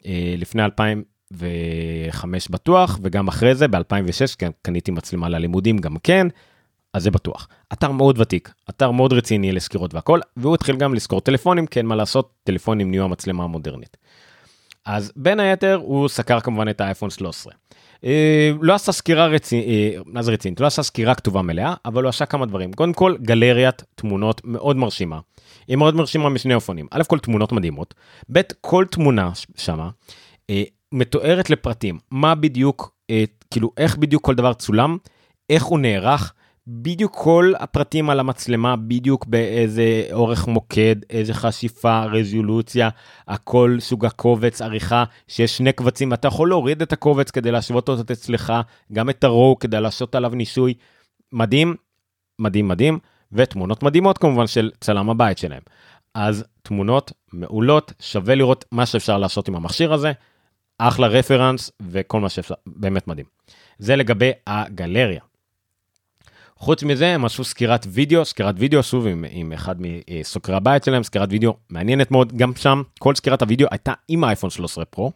אה, 0.06 0.36
לפני 0.38 0.64
2005 0.66 2.50
בטוח, 2.50 3.00
וגם 3.04 3.28
אחרי 3.28 3.56
זה, 3.56 3.68
ב-2006, 3.68 4.36
כן, 4.38 4.52
קניתי 4.62 4.92
מצלמה 4.92 5.30
ללימודים 5.30 5.78
גם 5.78 5.96
כן, 6.04 6.28
אז 6.94 7.04
זה 7.04 7.12
בטוח. 7.12 7.48
אתר 7.74 7.92
מאוד 7.92 8.20
ותיק, 8.20 8.54
אתר 8.70 8.92
מאוד 8.92 9.14
רציני 9.14 9.52
לסקירות 9.52 9.94
והכל, 9.94 10.20
והוא 10.38 10.56
התחיל 10.56 10.76
גם 10.76 10.94
לסקור 10.94 11.22
טלפונים, 11.22 11.68
כן, 11.68 11.86
מה 11.86 11.96
לעשות, 11.96 12.32
טלפונים 12.44 12.90
נהיו 12.90 13.04
המצלמה 13.04 13.44
המודרנית. 13.44 13.98
אז 14.86 15.12
בין 15.16 15.40
היתר 15.40 15.80
הוא 15.84 16.08
סקר 16.08 16.40
כמובן 16.40 16.70
את 16.70 16.82
האייפון 16.82 17.10
13. 17.10 17.54
אה, 18.04 18.52
לא 18.62 18.74
עשה 18.74 18.92
סקירה 18.92 19.28
רצינית, 19.28 19.68
אה, 19.68 20.02
מה 20.06 20.22
זה 20.22 20.32
רצינית? 20.32 20.60
לא 20.60 20.68
עשה 20.68 20.84
סקירה 20.84 21.16
כתובה 21.16 21.42
מלאה, 21.42 21.74
אבל 21.86 22.04
הוא 22.04 22.10
עשה 22.10 22.26
כמה 22.26 22.46
דברים. 22.46 22.74
קודם 22.74 22.94
כל, 22.94 23.16
גלריית 23.22 23.84
תמונות 23.96 24.42
מאוד 24.44 24.76
מרשימה. 24.78 25.20
היא 25.68 25.78
מאוד 25.78 25.96
מרשימה 25.96 26.30
משני 26.30 26.54
אופנים. 26.54 26.88
א' 26.92 27.04
כל 27.08 27.20
תמונות 27.20 27.52
מדהימות, 27.52 27.94
ב' 28.32 28.42
כל 28.62 28.86
תמונה 28.92 29.32
שמה 29.58 29.90
אה, 30.50 30.64
מתוארת 30.92 31.50
לפרטים. 31.50 32.00
מה 32.12 32.36
בדיוק, 32.36 32.96
כאילו 33.52 33.72
איך 33.78 33.98
בדיוק 33.98 34.24
כל 34.24 34.36
דבר 34.36 34.54
צולם, 34.54 34.98
איך 35.50 35.64
הוא 35.64 35.80
נערך. 35.80 36.34
בדיוק 36.68 37.16
כל 37.16 37.54
הפרטים 37.60 38.10
על 38.10 38.20
המצלמה, 38.20 38.76
בדיוק 38.76 39.26
באיזה 39.26 40.08
אורך 40.12 40.48
מוקד, 40.48 40.96
איזה 41.10 41.34
חשיפה, 41.34 42.04
רזולוציה, 42.06 42.90
הכל 43.28 43.78
סוג 43.80 44.06
הקובץ, 44.06 44.62
עריכה, 44.62 45.04
שיש 45.28 45.58
שני 45.58 45.72
קבצים, 45.72 46.14
אתה 46.14 46.28
יכול 46.28 46.50
להוריד 46.50 46.82
את 46.82 46.94
הקובץ 46.94 47.32
כדי 47.32 47.52
להשוות 47.52 47.90
אותו 47.90 48.14
אצלך, 48.14 48.54
גם 48.94 49.10
את 49.10 49.24
הרואו 49.24 49.60
כדי 49.60 49.82
לעשות 49.82 50.16
עליו 50.16 50.30
ניסוי. 50.36 50.74
מדהים, 51.32 51.76
מדהים 52.40 52.68
מדהים, 52.68 53.00
ותמונות 53.32 53.84
מדהימות 53.84 54.18
כמובן 54.18 54.48
של 54.48 54.72
צלם 54.80 55.10
הבית 55.10 55.38
שלהם. 55.38 55.62
אז 56.14 56.46
תמונות 56.62 57.12
מעולות, 57.34 57.94
שווה 58.00 58.36
לראות 58.36 58.66
מה 58.72 58.86
שאפשר 58.86 59.18
לעשות 59.18 59.48
עם 59.48 59.56
המכשיר 59.56 59.94
הזה, 59.94 60.12
אחלה 60.78 61.08
רפרנס 61.08 61.72
וכל 61.82 62.20
מה 62.20 62.30
שאפשר, 62.30 62.56
באמת 62.68 63.08
מדהים. 63.08 63.26
זה 63.80 63.96
לגבי 63.96 64.32
הגלריה. 64.48 65.22
חוץ 66.66 66.84
מזה 66.84 67.08
הם 67.08 67.26
עשו 67.26 67.44
סקירת 67.44 67.86
וידאו, 67.90 68.26
סקירת 68.26 68.56
וידאו 68.58 68.84
שוב 68.84 69.08
עם, 69.08 69.26
עם 69.30 69.52
אחד 69.52 69.76
מסוקרי 69.80 70.56
הבית 70.56 70.84
שלהם, 70.84 71.04
סקירת 71.04 71.30
וידאו 71.32 71.54
מעניינת 71.70 72.12
מאוד, 72.12 72.34
גם 72.38 72.56
שם 72.56 72.82
כל 73.00 73.16
סקירת 73.16 73.42
הוידאו 73.42 73.68
הייתה 73.72 73.94
עם 74.08 74.24
האייפון 74.24 74.50
13 74.50 74.86
פרו. 74.86 75.12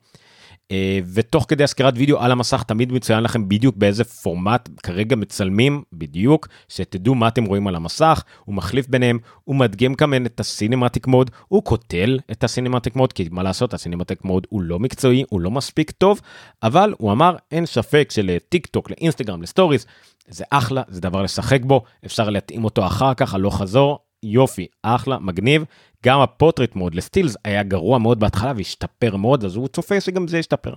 אה, 0.71 0.99
ותוך 1.13 1.45
כדי 1.47 1.63
הסקירת 1.63 1.93
וידאו 1.97 2.19
על 2.19 2.31
המסך 2.31 2.63
תמיד 2.63 2.91
מצוין 2.91 3.23
לכם 3.23 3.49
בדיוק 3.49 3.75
באיזה 3.75 4.03
פורמט 4.03 4.69
כרגע 4.83 5.15
מצלמים 5.15 5.83
בדיוק 5.93 6.47
שתדעו 6.69 7.15
מה 7.15 7.27
אתם 7.27 7.45
רואים 7.45 7.67
על 7.67 7.75
המסך 7.75 8.23
הוא 8.45 8.55
מחליף 8.55 8.87
ביניהם 8.87 9.19
הוא 9.43 9.55
מדגים 9.55 9.95
כמובן 9.95 10.25
את 10.25 10.39
ה 10.39 10.46
cinematic 10.46 11.07
mode 11.07 11.31
הוא 11.47 11.63
קוטל 11.63 12.19
את 12.31 12.43
ה 12.43 12.48
cinematic 12.48 12.95
mode 12.95 13.13
כי 13.13 13.27
מה 13.31 13.43
לעשות 13.43 13.73
ה 13.73 13.78
cinematic 13.78 14.23
mode 14.23 14.47
הוא 14.49 14.61
לא 14.61 14.79
מקצועי 14.79 15.23
הוא 15.29 15.41
לא 15.41 15.51
מספיק 15.51 15.91
טוב 15.91 16.21
אבל 16.63 16.93
הוא 16.97 17.11
אמר 17.11 17.35
אין 17.51 17.65
ספק 17.65 18.09
שלטיק 18.11 18.65
טוק 18.67 18.89
לאינסטגרם 18.89 19.41
ל 19.41 19.47
stories 19.47 19.85
זה 20.29 20.43
אחלה, 20.49 20.81
זה 20.87 21.01
דבר 21.01 21.21
לשחק 21.21 21.61
בו, 21.63 21.83
אפשר 22.05 22.29
להתאים 22.29 22.63
אותו 22.63 22.85
אחר 22.85 23.13
כך, 23.13 23.33
הלוך 23.33 23.57
חזור, 23.57 23.99
יופי, 24.23 24.67
אחלה, 24.83 25.19
מגניב. 25.19 25.65
גם 26.05 26.19
הפוטריט 26.19 26.75
מוד 26.75 26.95
לסטילס 26.95 27.35
היה 27.45 27.63
גרוע 27.63 27.97
מאוד 27.97 28.19
בהתחלה 28.19 28.53
והשתפר 28.55 29.15
מאוד, 29.15 29.45
אז 29.45 29.55
הוא 29.55 29.67
צופה 29.67 30.01
שגם 30.01 30.27
זה 30.27 30.37
ישתפר. 30.37 30.73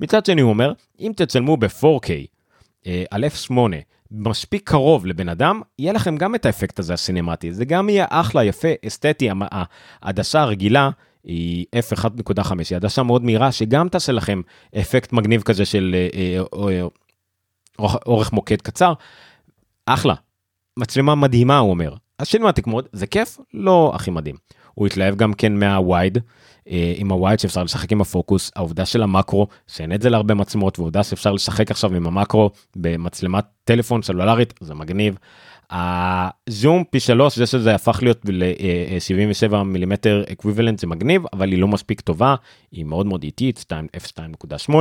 מצד 0.00 0.26
שני 0.26 0.40
הוא 0.40 0.50
אומר, 0.50 0.72
אם 1.00 1.12
תצלמו 1.16 1.56
ב-4K 1.56 2.08
אה, 2.86 3.04
על 3.10 3.24
F8 3.24 3.52
מספיק 4.10 4.70
קרוב 4.70 5.06
לבן 5.06 5.28
אדם, 5.28 5.60
יהיה 5.78 5.92
לכם 5.92 6.16
גם 6.16 6.34
את 6.34 6.46
האפקט 6.46 6.78
הזה 6.78 6.94
הסינמטי, 6.94 7.52
זה 7.52 7.64
גם 7.64 7.88
יהיה 7.88 8.06
אחלה, 8.10 8.44
יפה, 8.44 8.68
אסתטי, 8.86 9.28
העדשה 10.02 10.40
הרגילה. 10.40 10.90
היא 11.24 11.66
f1.5 11.76 12.52
היא 12.70 12.76
עדשה 12.76 13.02
מאוד 13.02 13.24
מהירה 13.24 13.52
שגם 13.52 13.88
תעשה 13.88 14.12
לכם 14.12 14.40
אפקט 14.80 15.12
מגניב 15.12 15.42
כזה 15.42 15.64
של 15.64 15.96
אה, 16.14 16.40
אה, 16.68 16.82
אורך 17.78 18.32
מוקד 18.32 18.62
קצר, 18.62 18.92
אחלה. 19.86 20.14
מצלמה 20.76 21.14
מדהימה 21.14 21.58
הוא 21.58 21.70
אומר. 21.70 21.94
אז 22.18 22.26
Cinematic 22.26 22.66
Mode 22.66 22.86
זה 22.92 23.06
כיף 23.06 23.38
לא 23.54 23.92
הכי 23.94 24.10
מדהים. 24.10 24.36
הוא 24.74 24.86
התלהב 24.86 25.16
גם 25.16 25.34
כן 25.34 25.56
מה 25.56 25.77
wide 25.77 26.18
אה, 26.68 26.92
עם 26.96 27.12
ה 27.12 27.17
wide 27.17 27.38
שאפשר 27.38 27.62
לשחק 27.62 27.92
עם 27.92 28.00
הפוקוס 28.00 28.50
העובדה 28.56 28.86
של 28.86 29.02
המקרו 29.02 29.46
שאין 29.66 29.92
את 29.92 30.02
זה 30.02 30.10
להרבה 30.10 30.34
מצלמות 30.34 30.78
ועובדה 30.78 31.02
שאפשר 31.02 31.32
לשחק 31.32 31.70
עכשיו 31.70 31.94
עם 31.94 32.06
המקרו 32.06 32.50
במצלמת 32.76 33.44
טלפון 33.64 34.02
סלולרית 34.02 34.54
זה 34.60 34.74
מגניב. 34.74 35.18
הזום 35.70 36.84
פי 36.90 37.00
שלוש 37.00 37.38
זה 37.38 37.46
שזה 37.46 37.74
הפך 37.74 37.98
להיות 38.02 38.20
ל-77 38.24 39.56
מילימטר 39.56 40.24
equivalent 40.32 40.78
זה 40.78 40.86
מגניב 40.86 41.22
אבל 41.32 41.50
היא 41.50 41.58
לא 41.58 41.68
מספיק 41.68 42.00
טובה 42.00 42.34
היא 42.72 42.84
מאוד 42.84 43.06
מאוד 43.06 43.22
איטית 43.22 43.64
2.f2.8 43.72 44.74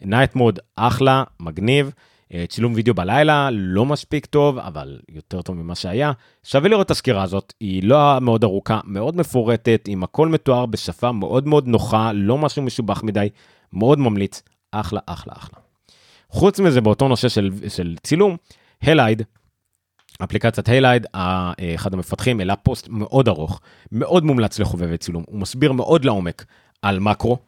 Night 0.00 0.34
Mode 0.34 0.58
אחלה 0.76 1.24
מגניב. 1.40 1.90
אה, 2.34 2.44
צילום 2.48 2.72
וידאו 2.74 2.94
בלילה 2.94 3.48
לא 3.52 3.84
מספיק 3.86 4.26
טוב 4.26 4.58
אבל 4.58 4.98
יותר 5.08 5.42
טוב 5.42 5.56
ממה 5.56 5.74
שהיה 5.74 6.12
שווה 6.42 6.68
לראות 6.68 6.86
את 6.86 6.90
הסקירה 6.90 7.22
הזאת 7.22 7.52
היא 7.60 7.82
לא 7.82 8.18
מאוד 8.20 8.44
ארוכה 8.44 8.80
מאוד 8.84 9.16
מפורטת 9.16 9.84
עם 9.88 10.02
הכל 10.02 10.28
מתואר 10.28 10.66
בשפה 10.66 11.12
מאוד 11.12 11.48
מאוד 11.48 11.68
נוחה 11.68 12.12
לא 12.12 12.38
משהו 12.38 12.62
משובח 12.62 13.02
מדי 13.02 13.28
מאוד 13.72 13.98
ממליץ 13.98 14.42
אחלה 14.72 15.00
אחלה 15.06 15.32
אחלה. 15.36 15.58
חוץ 16.28 16.60
מזה 16.60 16.80
באותו 16.80 17.08
נושא 17.08 17.28
של, 17.28 17.50
של 17.68 17.96
צילום 18.02 18.36
Halide 18.82 19.22
אפליקציית 20.24 20.68
Halide 20.68 21.06
אחד 21.74 21.94
המפתחים 21.94 22.40
העלה 22.40 22.56
פוסט 22.56 22.88
מאוד 22.88 23.28
ארוך 23.28 23.60
מאוד 23.92 24.24
מומלץ 24.24 24.58
לחובבי 24.58 24.98
צילום 24.98 25.24
הוא 25.26 25.40
מסביר 25.40 25.72
מאוד 25.72 26.04
לעומק 26.04 26.44
על 26.82 26.98
מקרו 26.98 27.38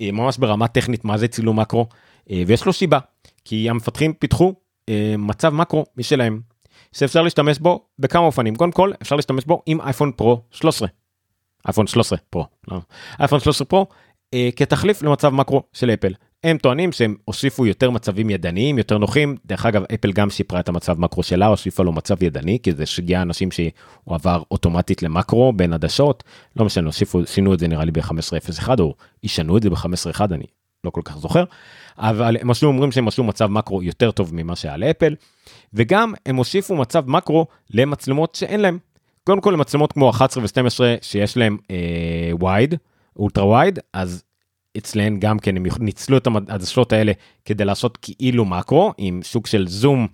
אה, 0.00 0.12
ממש 0.12 0.38
ברמה 0.38 0.68
טכנית 0.68 1.04
מה 1.04 1.18
זה 1.18 1.28
צילום 1.28 1.60
מקרו 1.60 1.86
אה, 2.30 2.42
ויש 2.46 2.66
לו 2.66 2.72
סיבה 2.72 2.98
כי 3.48 3.70
המפתחים 3.70 4.12
פיתחו 4.12 4.54
אה, 4.88 5.14
מצב 5.18 5.54
מקרו 5.54 5.84
משלהם, 5.96 6.40
שאפשר 6.92 7.22
להשתמש 7.22 7.58
בו 7.58 7.84
בכמה 7.98 8.22
אופנים. 8.22 8.56
קודם 8.56 8.72
כל, 8.72 8.92
אפשר 9.02 9.16
להשתמש 9.16 9.44
בו 9.44 9.62
עם 9.66 9.80
אייפון 9.80 10.12
פרו 10.12 10.42
13. 10.50 10.88
אייפון 11.66 11.86
13 11.86 12.18
פרו, 12.30 12.46
לא. 12.70 12.80
אייפון 13.20 13.40
13 13.40 13.66
פרו 13.66 13.86
אה, 14.34 14.48
כתחליף 14.56 15.02
למצב 15.02 15.28
מקרו 15.28 15.62
של 15.72 15.90
אפל. 15.90 16.12
הם 16.44 16.58
טוענים 16.58 16.92
שהם 16.92 17.16
הוסיפו 17.24 17.66
יותר 17.66 17.90
מצבים 17.90 18.30
ידניים 18.30 18.78
יותר 18.78 18.98
נוחים 18.98 19.36
דרך 19.46 19.66
אגב 19.66 19.82
אפל 19.94 20.12
גם 20.12 20.30
שיפרה 20.30 20.60
את 20.60 20.68
המצב 20.68 21.00
מקרו 21.00 21.22
שלה 21.22 21.46
הוסיפה 21.46 21.82
לו 21.82 21.92
מצב 21.92 22.22
ידני 22.22 22.58
כי 22.62 22.72
זה 22.72 22.86
שגיאה 22.86 23.22
אנשים 23.22 23.50
שהוא 23.50 23.70
עבר 24.14 24.42
אוטומטית 24.50 25.02
למקרו 25.02 25.52
בין 25.52 25.72
עדשות 25.72 26.24
לא 26.56 26.64
משנה 26.64 26.86
הוסיפו 26.86 27.26
שינו 27.26 27.54
את 27.54 27.58
זה 27.58 27.68
נראה 27.68 27.84
לי 27.84 27.90
ב-1501 27.90 28.68
או 28.80 28.94
ישנו 29.22 29.56
את 29.56 29.62
זה 29.62 29.70
ב-1501 29.70 30.20
אני 30.34 30.44
לא 30.84 30.90
כל 30.90 31.00
כך 31.04 31.18
זוכר, 31.18 31.44
אבל 31.98 32.36
הם 32.40 32.50
עשו 32.50 32.66
אומרים 32.66 32.92
שהם 32.92 33.08
עשו 33.08 33.24
מצב 33.24 33.46
מקרו 33.46 33.82
יותר 33.82 34.10
טוב 34.10 34.34
ממה 34.34 34.56
שהיה 34.56 34.76
לאפל, 34.76 35.14
וגם 35.74 36.12
הם 36.26 36.36
הוסיפו 36.36 36.76
מצב 36.76 37.10
מקרו 37.10 37.46
למצלמות 37.70 38.34
שאין 38.34 38.60
להם. 38.60 38.78
קודם 39.24 39.40
כל 39.40 39.50
למצלמות 39.50 39.92
כמו 39.92 40.10
11 40.10 40.42
ו-12 40.42 40.80
שיש 41.02 41.36
להם 41.36 41.56
וייד, 42.40 42.74
אולטרה 43.16 43.46
וייד, 43.46 43.78
אז 43.92 44.24
אצלן 44.78 45.18
גם 45.18 45.38
כן 45.38 45.56
הם 45.56 45.66
ניצלו 45.80 46.16
את 46.16 46.28
העדשות 46.48 46.92
האלה 46.92 47.12
כדי 47.44 47.64
לעשות 47.64 47.98
כאילו 48.02 48.44
מקרו 48.44 48.92
עם 48.98 49.20
סוג 49.24 49.46
של 49.46 49.68
זום 49.68 50.06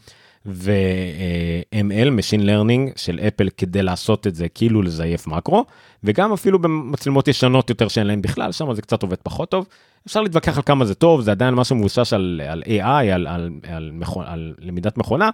ו-ML, 0.46 2.08
Machine 2.18 2.42
Learning 2.42 2.92
של 2.96 3.20
אפל 3.28 3.48
כדי 3.56 3.82
לעשות 3.82 4.26
את 4.26 4.34
זה 4.34 4.48
כאילו 4.48 4.82
לזייף 4.82 5.26
מקרו, 5.26 5.64
וגם 6.04 6.32
אפילו 6.32 6.58
במצלמות 6.58 7.28
ישנות 7.28 7.70
יותר 7.70 7.88
שאין 7.88 8.06
להן 8.06 8.22
בכלל, 8.22 8.52
שם 8.52 8.74
זה 8.74 8.82
קצת 8.82 9.02
עובד 9.02 9.16
פחות 9.22 9.50
טוב. 9.50 9.66
אפשר 10.06 10.20
להתווכח 10.22 10.56
על 10.56 10.62
כמה 10.62 10.84
זה 10.84 10.94
טוב, 10.94 11.20
זה 11.20 11.30
עדיין 11.30 11.54
משהו 11.54 11.76
מבוסס 11.76 12.12
על, 12.12 12.40
על 12.48 12.62
AI, 12.66 13.12
על, 13.12 13.26
על, 13.26 13.50
על, 13.68 13.90
מכונה, 13.92 14.32
על 14.32 14.54
למידת 14.58 14.98
מכונה, 14.98 15.30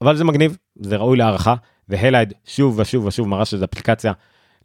אבל 0.00 0.16
זה 0.16 0.24
מגניב, 0.24 0.56
זה 0.76 0.96
ראוי 0.96 1.16
להערכה, 1.16 1.54
והלייד 1.88 2.32
שוב 2.46 2.78
ושוב 2.78 3.06
ושוב 3.06 3.28
מראה 3.28 3.44
שזו 3.44 3.64
אפליקציה 3.64 4.12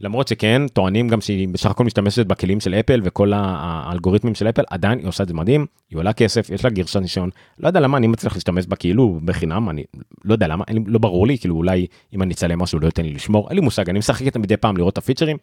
למרות 0.02 0.28
שכן, 0.28 0.68
טוענים 0.68 1.08
גם 1.08 1.22
שהיא 1.22 1.48
בסך 1.48 1.70
הכל 1.70 1.84
משתמשת 1.84 2.26
בכלים 2.26 2.60
של 2.60 2.74
אפל 2.74 3.02
וכל 3.04 3.32
האלגוריתמים 3.36 4.36
של 4.36 4.50
אפל, 4.50 4.64
עדיין 4.70 5.00
היא 5.00 5.08
עושה 5.08 5.24
את 5.24 5.28
זה 5.28 5.34
מדהים, 5.34 5.66
היא 5.89 5.98
עולה 5.98 6.14
כסף, 6.14 6.50
יש 6.50 6.64
לה 6.64 6.70
גרשת 6.70 7.00
ניסיון, 7.00 7.30
לא 7.60 7.68
יודע 7.68 7.80
למה 7.80 7.98
אני 7.98 8.08
מצליח 8.08 8.36
להשתמש 8.36 8.68
בה 8.68 8.76
כאילו 8.76 9.20
בחינם, 9.26 9.70
אני 9.70 9.84
לא 10.26 10.34
יודע 10.34 10.48
למה, 10.48 10.64
אני, 10.68 10.80
לא 10.88 11.00
ברור 11.00 11.28
לי, 11.28 11.38
כאילו 11.38 11.56
אולי 11.56 11.88
אם 12.14 12.22
אני 12.22 12.34
אצלם 12.34 12.60
משהו 12.62 12.80
לא 12.80 12.86
ייתן 12.86 13.04
לי 13.04 13.14
לשמור, 13.14 13.50
אין 13.50 13.56
לי 13.56 13.62
מושג, 13.62 13.89
אני 13.89 14.00
משחק 14.00 14.22
איתם 14.22 14.41
מדי 14.41 14.58
פעם 14.58 14.78
לראות 14.78 14.93
את 14.93 14.98
הפיצ'רים, 14.98 15.38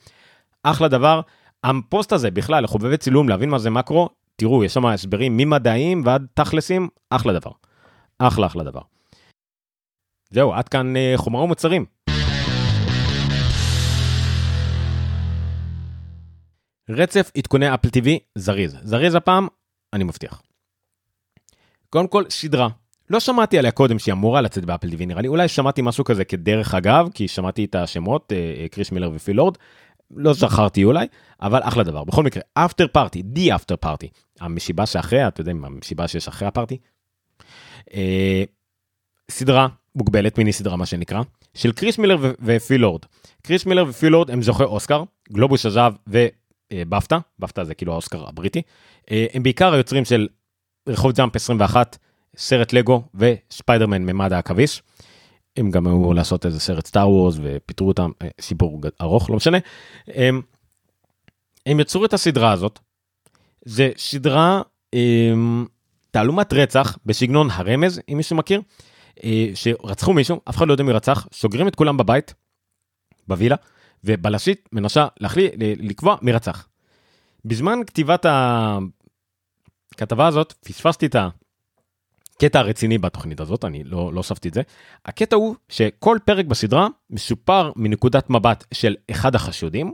אחלה 0.63 0.89
דבר, 0.89 1.21
הפוסט 1.65 2.13
הזה 2.13 2.31
בכלל, 2.31 2.65
לחובבי 2.65 2.97
צילום, 2.97 3.29
להבין 3.29 3.51
מה 3.51 3.59
זה 3.59 3.71
מקרו, 3.71 4.09
תראו, 4.37 4.65
יש 4.65 4.75
שם 4.75 4.87
הסברים 4.87 5.37
ממדעיים 5.37 6.03
ועד 6.05 6.27
תכלסים, 6.35 6.89
אחלה 7.11 7.33
דבר. 7.33 7.51
אחלה 8.19 8.47
אחלה 8.47 8.65
דבר. 8.65 8.81
זהו, 10.31 10.55
עד 10.55 10.69
כאן 10.69 10.97
אה, 10.97 11.13
חומר 11.17 11.41
ומוצרים. 11.41 11.85
רצף 16.89 17.31
עדכוני 17.37 17.75
אפל 17.75 17.89
TV 17.89 18.09
זריז. 18.35 18.77
זריז 18.83 19.15
הפעם, 19.15 19.49
אני 19.93 20.05
מבטיח. 20.05 20.43
קודם 21.91 22.09
כל, 22.09 22.25
סדרה. 22.31 22.69
לא 23.11 23.21
שמעתי 23.21 23.59
עליה 23.59 23.71
קודם 23.71 23.99
שהיא 23.99 24.13
אמורה 24.13 24.41
לצאת 24.41 24.65
באפל 24.65 24.89
TV 24.89 25.07
נראה 25.07 25.23
לי, 25.23 25.29
אולי 25.29 25.49
שמעתי 25.49 25.83
משהו 25.83 26.05
כזה 26.05 26.25
כדרך 26.25 26.75
אגב, 26.75 27.09
כי 27.15 27.29
שמעתי 27.29 27.65
את 27.65 27.75
השמות, 27.75 28.33
אה, 28.33 28.55
אה, 28.63 28.69
קריס 28.69 28.93
מילר 28.93 29.11
ופיל 29.15 29.37
לורד, 29.37 29.59
לא 30.11 30.33
זכרתי 30.33 30.85
אולי, 30.85 31.07
אבל 31.43 31.61
אחלה 31.63 31.83
דבר. 31.85 32.05
בכל 32.05 32.23
מקרה, 32.23 32.43
אפטר 32.55 32.87
פארטי, 32.89 33.23
די 33.23 33.55
אפטר 33.55 33.77
פארטי, 33.77 34.09
המשיבה 34.41 34.87
שאחריה, 34.87 35.29
אתה 35.29 35.41
יודע, 35.41 35.53
המשיבה 35.53 36.09
שיש 36.09 36.29
אחרי 36.29 36.49
הפארטי. 36.49 36.79
אה, 37.95 38.45
סדרה 39.31 39.69
מוגבלת, 39.95 40.39
מיני 40.39 40.53
סדרה 40.53 40.77
מה 40.77 40.87
שנקרא, 40.87 41.21
של 41.55 41.73
קריס 41.73 41.99
מילר 41.99 42.33
ופיל 42.43 42.81
לורד. 42.81 43.03
קריס 43.43 43.67
מילר 43.67 43.85
ופיל 43.89 44.09
לורד 44.09 44.31
הם 44.31 44.43
זוכי 44.43 44.63
אוסקר, 44.63 45.05
גלובוס 45.33 45.67
הזהב 45.67 45.95
ובפטה, 46.07 46.44
בפטה 47.39 47.65
זה 47.65 47.75
כאילו 47.75 47.93
האוסקר 47.93 48.29
הבריטי. 48.29 48.63
אה, 49.11 49.27
הם 49.35 49.43
בעיקר 49.43 49.73
היוצרים 49.73 50.05
של 50.05 50.29
רחוב 50.89 51.13
ג'אמפ 51.13 51.37
21, 51.37 51.99
סרט 52.37 52.73
לגו 52.73 53.03
וספיידרמן 53.15 54.03
ממד 54.03 54.33
העכביש. 54.33 54.83
הם 55.57 55.71
גם 55.71 55.87
היו 55.87 56.13
לעשות 56.13 56.47
איזה 56.47 56.61
סרט 56.61 56.87
Star 56.87 57.11
Wars 57.11 57.37
ופיטרו 57.43 57.89
אותם, 57.89 58.11
אה, 58.23 58.29
סיפור 58.41 58.81
ארוך, 59.01 59.31
לא 59.31 59.37
משנה. 59.37 59.59
הם, 60.07 60.43
הם 61.67 61.81
יצרו 61.81 62.05
את 62.05 62.13
הסדרה 62.13 62.53
הזאת. 62.53 62.79
זה 63.65 63.91
סדרה 63.97 64.63
הם, 64.93 65.67
תעלומת 66.11 66.53
רצח 66.53 66.99
בסגנון 67.07 67.49
הרמז, 67.51 68.01
אם 68.13 68.17
מישהו 68.17 68.37
מכיר, 68.37 68.61
אה, 69.25 69.51
שרצחו 69.55 70.13
מישהו, 70.13 70.41
אף 70.49 70.57
אחד 70.57 70.69
לא 70.69 70.73
יודע 70.73 70.85
מי 70.85 70.93
רצח, 70.93 71.27
סוגרים 71.33 71.69
את 71.69 71.75
כולם 71.75 71.97
בבית, 71.97 72.35
בווילה, 73.29 73.57
ובלשית 74.05 74.69
מנסה 74.73 75.07
להחליט, 75.21 75.53
לקבוע 75.59 76.17
מי 76.23 76.33
רצח. 76.33 76.69
בזמן 77.45 77.79
כתיבת 77.87 78.27
הכתבה 79.93 80.27
הזאת, 80.27 80.53
פספסתי 80.53 81.07
את 81.07 81.17
הקטע 82.37 82.59
הרציני 82.59 82.99
בתוכנית 82.99 83.41
הזאת, 83.41 83.65
אני 83.65 83.85
לא, 83.85 84.13
לא 84.13 84.19
הוספתי 84.19 84.49
את 84.49 84.55
זה. 84.55 84.63
הקטע 85.05 85.37
הוא 85.37 85.55
שכל 85.69 86.19
פרק 86.25 86.47
בסדרה 86.47 86.89
מסופר 87.11 87.73
מנקודת 87.77 88.31
מבט 88.31 88.65
של 88.75 88.97
אחד 89.11 89.35
החשודים, 89.35 89.93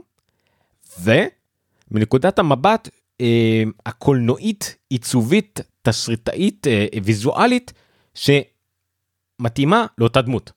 ומנקודת 0.99 2.39
המבט 2.39 2.89
אה, 3.21 3.63
הקולנועית, 3.85 4.75
עיצובית, 4.89 5.59
תסריטאית, 5.81 6.67
אה, 6.67 6.85
ויזואלית, 7.03 7.73
שמתאימה 8.13 9.85
לאותה 9.97 10.21
דמות. 10.21 10.51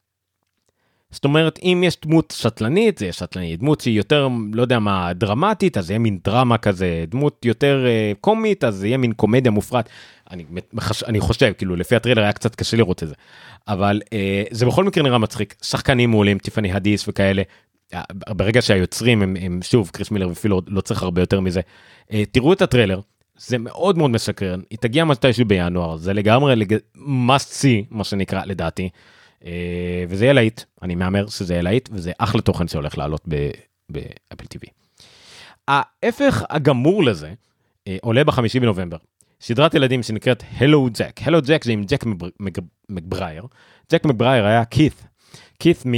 זאת 1.15 1.25
אומרת, 1.25 1.59
אם 1.63 1.83
יש 1.87 1.97
דמות 2.03 2.35
שטלנית, 2.37 2.99
זה 2.99 3.13
שטלנית. 3.13 3.61
דמות 3.61 3.81
שהיא 3.81 3.99
יותר, 3.99 4.29
לא 4.53 4.63
יודע 4.63 4.79
מה, 4.79 5.13
דרמטית, 5.13 5.79
אז 5.79 5.87
זה 5.87 5.93
יהיה 5.93 5.99
מין 5.99 6.19
דרמה 6.25 6.59
כזה. 6.59 7.05
דמות 7.09 7.45
יותר 7.45 7.87
uh, 7.87 8.19
קומית, 8.21 8.65
אז 8.65 8.75
זה 8.75 8.87
יהיה 8.87 8.97
מין 8.97 9.13
קומדיה 9.13 9.51
מופרט. 9.51 9.89
אני, 10.31 10.45
אני 11.07 11.21
חושב, 11.21 11.53
כאילו, 11.59 11.77
לפי 11.77 11.97
הטריילר 11.97 12.23
היה 12.23 12.33
קצת 12.33 12.55
קשה 12.55 12.77
לראות 12.77 13.03
את 13.03 13.09
זה. 13.09 13.15
אבל 13.69 14.01
uh, 14.05 14.09
זה 14.51 14.67
בכל 14.67 14.85
מקרה 14.85 15.05
נראה 15.05 15.19
מצחיק. 15.19 15.55
שחקנים 15.63 16.11
מעולים, 16.11 16.39
טיפני 16.39 16.73
הדיס 16.73 17.09
וכאלה. 17.09 17.43
אה, 17.95 18.03
ברגע 18.29 18.63
שהיוצרים 18.63 19.23
הם, 19.23 19.37
הם 19.41 19.61
שוב, 19.63 19.91
קריס 19.93 20.11
מילר 20.11 20.29
ופילו, 20.29 20.61
לא 20.67 20.81
צריך 20.81 21.03
הרבה 21.03 21.23
יותר 21.23 21.41
מזה. 21.41 21.61
Uh, 22.09 22.15
תראו 22.33 22.53
את 22.53 22.63
הטריילר, 22.63 23.01
זה 23.37 23.59
מאוד 23.59 23.99
מאוד 23.99 24.11
מסקרן. 24.11 24.61
היא 24.71 24.79
תגיע 24.79 25.05
מתישהו 25.05 25.45
בינואר, 25.45 25.97
זה 25.97 26.13
לגמרי 26.13 26.57
לג... 26.57 26.75
must 26.97 27.63
see, 27.63 27.85
מה 27.91 28.05
שנקרא, 28.05 28.45
לדעתי. 28.45 28.89
אה, 29.47 30.05
וזה 30.09 30.25
יהיה 30.25 30.33
להיט, 30.33 30.61
אני 30.83 30.95
מהמר 30.95 31.29
שזה 31.29 31.55
יהיה 31.55 31.63
להיט, 31.63 31.89
וזה 31.93 32.13
אחלה 32.19 32.43
תוכן 32.43 32.69
שהולך 32.69 32.99
לעלות 32.99 33.29
באפל 33.89 34.45
TV. 34.55 34.71
ההפך 35.69 36.43
הגמור 36.51 37.05
לזה 37.05 37.33
אה, 37.89 37.97
עולה 38.03 38.25
בחמישי 38.25 38.61
בנובמבר. 38.61 38.97
סדרת 39.41 39.75
ילדים 39.75 40.03
שנקראת 40.03 40.43
הלו 40.57 40.89
ג'ק. 40.99 41.21
הלו 41.23 41.39
ג'ק 41.47 41.65
זה 41.65 41.73
עם 41.73 41.85
ג'ק 41.85 42.05
מקברייר. 42.89 43.47
ג'ק 43.93 44.05
מקברייר 44.05 44.45
היה 44.47 44.65
כית. 44.65 45.07
כית 45.59 45.87
מ... 45.87 45.93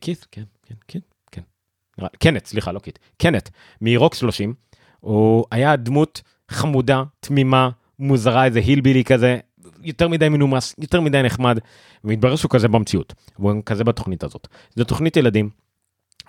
כית? 0.00 0.18
אה, 0.18 0.26
כן, 0.30 0.42
כן, 0.66 0.74
כן, 0.88 0.98
כן. 1.30 2.06
קנט, 2.18 2.46
סליחה, 2.46 2.72
לא 2.72 2.80
כית. 2.82 2.98
קנט, 3.16 3.48
מרוק 3.80 4.14
30. 4.14 4.54
הוא 5.00 5.44
היה 5.50 5.76
דמות 5.76 6.22
חמודה, 6.50 7.02
תמימה, 7.20 7.70
מוזרה, 7.98 8.44
איזה 8.44 8.58
הילבילי 8.58 9.04
כזה, 9.04 9.38
יותר 9.82 10.08
מדי 10.08 10.28
מנומס, 10.28 10.74
יותר 10.78 11.00
מדי 11.00 11.22
נחמד, 11.22 11.58
ומתברר 12.04 12.36
שהוא 12.36 12.50
כזה 12.50 12.68
במציאות, 12.68 13.14
והוא 13.38 13.62
כזה 13.66 13.84
בתוכנית 13.84 14.24
הזאת. 14.24 14.48
זו 14.76 14.84
תוכנית 14.84 15.16
ילדים 15.16 15.50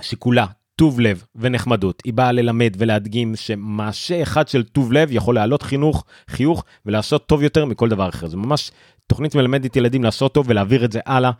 שכולה 0.02 0.46
טוב 0.76 1.00
לב 1.00 1.24
ונחמדות, 1.36 2.02
היא 2.06 2.14
באה 2.14 2.32
ללמד 2.32 2.74
ולהדגים 2.78 3.36
שמעשה 3.36 4.22
אחד 4.22 4.48
של 4.48 4.64
טוב 4.64 4.92
לב 4.92 5.10
יכול 5.12 5.36
להעלות 5.36 5.62
חינוך, 5.62 6.06
חיוך 6.30 6.64
ולעשות 6.86 7.28
טוב 7.28 7.44
יותר 7.44 7.66
מכל 7.66 7.90
דבר 7.90 8.10
אחר. 8.10 8.28
זה 8.28 8.38
ממש 8.38 8.72
תוכנית 9.08 9.36
מלמדת 9.36 9.76
ילדים 9.76 10.04
לעשות 10.04 10.34
טוב 10.34 10.46
ולהעביר 10.50 10.86
את 10.86 10.92
זה 10.92 11.00
הלאה. 11.06 11.32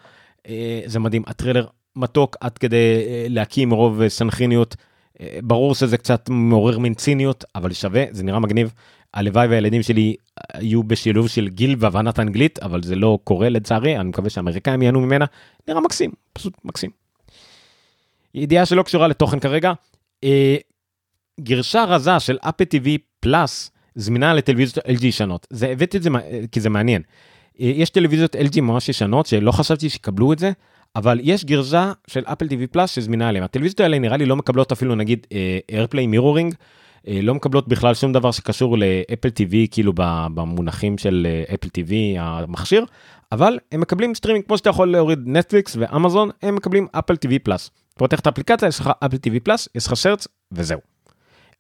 אה, 0.48 0.82
זה 0.86 1.00
מדהים, 1.00 1.24
הטריילר 1.28 1.68
מתוק 1.96 2.36
עד 2.42 2.58
כדי 2.58 3.04
אה, 3.08 3.26
להקים 3.30 3.74
סנחיניות. 4.08 4.76
אה, 5.22 5.40
ברור 5.44 5.76
שזה 5.76 5.98
קצת 5.98 6.30
מעורר 6.30 6.80
מין 6.80 6.94
ציניות, 6.94 7.44
אבל 7.56 7.74
שווה, 7.74 8.04
זה 8.12 8.24
נראה 8.24 8.40
מגניב. 8.40 8.74
הלוואי 9.18 9.48
והילדים 9.48 9.84
שלי 9.84 10.16
יהיו 10.60 10.84
בשילוב 10.84 11.28
של 11.28 11.48
גיל 11.48 11.76
והבנת 11.80 12.20
אנגלית, 12.20 12.60
אבל 12.60 12.84
זה 12.84 12.96
לא 12.96 13.20
קורה 13.24 13.50
לצערי, 13.50 13.98
אני 13.98 14.10
מקווה 14.10 14.30
שהאמריקאים 14.30 14.82
ייהנו 14.82 15.02
ממנה. 15.02 15.26
נראה 15.68 15.82
מקסים, 15.82 16.12
פשוט 16.34 16.54
מקסים. 16.66 16.90
ידיעה 18.36 18.66
שלא 18.66 18.84
קשורה 18.84 19.08
לתוכן 19.08 19.40
כרגע, 19.40 19.74
אה, 20.24 20.56
גרשה 21.40 21.84
רזה 21.84 22.20
של 22.20 22.38
אפל 22.42 22.64
TV 22.64 22.90
פלאס 23.20 23.72
זמינה 23.96 24.34
לטלוויזיות 24.34 24.86
LG 24.86 25.06
ישנות. 25.06 25.48
זה, 25.50 25.68
הבאתי 25.68 25.98
את 25.98 26.04
זה 26.04 26.10
כי 26.52 26.60
זה 26.62 26.70
מעניין. 26.70 27.02
אה, 27.60 27.66
יש 27.76 27.90
טלוויזיות 27.90 28.36
LG 28.36 28.62
ממש 28.62 28.90
ישנות 28.90 29.26
שלא 29.26 29.52
חשבתי 29.52 29.90
שיקבלו 29.90 30.34
את 30.34 30.40
זה, 30.40 30.52
אבל 30.96 31.20
יש 31.24 31.46
גרסה 31.46 31.92
של 32.08 32.24
אפל 32.26 32.46
TV 32.46 32.68
Plus 32.72 32.92
שזמינה 32.92 33.30
עליהם. 33.30 33.44
הטלוויזיות 33.44 33.80
האלה 33.80 34.00
נראה 34.00 34.18
לי 34.18 34.26
לא 34.26 34.36
מקבלות 34.36 34.72
אפילו 34.72 34.96
נגיד 34.96 35.28
AirPlay 35.72 36.06
uh, 36.06 36.08
mirroring. 36.08 36.54
אה, 36.54 36.58
לא 37.08 37.36
מקבלות 37.36 37.68
בכלל 37.68 37.94
שום 37.94 38.14
דבר 38.14 38.32
שקשור 38.32 38.78
לאפל 38.78 39.30
TV, 39.30 39.56
כאילו 39.72 39.94
במונחים 40.34 40.98
של 40.98 41.28
אפל 41.54 41.68
TV 41.68 41.92
המכשיר, 42.20 42.86
אבל 43.32 43.60
הם 43.72 43.82
מקבלים 43.82 44.16
סטרימינג 44.16 44.46
כמו 44.46 44.58
שאתה 44.58 44.70
יכול 44.70 44.92
להוריד 44.92 45.20
נטפליקס 45.26 45.76
ואמזון, 45.80 46.30
הם 46.42 46.56
מקבלים 46.56 46.88
אפל 46.92 47.14
TV 47.14 47.34
Plus. 47.44 47.72
פותח 47.98 48.20
את 48.20 48.28
האפליקציה, 48.28 48.68
יש 48.68 48.80
לך 48.80 48.92
אפל 49.06 49.16
TV 49.16 49.40
Plus, 49.44 49.70
יש 49.76 49.88
לך 49.88 49.98
שרץ 49.98 50.28
וזהו. 50.52 50.80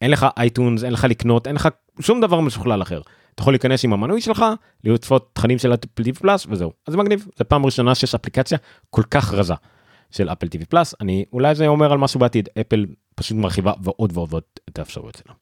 אין 0.01 0.11
לך 0.11 0.25
אייטונס, 0.37 0.83
אין 0.83 0.93
לך 0.93 1.03
לקנות, 1.03 1.47
אין 1.47 1.55
לך 1.55 1.69
שום 1.99 2.21
דבר 2.21 2.39
משוכלל 2.39 2.81
אחר. 2.81 3.01
אתה 3.35 3.41
יכול 3.41 3.53
להיכנס 3.53 3.83
עם 3.83 3.93
המנוי 3.93 4.21
שלך, 4.21 4.45
לצפות 4.83 5.29
תכנים 5.33 5.57
של 5.57 5.73
אפל 5.73 5.87
TV 6.01 6.19
פלאס 6.19 6.47
וזהו. 6.49 6.71
אז 6.87 6.91
זה 6.91 6.97
מגניב, 6.97 7.27
זה 7.35 7.43
פעם 7.43 7.65
ראשונה 7.65 7.95
שיש 7.95 8.15
אפליקציה 8.15 8.57
כל 8.89 9.03
כך 9.11 9.33
רזה 9.33 9.53
של 10.11 10.29
אפל 10.29 10.47
TV 10.47 10.65
פלאס, 10.69 10.95
אני, 11.01 11.25
אולי 11.33 11.55
זה 11.55 11.67
אומר 11.67 11.91
על 11.91 11.97
משהו 11.97 12.19
בעתיד, 12.19 12.49
אפל 12.61 12.85
פשוט 13.15 13.37
מרחיבה 13.37 13.73
ועוד 13.81 14.11
ועוד 14.13 14.29
ועוד 14.31 14.43
את 14.69 14.79
האפשרויות 14.79 15.21
שלה. 15.23 15.33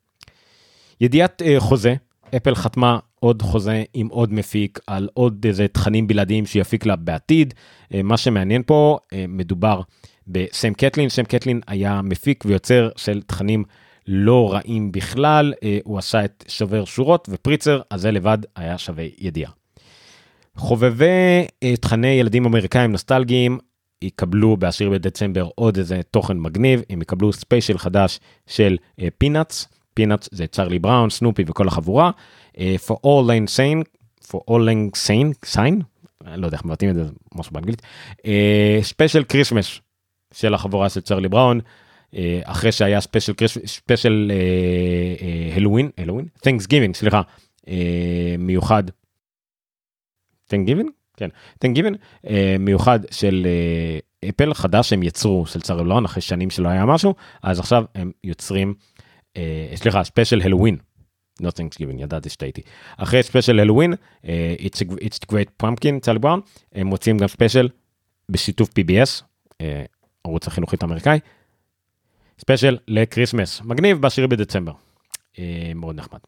ידיעת 1.02 1.42
uh, 1.42 1.60
חוזה, 1.60 1.96
אפל 2.36 2.56
חתמה 2.56 3.00
עוד 3.20 3.42
חוזה 3.42 3.84
עם 3.94 4.08
עוד 4.08 4.34
מפיק 4.34 4.80
על 4.88 5.10
עוד 5.14 5.46
איזה 5.46 5.68
תכנים 5.68 6.08
בלעדיים 6.08 6.46
שיפיק 6.46 6.86
לה 6.86 6.96
בעתיד. 6.96 7.54
Uh, 7.94 7.96
מה 8.04 8.18
שמעניין 8.18 8.64
פה, 8.66 8.98
uh, 9.04 9.16
מדובר 9.28 9.82
בסם 10.28 10.74
קטלין, 10.74 11.10
סם 11.10 11.24
קטלין 11.24 11.62
היה 11.68 12.02
מפיק 12.02 12.44
ויוצר 12.48 12.90
של 12.96 13.22
תכנים 13.22 13.64
לא 14.08 14.54
רעים 14.54 14.92
בכלל, 14.92 15.54
הוא 15.84 15.98
עשה 15.98 16.26
את 16.26 16.44
שובר 16.48 16.86
שורות 16.86 17.28
ו 17.32 17.37
Preacher, 17.37 17.82
אז 17.90 18.02
זה 18.02 18.12
לבד 18.12 18.38
היה 18.56 18.78
שווה 18.78 19.06
ידיעה. 19.18 19.52
חובבי 20.56 21.48
תכני 21.82 22.08
ילדים 22.08 22.46
אמריקאים 22.46 22.92
נוסטלגיים 22.92 23.58
יקבלו 24.02 24.58
בעשירי 24.58 24.90
בדצמבר 24.90 25.50
עוד 25.56 25.78
איזה 25.78 26.02
תוכן 26.12 26.38
מגניב, 26.38 26.82
הם 26.90 27.02
יקבלו 27.02 27.34
ספיישל 27.34 27.78
חדש 27.78 28.20
של 28.48 28.78
Peanuts, 29.18 29.64
uh, 29.64 29.76
Peanuts 29.94 30.30
זה 30.32 30.48
צ'רלי 30.48 30.80
בראון, 30.80 31.10
סנופי 31.10 31.44
וכל 31.48 31.68
החבורה, 31.68 32.12
uh, 32.56 32.60
For 32.88 32.96
Auld 32.96 33.28
Lang 33.28 33.48
Syne, 33.58 33.84
For 34.28 34.40
Auld 34.50 34.62
Lang 34.62 34.98
Syne, 35.08 35.56
Syne, 35.56 35.84
לא 36.26 36.46
יודע 36.46 36.58
איך 36.58 36.66
מבטאים 36.66 36.90
את 36.90 36.96
זה, 36.96 37.04
משהו 37.36 37.54
באנגלית, 37.54 37.82
ספיישל 38.82 39.22
uh, 39.22 39.26
Christmas 39.26 39.80
של 40.34 40.54
החבורה 40.54 40.90
של 40.90 41.02
צ'רלי 41.02 41.30
בראון, 41.30 41.60
uh, 41.60 42.16
אחרי 42.44 42.72
שהיה 42.72 43.02
ספיישל 43.02 43.34
ספיישל 43.66 44.32
Halloween, 45.56 45.90
Halloween, 45.98 46.26
Thanksgiving, 46.42 46.96
סליחה, 46.96 47.22
מיוחד, 48.40 48.84
Thanksgiving? 50.48 50.90
כן, 51.18 51.30
Thanksgiving 51.60 51.94
אה, 52.28 52.56
מיוחד 52.60 53.00
של 53.12 53.48
אה, 53.48 54.30
אפל 54.30 54.54
חדש 54.54 54.94
הם 54.94 55.04
יצרו 55.04 55.46
של 55.46 55.62
צרלון 55.62 56.06
אחרי 56.06 56.22
שנים 56.22 56.50
שלא 56.50 56.70
היה 56.70 56.86
משהו 56.86 57.16
אז 57.44 57.60
עכשיו 57.60 57.84
הם 57.96 58.12
יוצרים 58.24 58.74
אה, 59.38 59.72
סליחה 59.76 60.04
ספיישל 60.04 60.42
הלווין. 60.42 60.78
לא 61.42 61.52
Thanksgiving 61.52 62.00
ידעתי 62.00 62.30
שטעיתי 62.30 62.62
אחרי 62.98 63.24
ספיישל 63.24 63.60
Halloween 63.60 63.94
it's, 64.24 64.84
it's 65.02 65.32
great 65.32 65.64
pumpkin 65.64 66.00
צ'רלי 66.02 66.20
בראון 66.20 66.42
הם 66.74 66.88
מוצאים 66.88 67.18
גם 67.18 67.28
ספיישל 67.28 67.70
בשיתוף 68.30 68.70
PBS 68.70 69.24
ערוץ 70.24 70.48
החינוכית 70.48 70.82
האמריקאי. 70.84 71.20
ספיישל 72.40 72.78
ל 72.88 72.95
Christmas 72.95 73.62
מגניב 73.62 74.02
ב-10 74.02 74.28
בדצמבר 74.28 74.74
אה, 75.40 75.72
מאוד 75.76 75.96
נחמד. 75.96 76.20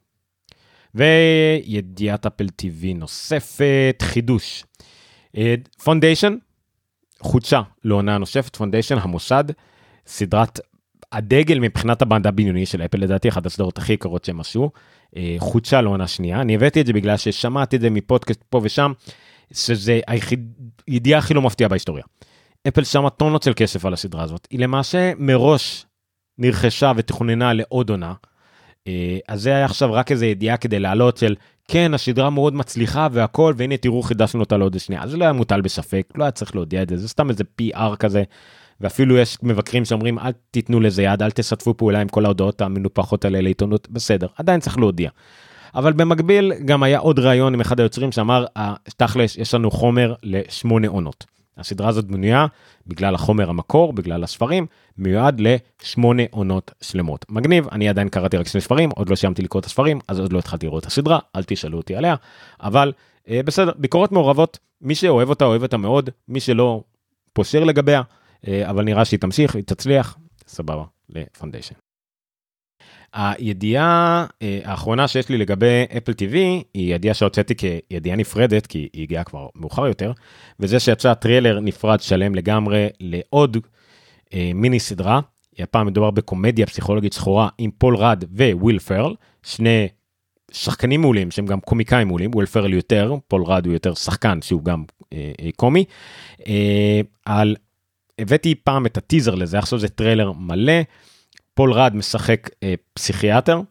וידיעת 0.96 2.26
אפל 2.26 2.46
TV 2.62 2.96
נוספת 2.96 3.96
חידוש 4.02 4.64
Foundation, 5.84 6.36
חודשה 7.20 7.62
לעונה 7.84 8.18
נוספת, 8.18 8.56
Foundation, 8.56 8.98
המוסד, 8.98 9.44
סדרת 10.08 10.60
הדגל 11.12 11.60
מבחינת 11.60 12.02
המדע 12.02 12.30
הבדיוני 12.30 12.66
של 12.66 12.82
אפל, 12.82 12.98
לדעתי 12.98 13.30
אחת 13.30 13.46
הסדרות 13.46 13.78
הכי 13.78 13.94
יקרות 13.94 14.26
שהם 14.26 14.40
עשו, 14.40 14.72
אה, 15.18 15.36
חודשה 15.40 15.82
לעונה 15.82 16.08
שנייה. 16.08 16.42
אני 16.42 16.56
הבאתי 16.56 16.82
את 16.82 16.86
זה 16.86 16.94
בגלל 16.94 17.18
ששמעתי 17.18 17.76
את 17.76 17.82
זה 17.82 17.90
מפודקאסט 17.90 18.44
פה 18.50 18.60
ושם, 18.64 18.92
שזה 19.54 20.00
הידיעה 20.88 21.20
הכי 21.20 21.34
לא 21.34 21.42
מפתיעה 21.42 21.70
בהיסטוריה. 21.70 22.04
אפל 22.68 22.84
שמה 22.84 23.10
טונות 23.10 23.44
של 23.44 23.54
כסף 23.56 23.86
על 23.86 23.94
הסדרה 23.94 24.24
הזאת, 24.24 24.48
היא 24.52 24.60
למעשה 24.60 25.12
מראש 25.18 25.86
נרכשה 26.38 26.92
ותכוננה 26.96 27.54
לעוד 27.54 27.90
עונה. 27.90 28.14
אה, 28.88 29.18
אז 29.28 29.42
זה 29.42 29.50
היה 29.50 29.66
עכשיו 29.66 29.94
רק 29.94 30.12
איזה 30.12 30.26
ידיעה 30.26 30.58
כדי 30.58 30.80
לעלות 30.80 31.18
של 31.18 31.36
כן, 31.68 31.94
השדרה 31.94 32.30
מאוד 32.30 32.54
מצליחה 32.56 33.08
והכל, 33.12 33.54
והנה 33.58 33.78
תראו, 33.78 34.02
חידשנו 34.02 34.40
אותה 34.40 34.58
לעוד 34.58 34.80
שנייה. 34.80 35.08
זה 35.08 35.18
לא 35.18 35.24
היה 35.24 35.34
מוטל 35.34 35.62
בספק, 35.62 36.08
לא 36.16 36.24
היה 36.24 36.32
צריך 36.32 36.56
להודיע 36.56 36.84
את 36.84 36.90
זה, 36.90 36.98
זה 36.98 37.08
סתם 37.08 37.30
איזה 37.30 37.44
PR 37.62 37.96
כזה. 38.00 38.24
ואפילו 38.82 39.18
יש 39.18 39.38
מבקרים 39.44 39.86
שאומרים, 39.86 40.20
אל 40.20 40.32
תיתנו 40.52 40.80
לזה 40.80 41.04
יד, 41.04 41.22
אל 41.22 41.32
תשתפו 41.32 41.78
פעולה 41.78 42.02
עם 42.02 42.08
כל 42.08 42.26
ההודעות 42.26 42.62
המנופחות 42.62 43.26
האלה 43.26 43.42
לעיתונות, 43.42 43.88
בסדר, 43.92 44.28
עדיין 44.38 44.60
צריך 44.60 44.78
להודיע. 44.78 45.10
אבל 45.76 45.94
במקביל 45.94 46.54
גם 46.66 46.84
היה 46.84 47.00
עוד 47.00 47.20
ראיון 47.20 47.54
עם 47.54 47.62
אחד 47.62 47.80
היוצרים 47.80 48.12
שאמר, 48.12 48.46
תכלס, 48.98 49.38
יש 49.38 49.54
לנו 49.54 49.72
חומר 49.72 50.14
לשמונה 50.24 50.88
עונות. 50.88 51.37
הסדרה 51.58 51.88
הזאת 51.88 52.06
בנויה 52.06 52.46
בגלל 52.88 53.16
החומר 53.16 53.50
המקור, 53.50 53.94
בגלל 53.94 54.24
הספרים, 54.24 54.66
מיועד 54.98 55.42
לשמונה 55.42 56.24
עונות 56.32 56.72
שלמות. 56.82 57.26
מגניב, 57.30 57.68
אני 57.72 57.90
עדיין 57.90 58.10
קראתי 58.10 58.38
רק 58.38 58.48
שני 58.48 58.62
ספרים, 58.62 58.90
עוד 58.96 59.10
לא 59.10 59.16
סיימתי 59.16 59.42
לקרוא 59.42 59.60
את 59.60 59.66
הספרים, 59.66 60.00
אז 60.08 60.20
עוד 60.20 60.34
לא 60.34 60.40
התחלתי 60.40 60.66
לראות 60.66 60.84
את 60.84 60.88
הסדרה, 60.88 61.20
אל 61.36 61.44
תשאלו 61.44 61.78
אותי 61.78 61.96
עליה, 61.96 62.16
אבל 62.62 62.94
אה, 63.30 63.44
בסדר, 63.46 63.72
ביקורות 63.78 64.12
מעורבות, 64.12 64.60
מי 64.82 64.96
שאוהב 64.96 65.30
אותה 65.30 65.46
אוהב 65.46 65.64
אותה 65.64 65.78
מאוד, 65.78 66.10
מי 66.28 66.40
שלא 66.40 66.84
פושר 67.34 67.64
לגביה, 67.64 68.02
אה, 68.48 68.70
אבל 68.70 68.84
נראה 68.84 69.06
שהיא 69.06 69.20
תמשיך, 69.20 69.56
היא 69.56 69.64
תצליח, 69.64 70.18
סבבה, 70.48 70.84
ל 71.10 71.16
Foundation. 71.16 71.87
הידיעה 73.14 74.26
אה, 74.42 74.60
האחרונה 74.64 75.08
שיש 75.08 75.30
לי 75.30 75.38
לגבי 75.38 75.86
אפל 75.98 76.12
TV 76.12 76.34
היא 76.74 76.96
ידיעה 76.96 77.14
שהוצאתי 77.14 77.56
כידיעה 77.56 78.16
נפרדת 78.16 78.68
כי 78.68 78.90
היא 78.94 79.04
הגיעה 79.04 79.24
כבר 79.24 79.48
מאוחר 79.56 79.88
יותר 79.88 80.12
וזה 80.60 80.80
שיצא 80.80 81.14
טריילר 81.14 81.60
נפרד 81.60 82.00
שלם 82.00 82.36
לגמרי 82.36 82.88
לעוד 83.00 83.58
אה, 84.34 84.52
מיני 84.56 84.80
סדרה. 84.80 85.20
הפעם 85.60 85.88
מדובר 85.88 86.12
בקומדיה 86.12 86.66
פסיכולוגית 86.66 87.14
שחורה 87.14 87.50
עם 87.58 87.72
פול 87.78 87.96
רד 87.96 88.24
וויל 88.34 88.80
פרל 88.80 89.16
שני 89.44 89.88
שחקנים 90.52 91.02
מעולים 91.02 91.32
שהם 91.32 91.46
גם 91.46 91.60
קומיקאים 91.60 92.08
מעולים 92.08 92.32
וויל 92.34 92.46
פרל 92.46 92.74
יותר 92.74 93.16
פול 93.28 93.44
רד 93.44 93.66
הוא 93.66 93.74
יותר 93.74 93.94
שחקן 93.94 94.42
שהוא 94.42 94.64
גם 94.64 94.84
אה, 95.14 95.32
אה, 95.42 95.50
קומי. 95.56 95.86
אה, 96.48 97.02
על 97.26 97.56
הבאתי 98.20 98.56
פעם 98.56 98.86
את 98.86 98.98
הטיזר 98.98 99.36
לזה 99.36 99.60
עכשיו 99.60 99.80
זה 99.80 99.90
טריילר 99.90 100.32
מלא. 100.32 100.82
פול 101.58 101.74
רד 101.74 101.96
משחק 101.96 102.50
אה, 102.64 102.74
פסיכיאטר, 102.94 103.62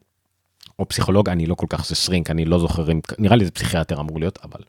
או 0.78 0.88
פסיכולוג, 0.88 1.28
אני 1.28 1.46
לא 1.46 1.54
כל 1.54 1.66
כך, 1.68 1.86
זה 1.86 1.94
shrink, 1.94 2.30
אני 2.30 2.44
לא 2.44 2.58
זוכר 2.58 2.92
אם, 2.92 3.00
נראה 3.18 3.36
לי 3.36 3.44
זה 3.44 3.50
פסיכיאטר 3.50 4.00
אמור 4.00 4.20
להיות, 4.20 4.38
אבל 4.44 4.60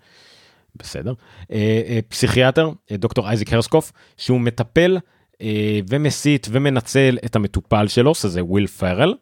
בסדר. 0.75 1.13
אה, 1.51 1.81
אה, 1.87 1.99
פסיכיאטר, 2.07 2.71
אה, 2.91 2.97
דוקטור 2.97 3.27
אייזיק 3.27 3.53
הרסקוף, 3.53 3.91
שהוא 4.17 4.41
מטפל 4.41 4.97
אה, 5.41 5.79
ומסית 5.89 6.47
ומנצל 6.51 7.17
את 7.25 7.35
המטופל 7.35 7.87
שלו, 7.87 8.15
שזה 8.15 8.43
וויל 8.43 8.67
פרל, 8.67 9.13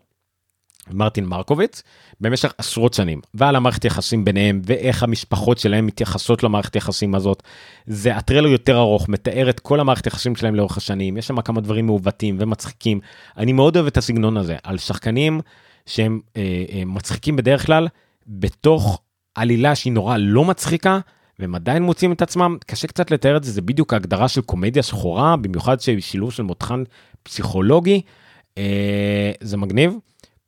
מרטין 0.91 1.25
מרקוביץ 1.25 1.83
במשך 2.21 2.53
עשרות 2.57 2.93
שנים. 2.93 3.21
ועל 3.33 3.55
המערכת 3.55 3.85
יחסים 3.85 4.25
ביניהם 4.25 4.61
ואיך 4.65 5.03
המשפחות 5.03 5.57
שלהם 5.57 5.85
מתייחסות 5.85 6.43
למערכת 6.43 6.75
יחסים 6.75 7.15
הזאת. 7.15 7.43
זה 7.87 8.15
הטריילר 8.15 8.47
יותר 8.49 8.77
ארוך 8.77 9.09
מתאר 9.09 9.49
את 9.49 9.59
כל 9.59 9.79
המערכת 9.79 10.07
יחסים 10.07 10.35
שלהם 10.35 10.55
לאורך 10.55 10.77
השנים. 10.77 11.17
יש 11.17 11.27
שם 11.27 11.41
כמה 11.41 11.61
דברים 11.61 11.85
מעוותים 11.85 12.37
ומצחיקים. 12.39 12.99
אני 13.37 13.53
מאוד 13.53 13.75
אוהב 13.75 13.87
את 13.87 13.97
הסגנון 13.97 14.37
הזה 14.37 14.55
על 14.63 14.77
שחקנים 14.77 15.41
שהם 15.85 16.19
אה, 16.37 16.63
אה, 16.71 16.83
מצחיקים 16.85 17.35
בדרך 17.35 17.65
כלל 17.65 17.87
בתוך 18.27 19.01
עלילה 19.35 19.75
שהיא 19.75 19.93
נורא 19.93 20.17
לא 20.17 20.45
מצחיקה 20.45 20.99
והם 21.39 21.55
עדיין 21.55 21.83
מוצאים 21.83 22.11
את 22.11 22.21
עצמם. 22.21 22.57
קשה 22.65 22.87
קצת 22.87 23.11
לתאר 23.11 23.37
את 23.37 23.43
זה 23.43 23.51
זה 23.51 23.61
בדיוק 23.61 23.93
ההגדרה 23.93 24.27
של 24.27 24.41
קומדיה 24.41 24.83
שחורה 24.83 25.35
במיוחד 25.37 25.77
שילוב 25.99 26.31
של 26.31 26.43
מותחן 26.43 26.83
פסיכולוגי. 27.23 28.01
אה, 28.57 29.31
זה 29.41 29.57
מגניב. 29.57 29.93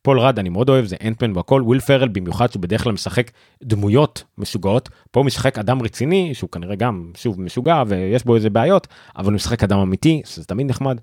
פול 0.07 0.19
רד 0.19 0.39
אני 0.39 0.49
מאוד 0.49 0.69
אוהב 0.69 0.85
זה 0.85 0.95
Ant-Man 1.07 1.37
והכל. 1.37 1.61
וויל 1.65 1.79
פרל 1.79 2.07
במיוחד 2.07 2.51
שהוא 2.51 2.61
בדרך 2.61 2.83
כלל 2.83 2.91
משחק 2.91 3.31
דמויות 3.63 4.23
משוגעות. 4.37 4.89
פה 5.11 5.23
משחק 5.23 5.59
אדם 5.59 5.81
רציני 5.81 6.33
שהוא 6.33 6.49
כנראה 6.49 6.75
גם 6.75 7.11
שוב 7.17 7.41
משוגע 7.41 7.83
ויש 7.87 8.25
בו 8.25 8.35
איזה 8.35 8.49
בעיות 8.49 8.87
אבל 9.17 9.25
הוא 9.25 9.35
משחק 9.35 9.63
אדם 9.63 9.79
אמיתי 9.79 10.21
שזה 10.25 10.45
תמיד 10.45 10.69
נחמד. 10.69 10.97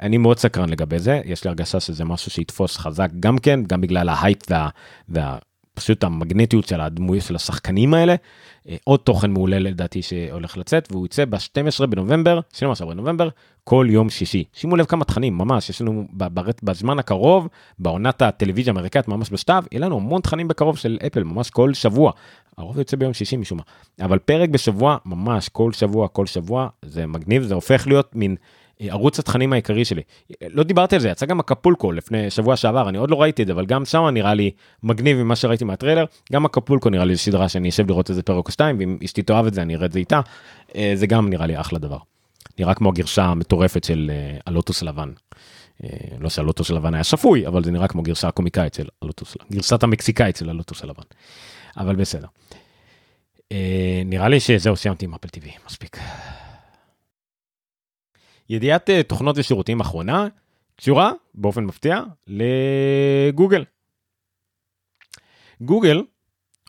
אני 0.00 0.18
מאוד 0.18 0.38
סקרן 0.38 0.68
לגבי 0.68 0.98
זה. 0.98 1.20
יש 1.24 1.44
לי 1.44 1.48
הרגשה 1.48 1.80
שזה 1.80 2.04
משהו 2.04 2.30
שיתפוס 2.30 2.76
חזק 2.76 3.08
גם 3.20 3.38
כן 3.38 3.60
גם 3.66 3.80
בגלל 3.80 4.08
ההייפ 4.08 4.38
וה, 4.50 4.68
וה, 5.08 5.38
פשוט 5.76 6.04
המגנטיות 6.04 6.68
של 6.68 6.80
הדמויות 6.80 7.24
של 7.24 7.36
השחקנים 7.36 7.94
האלה. 7.94 8.14
אה, 8.68 8.76
עוד 8.84 9.00
תוכן 9.00 9.30
מעולה 9.30 9.58
לדעתי 9.58 10.02
שהולך 10.02 10.56
לצאת 10.56 10.88
והוא 10.92 11.06
יצא 11.06 11.24
ב-12 11.24 11.86
בנובמבר, 11.86 12.40
12 12.52 12.86
בנובמבר, 12.88 13.28
כל 13.64 13.86
יום 13.90 14.10
שישי. 14.10 14.44
שימו 14.52 14.76
לב 14.76 14.84
כמה 14.84 15.04
תכנים 15.04 15.38
ממש 15.38 15.70
יש 15.70 15.80
לנו 15.80 16.06
בזמן 16.62 16.98
הקרוב 16.98 17.48
בעונת 17.78 18.22
הטלוויזיה 18.22 18.72
האמריקאית 18.72 19.08
ממש 19.08 19.30
בשתיו 19.32 19.64
יהיה 19.72 19.80
לנו 19.86 19.96
המון 19.96 20.20
תכנים 20.20 20.48
בקרוב 20.48 20.78
של 20.78 20.98
אפל 21.06 21.22
ממש 21.22 21.50
כל 21.50 21.74
שבוע. 21.74 22.12
הרוב 22.58 22.78
יוצא 22.78 22.96
ביום 22.96 23.14
שישי 23.14 23.36
משום 23.36 23.58
מה 23.58 23.64
אבל 24.06 24.18
פרק 24.18 24.48
בשבוע 24.48 24.96
ממש 25.06 25.48
כל 25.48 25.72
שבוע 25.72 26.08
כל 26.08 26.26
שבוע 26.26 26.68
זה 26.82 27.06
מגניב 27.06 27.42
זה 27.42 27.54
הופך 27.54 27.86
להיות 27.86 28.14
מין 28.14 28.36
ערוץ 28.80 29.18
התכנים 29.18 29.52
העיקרי 29.52 29.84
שלי. 29.84 30.02
לא 30.48 30.62
דיברתי 30.62 30.94
על 30.94 31.00
זה, 31.00 31.08
יצא 31.08 31.26
גם 31.26 31.40
הקפולקו 31.40 31.92
לפני 31.92 32.30
שבוע 32.30 32.56
שעבר, 32.56 32.88
אני 32.88 32.98
עוד 32.98 33.10
לא 33.10 33.22
ראיתי 33.22 33.42
את 33.42 33.46
זה, 33.46 33.52
אבל 33.52 33.66
גם 33.66 33.84
שם 33.84 34.04
נראה 34.12 34.34
לי 34.34 34.50
מגניב 34.82 35.16
ממה 35.16 35.36
שראיתי 35.36 35.64
מהטריילר, 35.64 36.04
גם 36.32 36.44
הקפולקו 36.44 36.90
נראה 36.90 37.04
לי 37.04 37.16
סדרה 37.16 37.48
שאני 37.48 37.68
אשב 37.68 37.88
לראות 37.88 38.10
איזה 38.10 38.22
פרק 38.22 38.46
או 38.46 38.52
שתיים, 38.52 38.78
ואם 38.78 38.98
אשתי 39.04 39.22
תאהב 39.22 39.46
את 39.46 39.54
זה 39.54 39.62
אני 39.62 39.74
אראה 39.76 39.86
את 39.86 39.92
זה 39.92 39.98
איתה, 39.98 40.20
אה, 40.76 40.92
זה 40.94 41.06
גם 41.06 41.28
נראה 41.30 41.46
לי 41.46 41.60
אחלה 41.60 41.78
דבר. 41.78 41.98
נראה 42.58 42.74
כמו 42.74 42.88
הגרשה 42.88 43.24
המטורפת 43.24 43.84
של 43.84 44.10
אה, 44.14 44.38
הלוטוס 44.46 44.82
הלבן. 44.82 45.10
אה, 45.84 45.88
לא 46.20 46.28
שהלוטוס 46.28 46.70
הלבן 46.70 46.94
היה 46.94 47.04
שפוי, 47.04 47.46
אבל 47.46 47.64
זה 47.64 47.70
נראה 47.70 47.88
כמו 47.88 48.02
גרשה 48.02 48.28
הקומיקאית 48.28 48.74
של 48.74 48.86
הלוטוס, 49.02 49.36
גרסת 49.52 49.82
המקסיקאית 49.82 50.36
של 50.36 50.50
הלוטוס 50.50 50.82
הלבן. 50.82 51.02
אבל 51.76 51.96
בסדר. 51.96 52.26
נראה 54.04 54.28
לי 54.28 54.40
שזהו, 54.40 54.76
סיימתי 54.76 55.04
עם 55.04 55.14
אפל 55.14 55.28
TV, 55.28 55.48
מספיק. 55.66 55.98
ידיעת 58.50 58.90
אה, 58.90 59.02
תוכנות 59.02 59.38
ושירותים 59.38 59.80
אחרונה 59.80 60.26
קשורה 60.76 61.12
באופן 61.34 61.64
מפתיע 61.64 62.00
לגוגל. 62.26 63.64
גוגל 65.60 66.02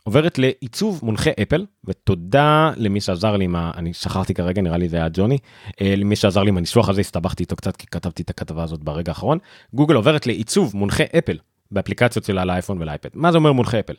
עוברת 0.04 0.38
לעיצוב 0.38 1.00
מונחה 1.02 1.30
אפל 1.42 1.66
ותודה 1.84 2.72
למי 2.76 3.00
שעזר 3.00 3.36
לי 3.36 3.46
מה 3.46 3.70
אני 3.76 3.94
שכחתי 3.94 4.34
כרגע 4.34 4.62
נראה 4.62 4.78
לי 4.78 4.88
זה 4.88 4.96
היה 4.96 5.08
ג'וני 5.12 5.38
אה, 5.80 5.94
למי 5.96 6.16
שעזר 6.16 6.42
לי 6.42 6.48
עם 6.48 6.56
הניסוח 6.56 6.88
הזה 6.88 7.00
הסתבכתי 7.00 7.42
איתו 7.42 7.56
קצת 7.56 7.76
כי 7.76 7.86
כתבתי 7.86 8.22
את 8.22 8.30
הכתבה 8.30 8.62
הזאת 8.62 8.80
ברגע 8.80 9.12
האחרון. 9.12 9.38
גוגל 9.74 9.94
עוברת 9.94 10.26
לעיצוב 10.26 10.76
מונחה 10.76 11.04
אפל 11.18 11.38
באפליקציות 11.70 12.24
שלה 12.24 12.44
לאייפון 12.44 12.82
ולאייפד. 12.82 13.08
מה 13.14 13.32
זה 13.32 13.38
אומר 13.38 13.52
מונחה 13.52 13.80
אפל? 13.80 13.94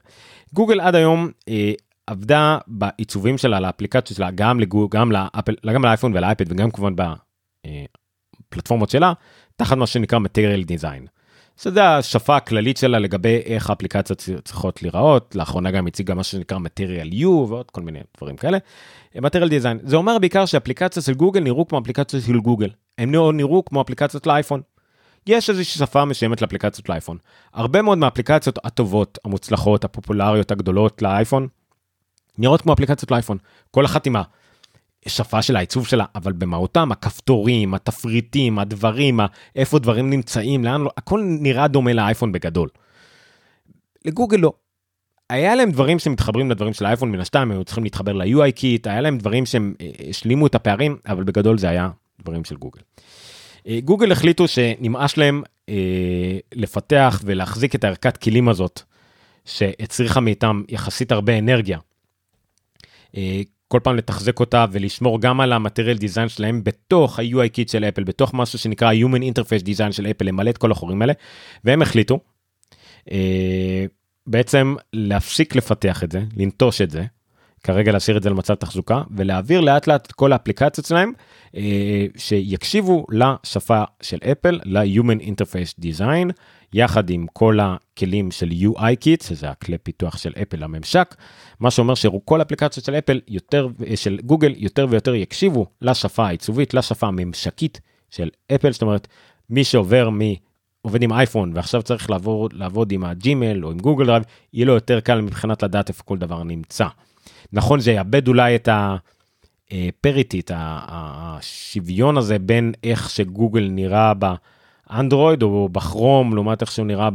גוגל 0.53 0.79
עד 0.81 0.95
היום 0.95 1.29
אה, 1.49 1.73
עבדה 2.07 2.57
בעיצובים 2.67 3.37
שלה 3.37 3.59
לאפליקציות 3.59 4.17
שלה 4.17 4.31
גם 4.31 4.59
לגו 4.59 4.89
גם 4.89 5.11
לאפל 5.11 5.55
גם 5.73 5.85
לאייפון 5.85 6.15
ולאייפד 6.15 6.51
וגם 6.51 6.71
כמובן 6.71 6.95
בפלטפורמות 7.67 8.89
שלה 8.89 9.13
תחת 9.55 9.77
מה 9.77 9.87
שנקרא 9.87 10.19
material 10.19 10.65
design. 10.65 11.07
שזה 11.61 11.87
השפה 11.97 12.35
הכללית 12.35 12.77
שלה 12.77 12.99
לגבי 12.99 13.41
איך 13.45 13.69
האפליקציות 13.69 14.29
צריכות 14.43 14.81
להיראות 14.81 15.35
לאחרונה 15.35 15.71
גם 15.71 15.87
הציגה 15.87 16.13
מה 16.13 16.23
שנקרא 16.23 16.57
material 16.57 17.13
u 17.13 17.25
ועוד 17.25 17.71
כל 17.71 17.81
מיני 17.81 17.99
דברים 18.17 18.37
כאלה. 18.37 18.57
material 19.15 19.49
design 19.49 19.77
זה 19.83 19.95
אומר 19.95 20.17
בעיקר 20.19 20.45
שאפליקציות 20.45 21.05
של 21.05 21.13
גוגל 21.13 21.43
נראו 21.43 21.67
כמו 21.67 21.79
אפליקציות 21.79 22.23
של 22.23 22.39
גוגל 22.39 22.69
הם 22.97 23.13
לא 23.13 23.33
נראו 23.33 23.65
כמו 23.65 23.81
אפליקציות 23.81 24.27
לאייפון. 24.27 24.61
יש 25.27 25.49
איזושהי 25.49 25.79
שפה 25.79 26.05
מסוימת 26.05 26.41
לאפליקציות 26.41 26.89
לאייפון. 26.89 27.17
הרבה 27.53 27.81
מאוד 27.81 27.97
מהאפליקציות 27.97 28.59
הטובות, 28.63 29.17
המוצלחות, 29.25 29.83
הפופולריות 29.83 30.51
הגדולות 30.51 31.01
לאייפון, 31.01 31.47
נראות 32.37 32.61
כמו 32.61 32.73
אפליקציות 32.73 33.11
לאייפון. 33.11 33.37
כל 33.71 33.85
אחת 33.85 34.05
עם 34.05 34.15
השפה 35.05 35.41
של 35.41 35.55
העיצוב 35.55 35.87
שלה, 35.87 36.05
אבל 36.15 36.31
במהותם 36.31 36.91
הכפתורים, 36.91 37.73
התפריטים, 37.73 38.59
הדברים, 38.59 39.19
איפה 39.55 39.79
דברים 39.79 40.09
נמצאים, 40.09 40.63
לאן 40.63 40.81
לא, 40.81 40.91
הכל 40.97 41.21
נראה 41.25 41.67
דומה 41.67 41.93
לאייפון 41.93 42.31
בגדול. 42.31 42.69
לגוגל 44.05 44.37
לא. 44.37 44.53
היה 45.29 45.55
להם 45.55 45.71
דברים 45.71 45.99
שמתחברים 45.99 46.51
לדברים 46.51 46.73
של 46.73 46.85
האייפון 46.85 47.11
מן 47.11 47.19
הסתם, 47.19 47.39
הם 47.39 47.51
היו 47.51 47.63
צריכים 47.63 47.83
להתחבר 47.83 48.13
ל- 48.13 48.51
UIKit, 48.51 48.87
היה 48.87 49.01
להם 49.01 49.17
דברים 49.17 49.45
שהם 49.45 49.73
אה, 49.81 49.89
השלימו 50.09 50.47
את 50.47 50.55
הפערים, 50.55 50.97
אבל 51.07 51.23
בגדול 51.23 51.57
זה 51.57 51.69
היה 51.69 51.89
דברים 52.21 52.45
של 52.45 52.55
גוגל. 52.55 52.81
אה, 53.67 53.79
גוגל 53.83 54.11
החליטו 54.11 54.47
שנמאס 54.47 55.17
להם 55.17 55.43
אה, 55.69 56.37
לפתח 56.53 57.21
ולהחזיק 57.25 57.75
את 57.75 57.83
הערכת 57.83 58.17
כלים 58.17 58.49
הזאת, 58.49 58.81
שהצריכה 59.45 60.19
מאיתם 60.19 60.63
יחסית 60.69 61.11
הרבה 61.11 61.37
אנרגיה. 61.39 61.79
אה, 63.17 63.41
כל 63.71 63.79
פעם 63.83 63.95
לתחזק 63.95 64.39
אותה 64.39 64.65
ולשמור 64.71 65.21
גם 65.21 65.41
על 65.41 65.53
ה 65.53 65.58
Material 65.58 65.97
Design 65.97 66.29
שלהם 66.29 66.63
בתוך 66.63 67.19
ה- 67.19 67.49
UIKit 67.49 67.69
של 67.69 67.83
אפל, 67.83 68.03
בתוך 68.03 68.33
משהו 68.33 68.59
שנקרא 68.59 68.93
Human 68.93 69.21
Interface 69.21 69.63
Design 69.65 69.91
של 69.91 70.07
אפל, 70.07 70.25
למלא 70.25 70.49
את 70.49 70.57
כל 70.57 70.71
החורים 70.71 71.01
האלה, 71.01 71.13
והם 71.63 71.81
החליטו 71.81 72.19
אה, 73.11 73.85
בעצם 74.27 74.75
להפסיק 74.93 75.55
לפתח 75.55 76.03
את 76.03 76.11
זה, 76.11 76.23
לנטוש 76.37 76.81
את 76.81 76.91
זה, 76.91 77.05
כרגע 77.63 77.91
להשאיר 77.91 78.17
את 78.17 78.23
זה 78.23 78.29
למצב 78.29 78.55
תחזוקה 78.55 79.01
ולהעביר 79.17 79.61
לאט 79.61 79.87
לאט 79.87 80.05
את 80.05 80.11
כל 80.11 80.33
האפליקציות 80.33 80.87
שלהם 80.87 81.11
אה, 81.55 82.05
שיקשיבו 82.17 83.05
לשפה 83.11 83.83
של 84.01 84.17
אפל 84.31 84.59
ל-Human 84.65 85.21
Interface 85.21 85.83
Design 85.83 86.31
יחד 86.73 87.09
עם 87.09 87.25
כל 87.33 87.59
הכלים 87.61 88.31
של 88.31 88.49
UI 88.49 88.95
Kit 89.03 89.23
שזה 89.23 89.49
הכלי 89.49 89.77
פיתוח 89.77 90.17
של 90.17 90.33
אפל 90.41 90.57
לממשק 90.63 91.15
מה 91.59 91.71
שאומר 91.71 91.95
שכל 91.95 92.39
האפליקציות 92.39 92.85
של 92.85 92.95
אפל 92.95 93.19
יותר 93.27 93.67
של 93.95 94.19
גוגל 94.25 94.53
יותר 94.57 94.87
ויותר 94.89 95.15
יקשיבו 95.15 95.65
לשפה 95.81 96.27
העיצובית 96.27 96.73
לשפה 96.73 97.07
הממשקית 97.07 97.81
של 98.09 98.29
אפל 98.55 98.71
זאת 98.71 98.81
אומרת 98.81 99.07
מי 99.49 99.63
שעובר 99.63 100.09
מ... 100.09 100.19
עובד 100.81 101.01
עם 101.01 101.13
אייפון 101.13 101.51
ועכשיו 101.55 101.83
צריך 101.83 102.09
לעבור 102.09 102.49
לעבוד 102.53 102.91
עם 102.91 103.03
ה 103.03 103.13
Gmail 103.13 103.65
או 103.65 103.71
עם 103.71 103.77
Google 103.77 104.05
Drive 104.05 104.23
יהיה 104.53 104.65
לו 104.65 104.73
יותר 104.73 104.99
קל 104.99 105.21
מבחינת 105.21 105.63
לדעת 105.63 105.89
איפה 105.89 106.03
כל 106.03 106.17
דבר 106.17 106.43
נמצא. 106.43 106.87
נכון 107.53 107.79
זה 107.79 107.91
יאבד 107.91 108.27
אולי 108.27 108.55
את 108.55 108.69
ה 108.71 108.92
parity, 108.92 110.39
את 110.39 110.51
השוויון 110.55 112.17
הזה 112.17 112.39
בין 112.39 112.73
איך 112.83 113.09
שגוגל 113.09 113.67
נראה 113.71 114.13
באנדרואיד 114.89 115.43
או 115.43 115.69
בכרום 115.71 116.35
לעומת 116.35 116.61
איך 116.61 116.71
שהוא 116.71 116.85
נראה 116.85 117.09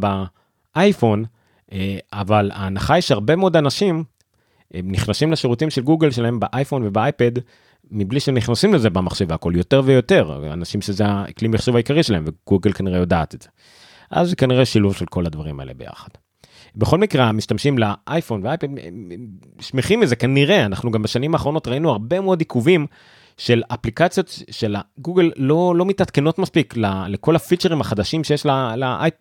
באייפון, 0.75 1.25
אה, 1.73 1.99
אבל 2.13 2.51
ההנחה 2.55 2.95
היא 2.95 3.03
שהרבה 3.03 3.37
מאוד 3.37 3.57
אנשים 3.57 4.05
נכנסים 4.75 5.33
לשירותים 5.33 5.71
של 5.71 5.83
גוגל 5.83 6.11
שלהם 6.11 6.41
באייפון 6.41 6.83
ובאייפד 6.87 7.33
מבלי 7.91 8.21
שהם 8.21 8.35
נכנסים 8.35 8.75
לזה 8.75 8.91
במחשב 8.91 9.27
והכל 9.29 9.53
יותר 9.57 9.83
ויותר 9.85 10.53
אנשים 10.53 10.83
שזה 10.83 11.05
הכלי 11.07 11.49
מחשב 11.49 11.75
העיקרי 11.75 12.03
שלהם 12.03 12.25
וגוגל 12.27 12.73
כנראה 12.73 12.99
יודעת 12.99 13.35
את 13.35 13.43
זה. 13.43 13.49
אז 14.11 14.29
זה 14.31 14.37
כנראה 14.37 14.65
שילוב 14.65 14.95
של 14.95 15.07
כל 15.07 15.27
הדברים 15.27 15.61
האלה 15.61 15.75
ביחד. 15.75 16.09
בכל 16.77 16.99
מקרה 16.99 17.25
המשתמשים 17.25 17.77
לאייפון 17.79 18.41
ואייפד 18.45 18.69
שמחים 19.61 20.01
מזה 20.01 20.17
כנראה 20.17 20.65
אנחנו 20.65 20.91
גם 20.91 21.03
בשנים 21.03 21.35
האחרונות 21.35 21.69
ראינו 21.69 21.91
הרבה 21.91 22.21
מאוד 22.21 22.41
עיכובים 22.41 22.87
של 23.37 23.63
אפליקציות 23.69 24.43
של 24.51 24.77
גוגל 24.99 25.31
לא 25.37 25.75
לא 25.77 25.87
מתעדכנות 25.87 26.39
מספיק 26.39 26.75
לכל 27.09 27.37
הפיצ'רים 27.37 27.81
החדשים 27.81 28.25
שיש 28.25 28.47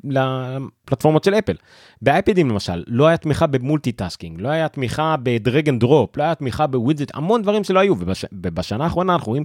לפלטפורמות 0.04 1.24
של 1.24 1.34
אפל. 1.34 1.56
באייפדים 2.02 2.50
למשל 2.50 2.84
לא 2.88 3.08
היה 3.08 3.18
תמיכה 3.18 3.48
ב 3.48 3.55
multitasking 3.55 4.42
לא 4.42 4.50
היה 4.50 4.68
תמיכה 4.68 5.16
ב 5.24 5.33
drag 5.33 5.70
and 5.70 5.80
drop 5.80 6.18
לא 6.18 6.24
היה 6.24 6.36
תמיכה 6.36 6.68
ב 6.68 6.74
widget 6.74 7.12
המון 7.14 7.42
דברים 7.42 7.64
שלא 7.64 7.80
היו 7.80 7.94
ובש, 8.00 8.26
ובשנה 8.32 8.84
האחרונה 8.84 9.14
אנחנו 9.14 9.30
רואים 9.30 9.44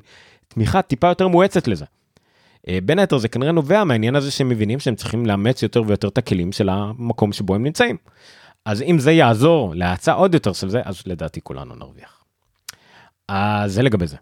תמיכה 0.49 0.83
טיפה 0.83 1.09
יותר 1.09 1.29
מואצת 1.29 1.69
לזה. 1.69 1.85
אה, 2.69 2.79
בין 2.85 2.99
היתר 2.99 3.19
זה 3.19 3.29
כנראה 3.29 3.53
נובע 3.53 3.85
מהעניין 3.85 4.17
הזה 4.17 4.31
שהם 4.31 4.49
מבינים 4.49 4.81
שהם 4.81 4.95
צריכים 4.95 5.27
לאמץ 5.27 5.63
יותר 5.63 5.83
ויותר 5.87 6.09
את 6.09 6.19
הכלים 6.19 6.53
של 6.53 6.69
המקום 6.69 7.33
שבו 7.33 7.55
הם 7.55 7.63
נמצאים. 7.63 7.97
אז 8.65 8.83
אם 8.83 8.99
זה 8.99 9.13
יעזור 9.13 9.75
להאצה 9.75 10.13
עוד 10.13 10.35
יותר 10.35 10.53
של 10.53 10.69
זה, 10.69 10.81
אז 10.85 11.03
לדעתי 11.07 11.41
כולנו 11.41 11.75
נרוויח. 11.75 12.25
אז 13.29 13.73
זה 13.73 13.83
לגבי 13.83 14.07
זה. 14.07 14.17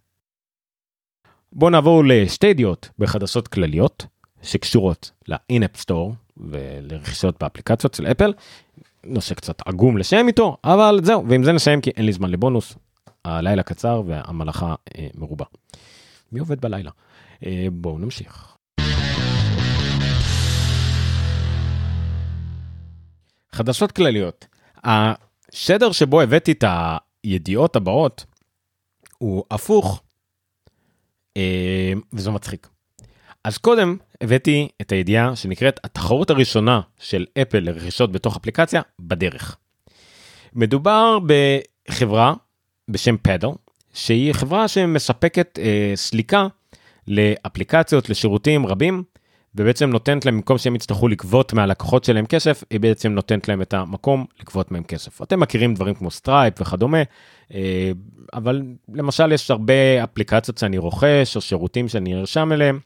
בואו 1.58 1.70
נעבור 1.70 2.04
לשתי 2.04 2.46
ידיעות 2.46 2.88
בחדשות 2.98 3.48
כלליות 3.48 4.06
שקשורות 4.42 5.10
ל-in-app 5.28 5.84
store 5.84 6.12
ולרכישות 6.36 7.42
באפליקציות 7.42 7.94
של 7.94 8.06
אפל. 8.06 8.32
נושא 9.04 9.34
קצת 9.34 9.62
עגום 9.66 9.98
לשם 9.98 10.28
איתו, 10.28 10.56
אבל 10.64 11.00
זהו, 11.02 11.28
ועם 11.28 11.44
זה 11.44 11.52
נסיים 11.52 11.80
כי 11.80 11.90
אין 11.90 12.06
לי 12.06 12.12
זמן 12.12 12.30
לבונוס. 12.30 12.74
הלילה 13.24 13.62
קצר 13.62 14.02
והמלאכה 14.06 14.74
אה, 14.98 15.06
מרובה. 15.14 15.44
מי 16.32 16.40
עובד 16.40 16.60
בלילה? 16.60 16.90
אה, 17.46 17.66
בואו 17.72 17.98
נמשיך. 17.98 18.56
חדשות 23.52 23.92
כלליות. 23.92 24.46
השדר 24.84 25.92
שבו 25.92 26.20
הבאתי 26.20 26.52
את 26.52 26.64
הידיעות 27.24 27.76
הבאות 27.76 28.24
הוא 29.18 29.44
הפוך, 29.50 30.02
וזה 32.12 32.30
מצחיק. 32.30 32.68
אז 33.44 33.58
קודם 33.58 33.96
הבאתי 34.20 34.68
את 34.80 34.92
הידיעה 34.92 35.36
שנקראת 35.36 35.80
התחרות 35.84 36.30
הראשונה 36.30 36.80
של 36.98 37.26
אפל 37.42 37.58
לרכישות 37.58 38.12
בתוך 38.12 38.36
אפליקציה 38.36 38.82
בדרך. 39.00 39.56
מדובר 40.52 41.18
בחברה 41.26 42.34
בשם 42.88 43.16
Paddle 43.22 43.48
שהיא 43.94 44.32
חברה 44.32 44.68
שמספקת 44.68 45.58
אה, 45.62 45.92
סליקה 45.94 46.46
לאפליקציות, 47.08 48.10
לשירותים 48.10 48.66
רבים, 48.66 49.02
ובעצם 49.56 49.90
נותנת 49.90 50.24
להם, 50.24 50.36
במקום 50.36 50.58
שהם 50.58 50.74
יצטרכו 50.74 51.08
לגבות 51.08 51.52
מהלקוחות 51.52 52.04
שלהם 52.04 52.26
כסף, 52.26 52.64
היא 52.70 52.80
בעצם 52.80 53.12
נותנת 53.12 53.48
להם 53.48 53.62
את 53.62 53.74
המקום 53.74 54.24
לגבות 54.40 54.72
מהם 54.72 54.82
כסף. 54.82 55.22
אתם 55.22 55.40
מכירים 55.40 55.74
דברים 55.74 55.94
כמו 55.94 56.10
Stripe 56.10 56.60
וכדומה, 56.60 57.02
אה, 57.54 57.90
אבל 58.34 58.62
למשל 58.94 59.32
יש 59.32 59.50
הרבה 59.50 60.04
אפליקציות 60.04 60.58
שאני 60.58 60.78
רוכש, 60.78 61.36
או 61.36 61.40
שירותים 61.40 61.88
שאני 61.88 62.14
נרשם 62.14 62.52
אליהם, 62.52 62.78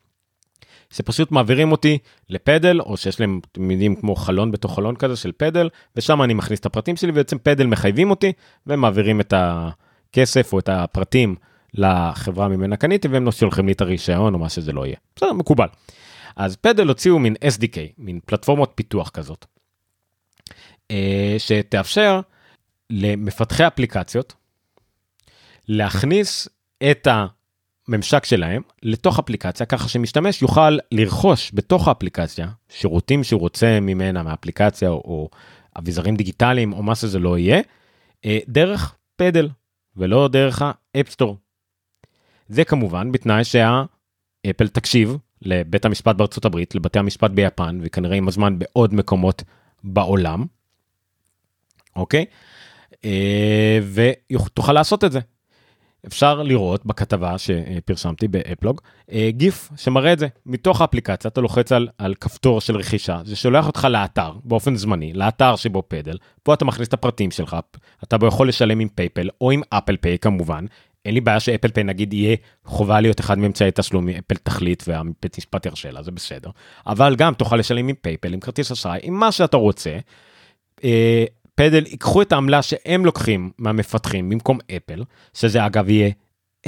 שפשוט 0.90 1.32
מעבירים 1.32 1.72
אותי 1.72 1.98
ל 2.28 2.35
Paddle, 2.35 2.80
או 2.80 2.96
שיש 2.96 3.20
להם, 3.20 3.40
יודעים, 3.56 3.94
כמו 3.94 4.16
חלון 4.16 4.50
בתוך 4.50 4.74
חלון 4.74 4.96
כזה 4.96 5.16
של 5.16 5.32
Paddle, 5.36 5.68
ושם 5.96 6.22
אני 6.22 6.34
מכניס 6.34 6.60
את 6.60 6.66
הפרטים 6.66 6.96
שלי, 6.96 7.10
ובעצם 7.10 7.36
פדל 7.42 7.66
מחייבים 7.66 8.10
אותי, 8.10 8.32
ומעבירים 8.66 9.20
את 9.20 9.34
הכסף 9.36 10.52
או 10.52 10.58
את 10.58 10.68
הפרטים 10.68 11.34
לחברה 11.74 12.48
ממנה 12.48 12.76
קניתי 12.76 13.08
והם 13.08 13.24
לא 13.24 13.32
שולחים 13.32 13.66
לי 13.66 13.72
את 13.72 13.80
הרישיון 13.80 14.34
או 14.34 14.38
מה 14.38 14.48
שזה 14.48 14.72
לא 14.72 14.86
יהיה. 14.86 14.96
בסדר, 15.16 15.32
מקובל. 15.32 15.66
אז 16.40 16.56
פדל 16.56 16.88
הוציאו 16.88 17.18
מין 17.18 17.34
SDK, 17.34 17.76
מין 17.98 18.20
פלטפורמות 18.26 18.72
פיתוח 18.74 19.10
כזאת, 19.10 19.46
אה, 20.90 21.34
שתאפשר 21.38 22.20
למפתחי 22.90 23.66
אפליקציות 23.66 24.34
להכניס 25.68 26.48
את 26.90 27.08
הממשק 27.10 28.24
שלהם 28.24 28.62
לתוך 28.82 29.18
אפליקציה 29.18 29.66
ככה 29.66 29.88
שמשתמש 29.88 30.42
יוכל 30.42 30.78
לרכוש 30.92 31.50
בתוך 31.54 31.88
האפליקציה 31.88 32.48
שירותים 32.68 33.24
שהוא 33.24 33.40
רוצה 33.40 33.80
ממנה 33.80 34.22
מהאפליקציה 34.22 34.88
או, 34.88 35.28
אביזרים 35.78 36.16
דיגיטליים 36.16 36.72
או 36.72 36.82
מה 36.82 36.94
שזה 36.94 37.18
לא 37.18 37.38
יהיה 37.38 37.60
אה, 38.24 38.38
דרך 38.48 38.94
Paddle 39.16 39.48
ולא 39.96 40.28
דרך 40.28 40.62
ה 40.94 40.99
App 40.99 41.13
Store 41.13 41.36
זה 42.48 42.64
כמובן 42.64 43.12
בתנאי 43.12 43.44
שהאפל 43.44 44.68
תקשיב 44.72 45.16
לבית 45.42 45.84
המשפט 45.84 46.16
בארצות 46.16 46.44
הברית, 46.44 46.74
לבתי 46.74 46.98
המשפט 46.98 47.30
ביפן, 47.30 47.78
וכנראה 47.82 48.16
עם 48.16 48.28
הזמן 48.28 48.58
בעוד 48.58 48.94
מקומות 48.94 49.42
בעולם, 49.84 50.44
אוקיי? 51.96 52.24
אה, 53.04 53.78
ותוכל 53.92 54.72
לעשות 54.72 55.04
את 55.04 55.12
זה. 55.12 55.20
אפשר 56.06 56.42
לראות 56.42 56.86
בכתבה 56.86 57.38
שפרסמתי 57.38 58.28
באפלוג, 58.28 58.80
אה, 59.12 59.30
GIF 59.30 59.70
שמראה 59.76 60.12
את 60.12 60.18
זה. 60.18 60.28
מתוך 60.46 60.80
האפליקציה 60.80 61.28
אתה 61.28 61.40
לוחץ 61.40 61.72
על, 61.72 61.88
על 61.98 62.14
כפתור 62.14 62.60
של 62.60 62.76
רכישה, 62.76 63.20
זה 63.24 63.36
שולח 63.36 63.66
אותך 63.66 63.86
לאתר 63.90 64.32
באופן 64.44 64.76
זמני, 64.76 65.12
לאתר 65.12 65.56
שבו 65.56 65.82
Paddle, 65.88 66.16
פה 66.42 66.54
אתה 66.54 66.64
מכניס 66.64 66.88
את 66.88 66.94
הפרטים 66.94 67.30
שלך, 67.30 67.56
אתה 68.04 68.16
יכול 68.26 68.48
לשלם 68.48 68.80
עם 68.80 68.88
PayPal 68.88 69.28
או 69.40 69.50
עם 69.50 69.62
Apple 69.70 69.96
Pay 69.96 70.18
כמובן. 70.18 70.64
אין 71.10 71.14
לי 71.14 71.20
בעיה 71.20 71.40
ש 71.40 71.48
Apple 71.48 71.68
Pay 71.68 71.84
נגיד 71.84 72.12
יהיה 72.12 72.36
חובה 72.64 73.00
להיות 73.00 73.20
אחד 73.20 73.38
מאמצעי 73.38 73.70
תשלום, 73.74 74.08
אפל 74.08 74.34
תחליט 74.34 74.82
והבית 74.86 75.38
משפט 75.38 75.66
ירשה 75.66 75.90
לה, 75.90 76.02
זה 76.02 76.10
בסדר. 76.10 76.50
אבל 76.86 77.16
גם 77.16 77.34
תוכל 77.34 77.56
לשלם 77.56 77.88
עם 77.88 77.94
PayPal, 78.02 78.34
עם 78.34 78.40
כרטיס 78.40 78.72
אשראי, 78.72 78.98
עם 79.02 79.14
מה 79.14 79.32
שאתה 79.32 79.56
רוצה. 79.56 79.98
אה, 80.84 81.24
Paddle 81.54 81.86
ייקחו 81.86 82.22
את 82.22 82.32
העמלה 82.32 82.62
שהם 82.62 83.04
לוקחים 83.04 83.50
מהמפתחים 83.58 84.28
במקום 84.28 84.58
אפל, 84.76 85.04
שזה 85.34 85.66
אגב 85.66 85.88
יהיה 85.88 86.10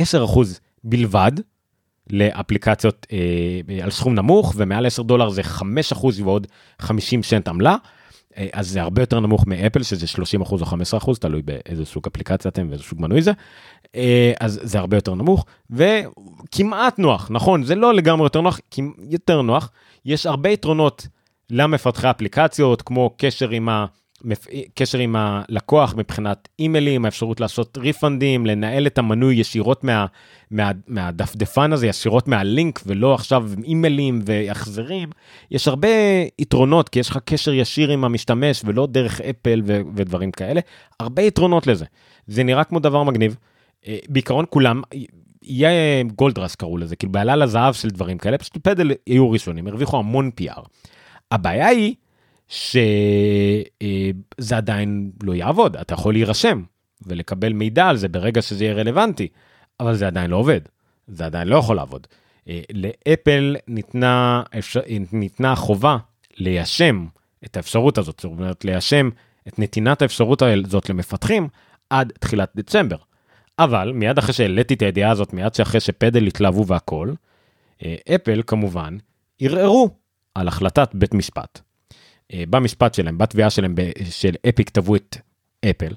10% 0.00 0.02
בלבד 0.84 1.32
לאפליקציות 2.10 3.06
אה, 3.12 3.84
על 3.84 3.90
סכום 3.90 4.14
נמוך, 4.14 4.54
ומעל 4.56 4.86
10 4.86 5.02
דולר 5.02 5.28
זה 5.28 5.42
5% 5.42 5.62
ועוד 6.22 6.46
50 6.78 7.22
סנט 7.22 7.48
עמלה. 7.48 7.76
אה, 8.36 8.46
אז 8.52 8.68
זה 8.68 8.82
הרבה 8.82 9.02
יותר 9.02 9.20
נמוך 9.20 9.46
מאפל 9.46 9.82
שזה 9.82 10.06
30 10.06 10.40
או 10.40 10.58
15 10.66 11.00
תלוי 11.20 11.42
באיזה 11.42 11.84
סוג 11.84 12.06
אפליקציה 12.06 12.48
אתם 12.48 12.66
ואיזה 12.70 12.84
סוג 12.84 13.00
מנוי 13.00 13.22
זה. 13.22 13.32
אה, 13.96 14.32
אז 14.40 14.60
זה 14.62 14.78
הרבה 14.78 14.96
יותר 14.96 15.14
נמוך 15.14 15.46
וכמעט 15.70 16.98
נוח 16.98 17.28
נכון 17.30 17.64
זה 17.64 17.74
לא 17.74 17.94
לגמרי 17.94 18.26
יותר 18.26 18.40
נוח 18.40 18.60
יותר 19.10 19.42
נוח 19.42 19.70
יש 20.04 20.26
הרבה 20.26 20.50
יתרונות 20.50 21.06
למפתחי 21.50 22.10
אפליקציות 22.10 22.82
כמו 22.82 23.10
קשר 23.16 23.50
עם 23.50 23.68
ה... 23.68 23.86
קשר 24.74 24.98
עם 24.98 25.16
הלקוח 25.16 25.94
מבחינת 25.96 26.48
אימיילים, 26.58 27.04
האפשרות 27.04 27.40
לעשות 27.40 27.78
ריפנדים, 27.78 28.46
לנהל 28.46 28.86
את 28.86 28.98
המנוי 28.98 29.34
ישירות 29.34 29.84
מה, 29.84 30.06
מה, 30.50 30.70
מהדפדפן 30.86 31.72
הזה, 31.72 31.86
ישירות 31.86 32.28
מהלינק, 32.28 32.80
ולא 32.86 33.14
עכשיו 33.14 33.50
אימיילים 33.64 34.20
והחזרים. 34.24 35.08
יש 35.50 35.68
הרבה 35.68 35.88
יתרונות, 36.38 36.88
כי 36.88 37.00
יש 37.00 37.10
לך 37.10 37.18
קשר 37.24 37.52
ישיר 37.52 37.90
עם 37.90 38.04
המשתמש, 38.04 38.62
ולא 38.64 38.86
דרך 38.86 39.20
אפל 39.20 39.62
ו, 39.64 39.80
ודברים 39.94 40.30
כאלה. 40.30 40.60
הרבה 41.00 41.22
יתרונות 41.22 41.66
לזה. 41.66 41.84
זה 42.26 42.42
נראה 42.42 42.64
כמו 42.64 42.78
דבר 42.78 43.02
מגניב. 43.02 43.36
אה, 43.86 43.98
בעיקרון 44.08 44.44
כולם, 44.50 44.82
יהיה 45.42 46.02
גולדרס 46.02 46.54
קראו 46.54 46.78
לזה, 46.78 46.96
כאילו 46.96 47.12
בעלה 47.12 47.36
לזהב 47.36 47.74
של 47.74 47.90
דברים 47.90 48.18
כאלה, 48.18 48.38
פשוט 48.38 48.56
פדל 48.56 48.90
היו 49.06 49.30
ראשונים, 49.30 49.66
הרוויחו 49.66 49.98
המון 49.98 50.30
PR. 50.40 50.60
הבעיה 51.30 51.66
היא 51.66 51.94
שזה 52.52 54.56
עדיין 54.56 55.10
לא 55.22 55.34
יעבוד, 55.34 55.76
אתה 55.76 55.94
יכול 55.94 56.14
להירשם 56.14 56.62
ולקבל 57.06 57.52
מידע 57.52 57.86
על 57.86 57.96
זה 57.96 58.08
ברגע 58.08 58.42
שזה 58.42 58.64
יהיה 58.64 58.74
רלוונטי, 58.74 59.28
אבל 59.80 59.94
זה 59.94 60.06
עדיין 60.06 60.30
לא 60.30 60.36
עובד, 60.36 60.60
זה 61.08 61.26
עדיין 61.26 61.48
לא 61.48 61.56
יכול 61.56 61.76
לעבוד. 61.76 62.06
אה, 62.48 62.60
לאפל 62.72 63.56
ניתנה, 63.68 64.42
ניתנה 65.12 65.56
חובה 65.56 65.96
ליישם 66.36 67.06
את 67.44 67.56
האפשרות 67.56 67.98
הזאת, 67.98 68.20
זאת 68.20 68.32
אומרת 68.32 68.64
ליישם 68.64 69.10
את 69.48 69.58
נתינת 69.58 70.02
האפשרות 70.02 70.42
הזאת 70.42 70.90
למפתחים 70.90 71.48
עד 71.90 72.12
תחילת 72.20 72.52
דצמבר. 72.56 72.96
אבל 73.58 73.92
מיד 73.94 74.18
אחרי 74.18 74.32
שהעליתי 74.32 74.74
את 74.74 74.82
הידיעה 74.82 75.10
הזאת, 75.10 75.32
מיד 75.32 75.54
שאחרי 75.54 75.80
שפדל 75.80 76.26
התלהבו 76.26 76.66
והכל, 76.66 77.12
אה, 77.84 77.94
אפל 78.14 78.42
כמובן 78.46 78.96
ערערו 79.40 79.90
על 80.34 80.48
החלטת 80.48 80.88
בית 80.94 81.14
משפט. 81.14 81.60
אה, 82.32 82.44
במשפט 82.50 82.94
שלהם, 82.94 83.18
בתביעה 83.18 83.50
שלהם 83.50 83.74
של 84.10 84.34
אפיק 84.48 84.70
תבעו 84.70 84.96
את 84.96 85.16
אפל. 85.70 85.94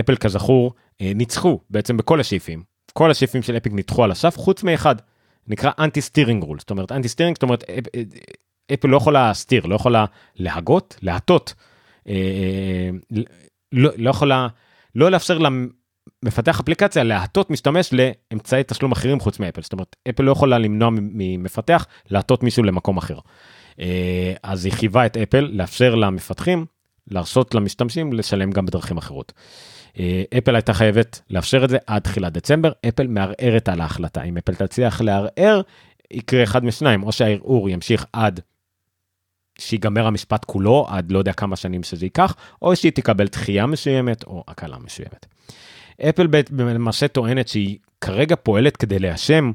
אפל 0.00 0.16
כזכור 0.16 0.74
אה, 1.00 1.12
ניצחו 1.14 1.60
בעצם 1.70 1.96
בכל 1.96 2.20
הסעיפים. 2.20 2.62
כל 2.92 3.10
הסעיפים 3.10 3.42
של 3.42 3.56
Epic 3.56 3.72
נדחו 3.72 4.04
על 4.04 4.10
הסף 4.10 4.36
חוץ 4.36 4.62
מאחד, 4.62 4.96
נקרא 5.46 5.70
anti-steering 5.78 6.42
rule. 6.42 6.58
זאת 6.58 6.70
אומרת 6.70 6.92
anti-steering, 6.92 7.36
זאת 7.36 7.42
אומרת 7.42 7.64
אה, 7.68 7.78
אפל 8.74 8.88
לא 8.88 8.96
יכולה 8.96 9.28
להסתיר, 9.28 9.66
לא 9.66 9.74
יכולה 9.74 10.04
להטות, 10.36 10.96
להטות, 11.02 11.54
לא, 13.72 13.90
לא 13.96 14.10
יכולה, 14.10 14.48
לא 14.94 15.10
לאפשר 15.10 15.38
למפתח 16.22 16.60
אפליקציה 16.60 17.02
להטות 17.02 17.50
משתמש 17.50 17.90
לאמצעי 17.92 18.62
תשלום 18.66 18.92
אחרים 18.92 19.20
חוץ 19.20 19.38
מאפל. 19.38 19.62
זאת 19.62 19.72
אומרת 19.72 19.96
אפל 20.08 20.22
לא 20.22 20.32
יכולה 20.32 20.58
למנוע 20.58 20.90
ממפתח 20.92 21.86
להטות 22.10 22.42
מישהו 22.42 22.62
למקום 22.62 22.96
אחר. 22.96 23.18
אה, 23.80 24.34
אז 24.42 24.64
היא 24.64 24.72
חייבה 24.72 25.06
את 25.06 25.16
אפל 25.16 25.48
לאפשר 25.52 25.94
למפתחים 25.94 26.66
להרשות 27.10 27.54
למשתמשים 27.54 28.12
לשלם 28.12 28.50
גם 28.50 28.66
בדרכים 28.66 28.96
אחרות. 28.96 29.32
אה, 29.98 30.22
אפל 30.38 30.54
הייתה 30.54 30.74
חייבת 30.74 31.20
לאפשר 31.30 31.64
את 31.64 31.70
זה 31.70 31.78
עד 31.86 32.02
תחילת 32.02 32.32
דצמבר, 32.32 32.72
אפל 32.88 33.06
מערערת 33.06 33.68
על 33.68 33.80
ההחלטה. 33.80 34.22
אם 34.22 34.36
אפל 34.36 34.54
תצליח 34.54 35.00
לערער, 35.00 35.60
יקרה 36.10 36.42
אחד 36.42 36.64
משניים, 36.64 37.02
או 37.02 37.12
שהערעור 37.12 37.68
ימשיך 37.68 38.06
עד 38.12 38.40
שיגמר 39.58 40.06
המשפט 40.06 40.44
כולו, 40.44 40.86
עד 40.88 41.12
לא 41.12 41.18
יודע 41.18 41.32
כמה 41.32 41.56
שנים 41.56 41.82
שזה 41.82 42.06
ייקח, 42.06 42.36
או 42.62 42.76
שהיא 42.76 42.92
תקבל 42.92 43.26
דחייה 43.26 43.66
מסוימת 43.66 44.24
או 44.24 44.44
הקלה 44.48 44.78
מסוימת. 44.78 45.26
אפל 46.00 46.26
למעשה 46.50 47.08
טוענת 47.08 47.48
שהיא 47.48 47.78
כרגע 48.00 48.36
פועלת 48.36 48.76
כדי 48.76 48.98
אה, 48.98 49.52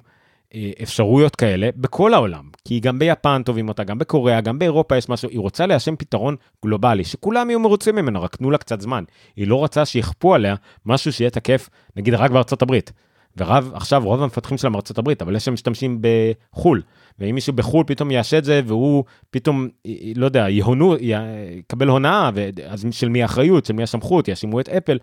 אפשרויות 0.83 1.35
כאלה 1.35 1.69
בכל 1.75 2.13
העולם, 2.13 2.49
כי 2.65 2.79
גם 2.79 2.99
ביפן 2.99 3.41
טובים 3.45 3.69
אותה, 3.69 3.83
גם 3.83 3.97
בקוריאה, 3.97 4.41
גם 4.41 4.59
באירופה 4.59 4.97
יש 4.97 5.09
משהו, 5.09 5.29
היא 5.29 5.39
רוצה 5.39 5.65
ליישם 5.65 5.95
פתרון 5.95 6.35
גלובלי, 6.65 7.03
שכולם 7.03 7.49
יהיו 7.49 7.59
מרוצים 7.59 7.95
ממנו, 7.95 8.21
רק 8.21 8.35
תנו 8.35 8.51
לה 8.51 8.57
קצת 8.57 8.81
זמן. 8.81 9.03
היא 9.35 9.47
לא 9.47 9.55
רוצה 9.55 9.85
שיכפו 9.85 10.35
עליה 10.35 10.55
משהו 10.85 11.13
שיהיה 11.13 11.29
תקף, 11.29 11.69
נגיד 11.95 12.13
רק 12.13 12.31
בארצות 12.31 12.61
הברית. 12.61 12.91
ורב, 13.37 13.71
עכשיו 13.73 14.01
רוב 14.05 14.23
המפתחים 14.23 14.57
שלה 14.57 14.69
מארצות 14.69 14.97
הברית, 14.97 15.21
אבל 15.21 15.35
יש 15.35 15.45
שם 15.45 15.53
משתמשים 15.53 16.01
בחו"ל, 16.01 16.81
ואם 17.19 17.35
מישהו 17.35 17.53
בחו"ל 17.53 17.83
פתאום 17.87 18.11
יעשה 18.11 18.37
את 18.37 18.43
זה, 18.43 18.61
והוא 18.65 19.03
פתאום, 19.31 19.67
אה, 19.85 19.91
אה, 19.91 20.11
לא 20.15 20.25
יודע, 20.25 20.49
יהונו, 20.49 20.95
יקבל 20.99 21.87
הונאה, 21.87 22.29
אז 22.67 22.85
של 22.91 23.09
מי 23.09 23.21
האחריות, 23.21 23.65
של 23.65 23.73
מי 23.73 23.83
הסמכות, 23.83 24.27
יאשימו 24.27 24.59
את 24.59 24.69
אפל. 24.69 24.97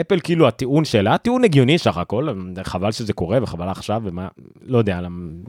אפל 0.00 0.20
כאילו 0.20 0.48
הטיעון 0.48 0.84
שלה, 0.84 1.18
טיעון 1.18 1.44
הגיוני 1.44 1.78
סך 1.78 1.96
הכל, 1.96 2.28
חבל 2.62 2.92
שזה 2.92 3.12
קורה 3.12 3.38
וחבל 3.42 3.68
עכשיו 3.68 4.02
ומה, 4.04 4.28
לא 4.62 4.78
יודע, 4.78 5.00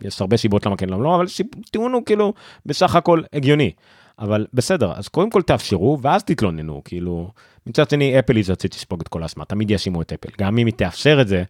יש 0.04 0.22
הרבה 0.22 0.38
שיבות 0.38 0.66
למה 0.66 0.78
כן 0.78 0.90
למה 0.90 1.04
לא, 1.04 1.16
אבל 1.16 1.26
טיעון 1.72 1.94
הוא 1.94 2.04
כאילו 2.06 2.34
בסך 2.66 2.96
הכל 2.96 3.22
הגיוני. 3.34 3.72
אבל 4.20 4.48
בסדר, 4.54 4.94
אז 4.96 5.08
קודם 5.08 5.30
כל 5.30 5.42
תאפשרו 5.42 6.00
ואז 6.02 6.24
תתלוננו, 6.24 6.82
כאילו, 6.86 7.32
מצד 7.68 7.90
שני 7.90 8.20
אפל 8.20 8.36
היא 8.36 8.46
זאת 8.46 8.62
שתספוג 8.62 9.02
את 9.02 9.08
כל 9.08 9.24
האשמה, 9.24 9.46
תמיד 9.46 9.72
יאשימו 9.72 10.02
את 10.02 10.14
אפל, 10.14 10.30
גם 10.38 10.58
אם 10.58 10.66
היא 10.66 10.74
תאפשר 10.74 11.22
את 11.22 11.28
זה, 11.28 11.44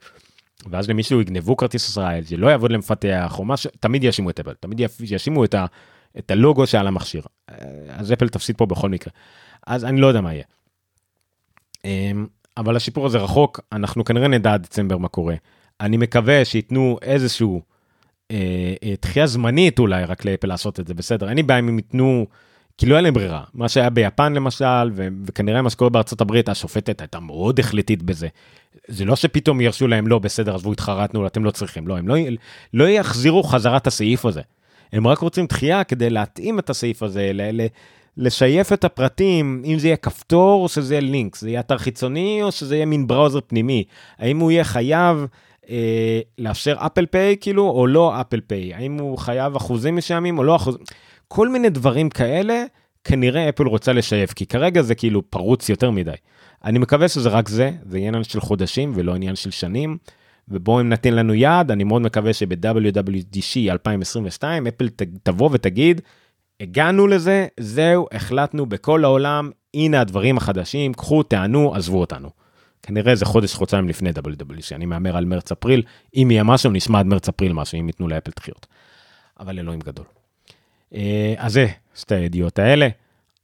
ואז 0.69 0.89
למישהו 0.89 1.21
יגנבו 1.21 1.57
כרטיס 1.57 1.89
ישראל, 1.89 2.23
זה 2.23 2.38
לא 2.38 2.47
יעבוד 2.47 2.71
למפתח 2.71 3.35
או 3.39 3.45
משהו, 3.45 3.69
תמיד 3.79 4.03
יאשימו 4.03 4.29
את 4.29 4.39
אפל, 4.39 4.53
תמיד 4.53 4.79
יאשימו 4.99 5.43
את, 5.43 5.53
ה, 5.53 5.65
את 6.17 6.31
הלוגו 6.31 6.67
שעל 6.67 6.88
המכשיר. 6.88 7.21
אז 7.89 8.13
אפל 8.13 8.29
תפסיד 8.29 8.57
פה 8.57 8.65
בכל 8.65 8.89
מקרה. 8.89 9.13
אז 9.67 9.85
אני 9.85 10.01
לא 10.01 10.07
יודע 10.07 10.21
מה 10.21 10.33
יהיה. 10.33 10.43
אבל 12.58 12.76
השיפור 12.76 13.05
הזה 13.05 13.18
רחוק, 13.18 13.60
אנחנו 13.72 14.05
כנראה 14.05 14.28
נדע 14.28 14.53
עד 14.53 14.64
דצמבר 14.64 14.97
מה 14.97 15.08
קורה. 15.08 15.36
אני 15.82 15.97
מקווה 15.97 16.45
שייתנו 16.45 16.97
איזשהו 17.01 17.62
אה, 18.32 18.74
אה, 18.84 18.93
דחייה 19.01 19.28
זמנית 19.28 19.80
אולי 19.80 20.03
רק 20.03 20.26
לאפל 20.26 20.47
לעשות 20.47 20.80
את 20.80 20.88
זה, 20.88 20.93
בסדר, 20.93 21.30
אין 21.30 21.38
לי 21.38 21.43
בעיה 21.43 21.60
אם 21.60 21.68
הם 21.68 21.78
ייתנו, 21.78 22.26
כי 22.78 22.86
לא 22.86 22.95
היה 22.95 23.01
להם 23.01 23.14
ברירה. 23.14 23.43
מה 23.53 23.70
שהיה 23.70 23.89
ביפן 23.89 24.34
למשל, 24.34 24.89
ו- 24.93 25.08
וכנראה 25.26 25.62
מה 25.62 25.70
שקורה 25.70 25.89
בארצות 25.89 26.22
הברית, 26.22 26.49
השופטת 26.49 27.01
הייתה 27.01 27.20
מאוד 27.20 27.60
החלטית 27.60 28.03
בזה. 28.03 28.28
זה 28.88 29.05
לא 29.05 29.16
שפתאום 29.16 29.62
ירשו 29.62 29.88
להם, 29.88 30.08
לא, 30.08 30.20
בסדר, 30.20 30.55
עזבו, 30.55 30.72
התחרטנו, 30.72 31.28
אתם 31.28 31.45
לא 31.45 31.51
צריכים. 31.51 31.88
לא, 31.88 31.97
הם 31.97 32.08
לא, 32.08 32.16
לא 32.74 32.89
יחזירו 32.89 33.43
חזרה 33.43 33.78
את 33.78 33.88
הסעיף 33.88 34.26
הזה. 34.26 34.41
הם 34.93 35.08
רק 35.08 35.18
רוצים 35.18 35.45
דחייה 35.45 35.84
כדי 35.84 36.10
להתאים 36.10 36.60
את 36.60 36.70
הסעיף 36.70 37.03
הזה, 37.03 37.32
ל- 37.34 37.62
ל- 37.62 37.68
לשייף 38.18 38.74
את 38.74 38.84
הפרטים, 38.84 39.61
אם 39.65 39.80
זה 39.80 39.88
יהיה 39.88 39.97
כפתור 39.97 40.63
או 40.63 40.70
שזה 40.70 40.93
יהיה 40.93 41.01
לינק, 41.01 41.36
זה 41.36 41.49
יהיה 41.49 41.59
אתר 41.59 41.78
חיצוני 41.78 42.43
או 42.43 42.51
שזה 42.51 42.76
יהיה 42.76 42.86
מין 42.86 43.07
בראוזר 43.07 43.39
פנימי, 43.47 43.84
האם 44.20 44.39
הוא 44.39 44.51
יהיה 44.51 44.63
חייב 44.63 45.26
אה, 45.70 46.20
לאפשר 46.38 46.76
אפל 46.78 47.05
פיי 47.05 47.36
כאילו 47.41 47.70
או 47.70 47.88
לא 47.88 48.22
אפל 48.22 48.39
פיי, 48.41 48.74
האם 48.74 48.97
הוא 48.99 49.18
חייב 49.18 49.55
אחוזים 49.55 49.95
מסוימים 49.95 50.38
או 50.38 50.43
לא 50.43 50.55
אחוזים, 50.55 50.82
כל 51.28 51.49
מיני 51.49 51.70
דברים 51.70 52.09
כאלה 52.09 52.63
כנראה 53.03 53.49
אפל 53.49 53.68
רוצה 53.68 53.93
לשייף, 53.93 54.34
כי 54.34 54.45
כרגע 54.45 54.82
זה 54.82 54.95
כאילו 54.95 55.32
פרוץ 55.32 55.70
יותר 55.70 55.91
מדי. 55.91 56.11
אני 56.63 56.80
מקווה 56.80 57.07
שזה 57.07 57.30
רק 57.30 57.49
זה, 57.49 57.72
זה 57.86 57.97
עניין 57.97 58.24
של 58.24 58.39
חודשים 58.39 58.91
ולא 58.95 59.15
עניין 59.15 59.36
של 59.36 59.51
שנים. 59.51 59.97
ובואו 60.49 60.82
אם 60.82 60.89
נתן 60.89 61.13
לנו 61.13 61.34
יד, 61.34 61.72
אני 61.72 61.84
מאוד 61.84 62.01
מקווה 62.01 62.34
שב-WWDC 62.34 63.72
2022 63.72 64.68
אפל 64.68 64.89
תבוא 65.24 65.49
ותגיד, 65.51 66.01
הגענו 66.60 67.08
לזה, 67.08 67.47
זהו, 67.60 68.08
החלטנו 68.12 68.66
בכל 68.66 69.03
העולם, 69.03 69.51
הנה 69.74 70.01
הדברים 70.01 70.38
החדשים, 70.38 70.93
קחו, 70.93 71.24
תענו, 71.24 71.76
עזבו 71.76 71.99
אותנו. 71.99 72.30
כנראה 72.84 73.16
זה 73.16 73.26
חודש, 73.26 73.53
חודשיים 73.53 73.89
לפני 73.89 74.10
WWC, 74.10 74.76
אני 74.76 74.86
מהמר 74.86 75.18
על 75.18 75.26
מרץ-אפריל, 75.26 75.84
אם 76.16 76.28
יהיה 76.32 76.43
משהו, 76.43 76.72
נשמע 76.72 76.99
עד 76.99 77.05
מרץ-אפריל 77.05 77.53
משהו, 77.53 77.80
אם 77.80 77.88
ייתנו 77.88 78.08
לאפל 78.08 78.32
דחיות. 78.36 78.68
אבל 79.39 79.60
אלוהים 79.60 79.80
גדול. 79.80 80.05
אה, 80.93 81.34
אז 81.38 81.53
זה 81.53 81.68
שתי 81.95 82.16
הידיעות 82.16 82.60
האלה 82.60 82.88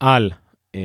על, 0.00 0.30
אה, 0.74 0.80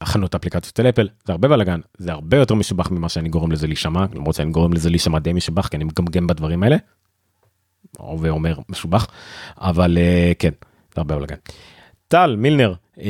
הכנות 0.00 0.34
אפליקציות 0.34 0.76
של 0.76 0.86
אפל 0.88 1.08
זה 1.24 1.32
הרבה 1.32 1.48
בלאגן 1.48 1.80
זה 1.98 2.12
הרבה 2.12 2.36
יותר 2.36 2.54
משובח 2.54 2.90
ממה 2.90 3.08
שאני 3.08 3.28
גורם 3.28 3.52
לזה 3.52 3.66
להישמע 3.66 4.04
למרות 4.14 4.34
שאני 4.34 4.50
גורם 4.50 4.72
לזה 4.72 4.90
להישמע 4.90 5.18
די 5.18 5.32
משובח 5.32 5.68
כי 5.68 5.76
אני 5.76 5.84
מגמגם 5.84 6.26
בדברים 6.26 6.62
האלה. 6.62 6.76
ואומר 8.00 8.58
משובח 8.68 9.06
אבל 9.58 9.96
uh, 9.96 10.34
כן 10.38 10.50
זה 10.94 11.00
הרבה 11.00 11.16
בלאגן. 11.16 11.36
טל 12.08 12.36
מילנר 12.36 12.74
uh, 12.96 13.00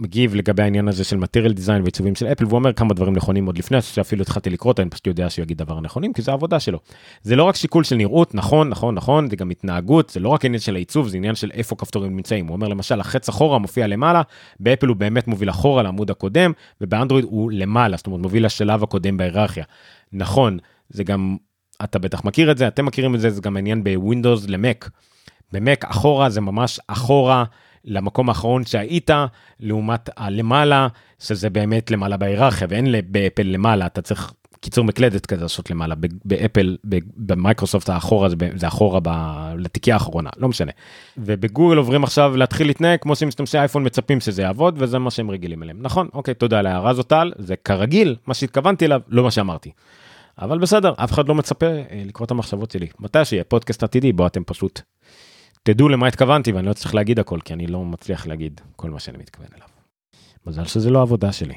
מגיב 0.00 0.34
לגבי 0.34 0.62
העניין 0.62 0.88
הזה 0.88 1.04
של 1.04 1.16
material 1.16 1.56
design 1.56 1.82
ועיצובים 1.82 2.14
של 2.14 2.26
אפל 2.26 2.44
והוא 2.44 2.58
אומר 2.58 2.72
כמה 2.72 2.94
דברים 2.94 3.14
נכונים 3.14 3.46
עוד 3.46 3.58
לפני 3.58 3.82
שאפילו 3.82 4.22
התחלתי 4.22 4.50
לקרוא 4.50 4.72
אותו 4.72 4.82
אני 4.82 4.90
פשוט 4.90 5.06
יודע 5.06 5.30
שהוא 5.30 5.42
יגיד 5.42 5.58
דבר 5.58 5.80
נכונים 5.80 6.12
כי 6.12 6.22
זה 6.22 6.30
העבודה 6.30 6.60
שלו. 6.60 6.78
זה 7.22 7.36
לא 7.36 7.44
רק 7.44 7.56
שיקול 7.56 7.84
של 7.84 7.96
נראות 7.96 8.34
נכון 8.34 8.68
נכון 8.68 8.94
נכון 8.94 9.30
זה 9.30 9.36
גם 9.36 9.50
התנהגות 9.50 10.10
זה 10.10 10.20
לא 10.20 10.28
רק 10.28 10.44
עניין 10.44 10.60
של 10.60 10.74
העיצוב 10.74 11.08
זה 11.08 11.16
עניין 11.16 11.34
של 11.34 11.50
איפה 11.50 11.76
כפתורים 11.76 12.16
נמצאים 12.16 12.46
הוא 12.46 12.54
אומר 12.54 12.68
למשל 12.68 13.00
החץ 13.00 13.28
אחורה 13.28 13.58
מופיע 13.58 13.86
למעלה 13.86 14.22
באפל 14.60 14.86
הוא 14.86 14.96
באמת 14.96 15.28
מוביל 15.28 15.50
אחורה 15.50 15.82
לעמוד 15.82 16.10
הקודם 16.10 16.52
ובאנדרואיד 16.80 17.24
הוא 17.24 17.52
למעלה 17.52 17.96
זאת 17.96 18.06
אומרת 18.06 18.20
מוביל 18.20 18.46
לשלב 18.46 18.82
הקודם 18.82 19.16
בהיררכיה. 19.16 19.64
נכון 20.12 20.58
זה 20.88 21.04
גם 21.04 21.36
אתה 21.84 21.98
בטח 21.98 22.24
מכיר 22.24 22.50
את 22.50 22.58
זה 22.58 22.68
אתם 22.68 22.86
מכירים 22.86 23.14
את 23.14 23.20
זה 23.20 23.30
זה 23.30 23.40
גם 23.40 23.56
עניין 23.56 23.84
בווינדוס 23.84 24.48
למק. 24.48 24.90
במק 25.52 25.84
אחורה 25.84 26.30
זה 26.30 26.40
ממש 26.40 26.80
אחורה 26.86 27.44
למקום 27.84 28.28
האחרון 28.28 28.64
שהיית, 28.64 29.10
לעומת 29.60 30.10
הלמעלה, 30.16 30.88
שזה 31.18 31.50
באמת 31.50 31.90
למעלה 31.90 32.16
בהיררכיה, 32.16 32.66
ואין 32.70 32.94
באפל 33.08 33.42
למעלה, 33.42 33.86
אתה 33.86 34.02
צריך 34.02 34.32
קיצור 34.60 34.84
מקלדת 34.84 35.26
כזה 35.26 35.42
לעשות 35.42 35.70
למעלה, 35.70 35.94
באפל, 36.24 36.76
במייקרוסופט 37.16 37.88
האחורה 37.88 38.28
זה, 38.28 38.68
אחורה 38.68 39.00
ב, 39.02 39.08
לתיקייה 39.58 39.96
האחרונה, 39.96 40.30
לא 40.36 40.48
משנה. 40.48 40.72
ובגוגל 41.18 41.76
עוברים 41.76 42.04
עכשיו 42.04 42.36
להתחיל 42.36 42.66
להתנהג 42.66 42.98
כמו 43.00 43.16
שמשתמשי 43.16 43.58
אייפון 43.58 43.86
מצפים 43.86 44.20
שזה 44.20 44.42
יעבוד, 44.42 44.74
וזה 44.78 44.98
מה 44.98 45.10
שהם 45.10 45.30
רגילים 45.30 45.62
אליהם. 45.62 45.76
נכון, 45.80 46.08
אוקיי, 46.14 46.34
תודה 46.34 46.58
על 46.58 46.66
ההערה 46.66 46.90
הזאת 46.90 47.06
טל, 47.06 47.32
זה 47.38 47.56
כרגיל, 47.56 48.16
מה 48.26 48.34
שהתכוונתי 48.34 48.86
אליו, 48.86 49.00
לא 49.08 49.22
מה 49.22 49.30
שאמרתי. 49.30 49.70
אבל 50.38 50.58
בסדר, 50.58 50.92
אף 50.96 51.12
אחד 51.12 51.28
לא 51.28 51.34
מצפה 51.34 51.66
אה, 51.66 52.02
לקרוא 52.04 52.26
את 52.26 52.30
המחשבות 52.30 52.70
שלי. 52.70 52.86
מתי 52.98 53.24
שיהיה 53.24 53.44
פודקאסט 53.44 53.82
עתידי, 53.82 54.12
בו 54.12 54.26
אתם 54.26 54.44
פשוט 54.44 54.80
תדעו 55.62 55.88
למה 55.88 56.06
התכוונתי 56.06 56.52
ואני 56.52 56.66
לא 56.66 56.72
צריך 56.72 56.94
להגיד 56.94 57.18
הכל 57.18 57.40
כי 57.44 57.52
אני 57.52 57.66
לא 57.66 57.84
מצליח 57.84 58.26
להגיד 58.26 58.60
כל 58.76 58.90
מה 58.90 59.00
שאני 59.00 59.18
מתכוון 59.18 59.48
אליו. 59.56 59.68
מזל 60.46 60.64
שזה 60.64 60.90
לא 60.90 61.02
עבודה 61.02 61.32
שלי. 61.32 61.54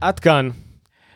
עד 0.00 0.20
כאן. 0.20 0.48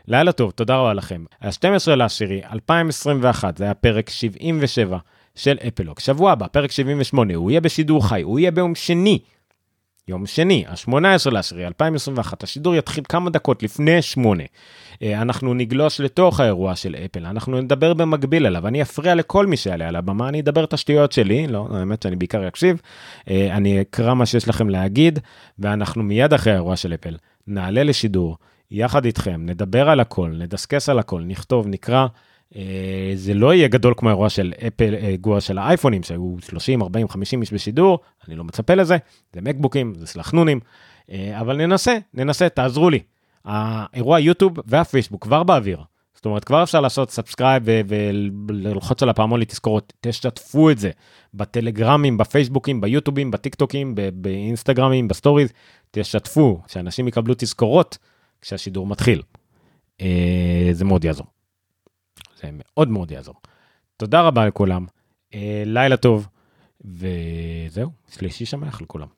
לילה 0.08 0.32
טוב, 0.32 0.50
תודה 0.50 0.76
רבה 0.76 0.94
לכם. 0.94 1.24
ה-12 1.40 1.94
לעשירי 1.94 2.40
2021, 2.52 3.56
זה 3.56 3.64
היה 3.64 3.74
פרק 3.74 4.10
77 4.10 4.98
של 5.34 5.56
אפלוג. 5.68 5.98
שבוע 5.98 6.32
הבא, 6.32 6.46
פרק 6.46 6.70
78, 6.70 7.34
הוא 7.34 7.50
יהיה 7.50 7.60
בשידור 7.60 8.08
חי, 8.08 8.22
הוא 8.22 8.38
יהיה 8.38 8.50
ביום 8.50 8.74
שני. 8.74 9.18
יום 10.08 10.26
שני, 10.26 10.64
ה-18 10.68 11.30
לעשירי 11.30 11.66
2021, 11.66 12.42
השידור 12.42 12.74
יתחיל 12.74 13.04
כמה 13.08 13.30
דקות 13.30 13.62
לפני 13.62 14.02
8. 14.02 14.42
אה, 15.02 15.22
אנחנו 15.22 15.54
נגלוש 15.54 16.00
לתוך 16.00 16.40
האירוע 16.40 16.76
של 16.76 16.96
אפל, 17.04 17.26
אנחנו 17.26 17.60
נדבר 17.60 17.94
במקביל 17.94 18.46
אליו, 18.46 18.66
אני 18.66 18.82
אפריע 18.82 19.14
לכל 19.14 19.46
מי 19.46 19.56
שיעלה 19.56 19.88
על 19.88 19.96
הבמה, 19.96 20.28
אני 20.28 20.40
אדבר 20.40 20.64
את 20.64 20.72
השטויות 20.72 21.12
שלי, 21.12 21.46
לא, 21.46 21.68
האמת 21.70 22.02
שאני 22.02 22.16
בעיקר 22.16 22.48
אקשיב, 22.48 22.80
אה, 23.30 23.56
אני 23.56 23.80
אקרא 23.80 24.14
מה 24.14 24.26
שיש 24.26 24.48
לכם 24.48 24.68
להגיד, 24.68 25.18
ואנחנו 25.58 26.02
מיד 26.02 26.32
אחרי 26.32 26.52
האירוע 26.52 26.76
של 26.76 26.94
אפל 26.94 27.16
נעלה 27.46 27.82
לשידור 27.82 28.36
יחד 28.70 29.04
איתכם, 29.04 29.40
נדבר 29.46 29.90
על 29.90 30.00
הכל, 30.00 30.30
נדסקס 30.38 30.88
על 30.88 30.98
הכל, 30.98 31.22
נכתוב, 31.22 31.66
נקרא. 31.66 32.06
אה, 32.56 33.12
זה 33.14 33.34
לא 33.34 33.54
יהיה 33.54 33.68
גדול 33.68 33.94
כמו 33.96 34.08
האירוע 34.08 34.28
של 34.28 34.52
אפל, 34.66 34.94
אירוע 34.94 35.40
של 35.40 35.58
האייפונים 35.58 36.02
שהיו 36.02 36.36
30, 36.40 36.82
40, 36.82 37.08
50 37.08 37.40
איש 37.40 37.52
בשידור, 37.52 37.98
אני 38.28 38.36
לא 38.36 38.44
מצפה 38.44 38.74
לזה, 38.74 38.96
זה 39.32 39.40
מקבוקים, 39.40 39.94
זה 39.96 40.06
סלחנונים, 40.06 40.60
אבל 41.12 41.56
ננסה, 41.56 41.98
ננסה, 42.14 42.48
תעזרו 42.48 42.90
לי. 42.90 43.00
האירוע 43.44 44.20
יוטיוב 44.20 44.52
והפייסבוק 44.66 45.22
כבר 45.22 45.42
באוויר. 45.42 45.78
זאת 46.14 46.26
אומרת 46.26 46.44
כבר 46.44 46.62
אפשר 46.62 46.80
לעשות 46.80 47.10
subscribe 47.10 47.62
וללחוץ 47.66 49.02
על 49.02 49.08
הפעמון 49.08 49.40
לתזכורות, 49.40 49.92
תשתפו 50.00 50.70
את 50.70 50.78
זה 50.78 50.90
בטלגרמים, 51.34 52.16
בפייסבוקים, 52.16 52.80
ביוטיובים, 52.80 53.30
בטיק 53.30 53.54
טוקים, 53.54 53.94
באינסטגרמים, 54.14 55.08
ב 55.08 55.13
stories, 55.13 55.52
תשתפו, 55.90 56.60
שאנשים 56.66 57.08
יקבלו 57.08 57.34
תזכורות 57.38 57.98
כשהשידור 58.40 58.86
מתחיל. 58.86 59.22
אה, 60.00 60.68
זה 60.72 60.84
מאוד 60.84 61.04
יעזור. 61.04 61.33
זה 62.44 62.50
מאוד 62.52 62.88
מאוד 62.88 63.10
יעזור. 63.10 63.34
תודה 63.96 64.22
רבה 64.22 64.46
לכולם, 64.46 64.86
אה, 65.34 65.62
לילה 65.66 65.96
טוב, 65.96 66.28
וזהו, 66.84 67.90
שלישי 68.08 68.46
שמח 68.46 68.82
לכולם. 68.82 69.08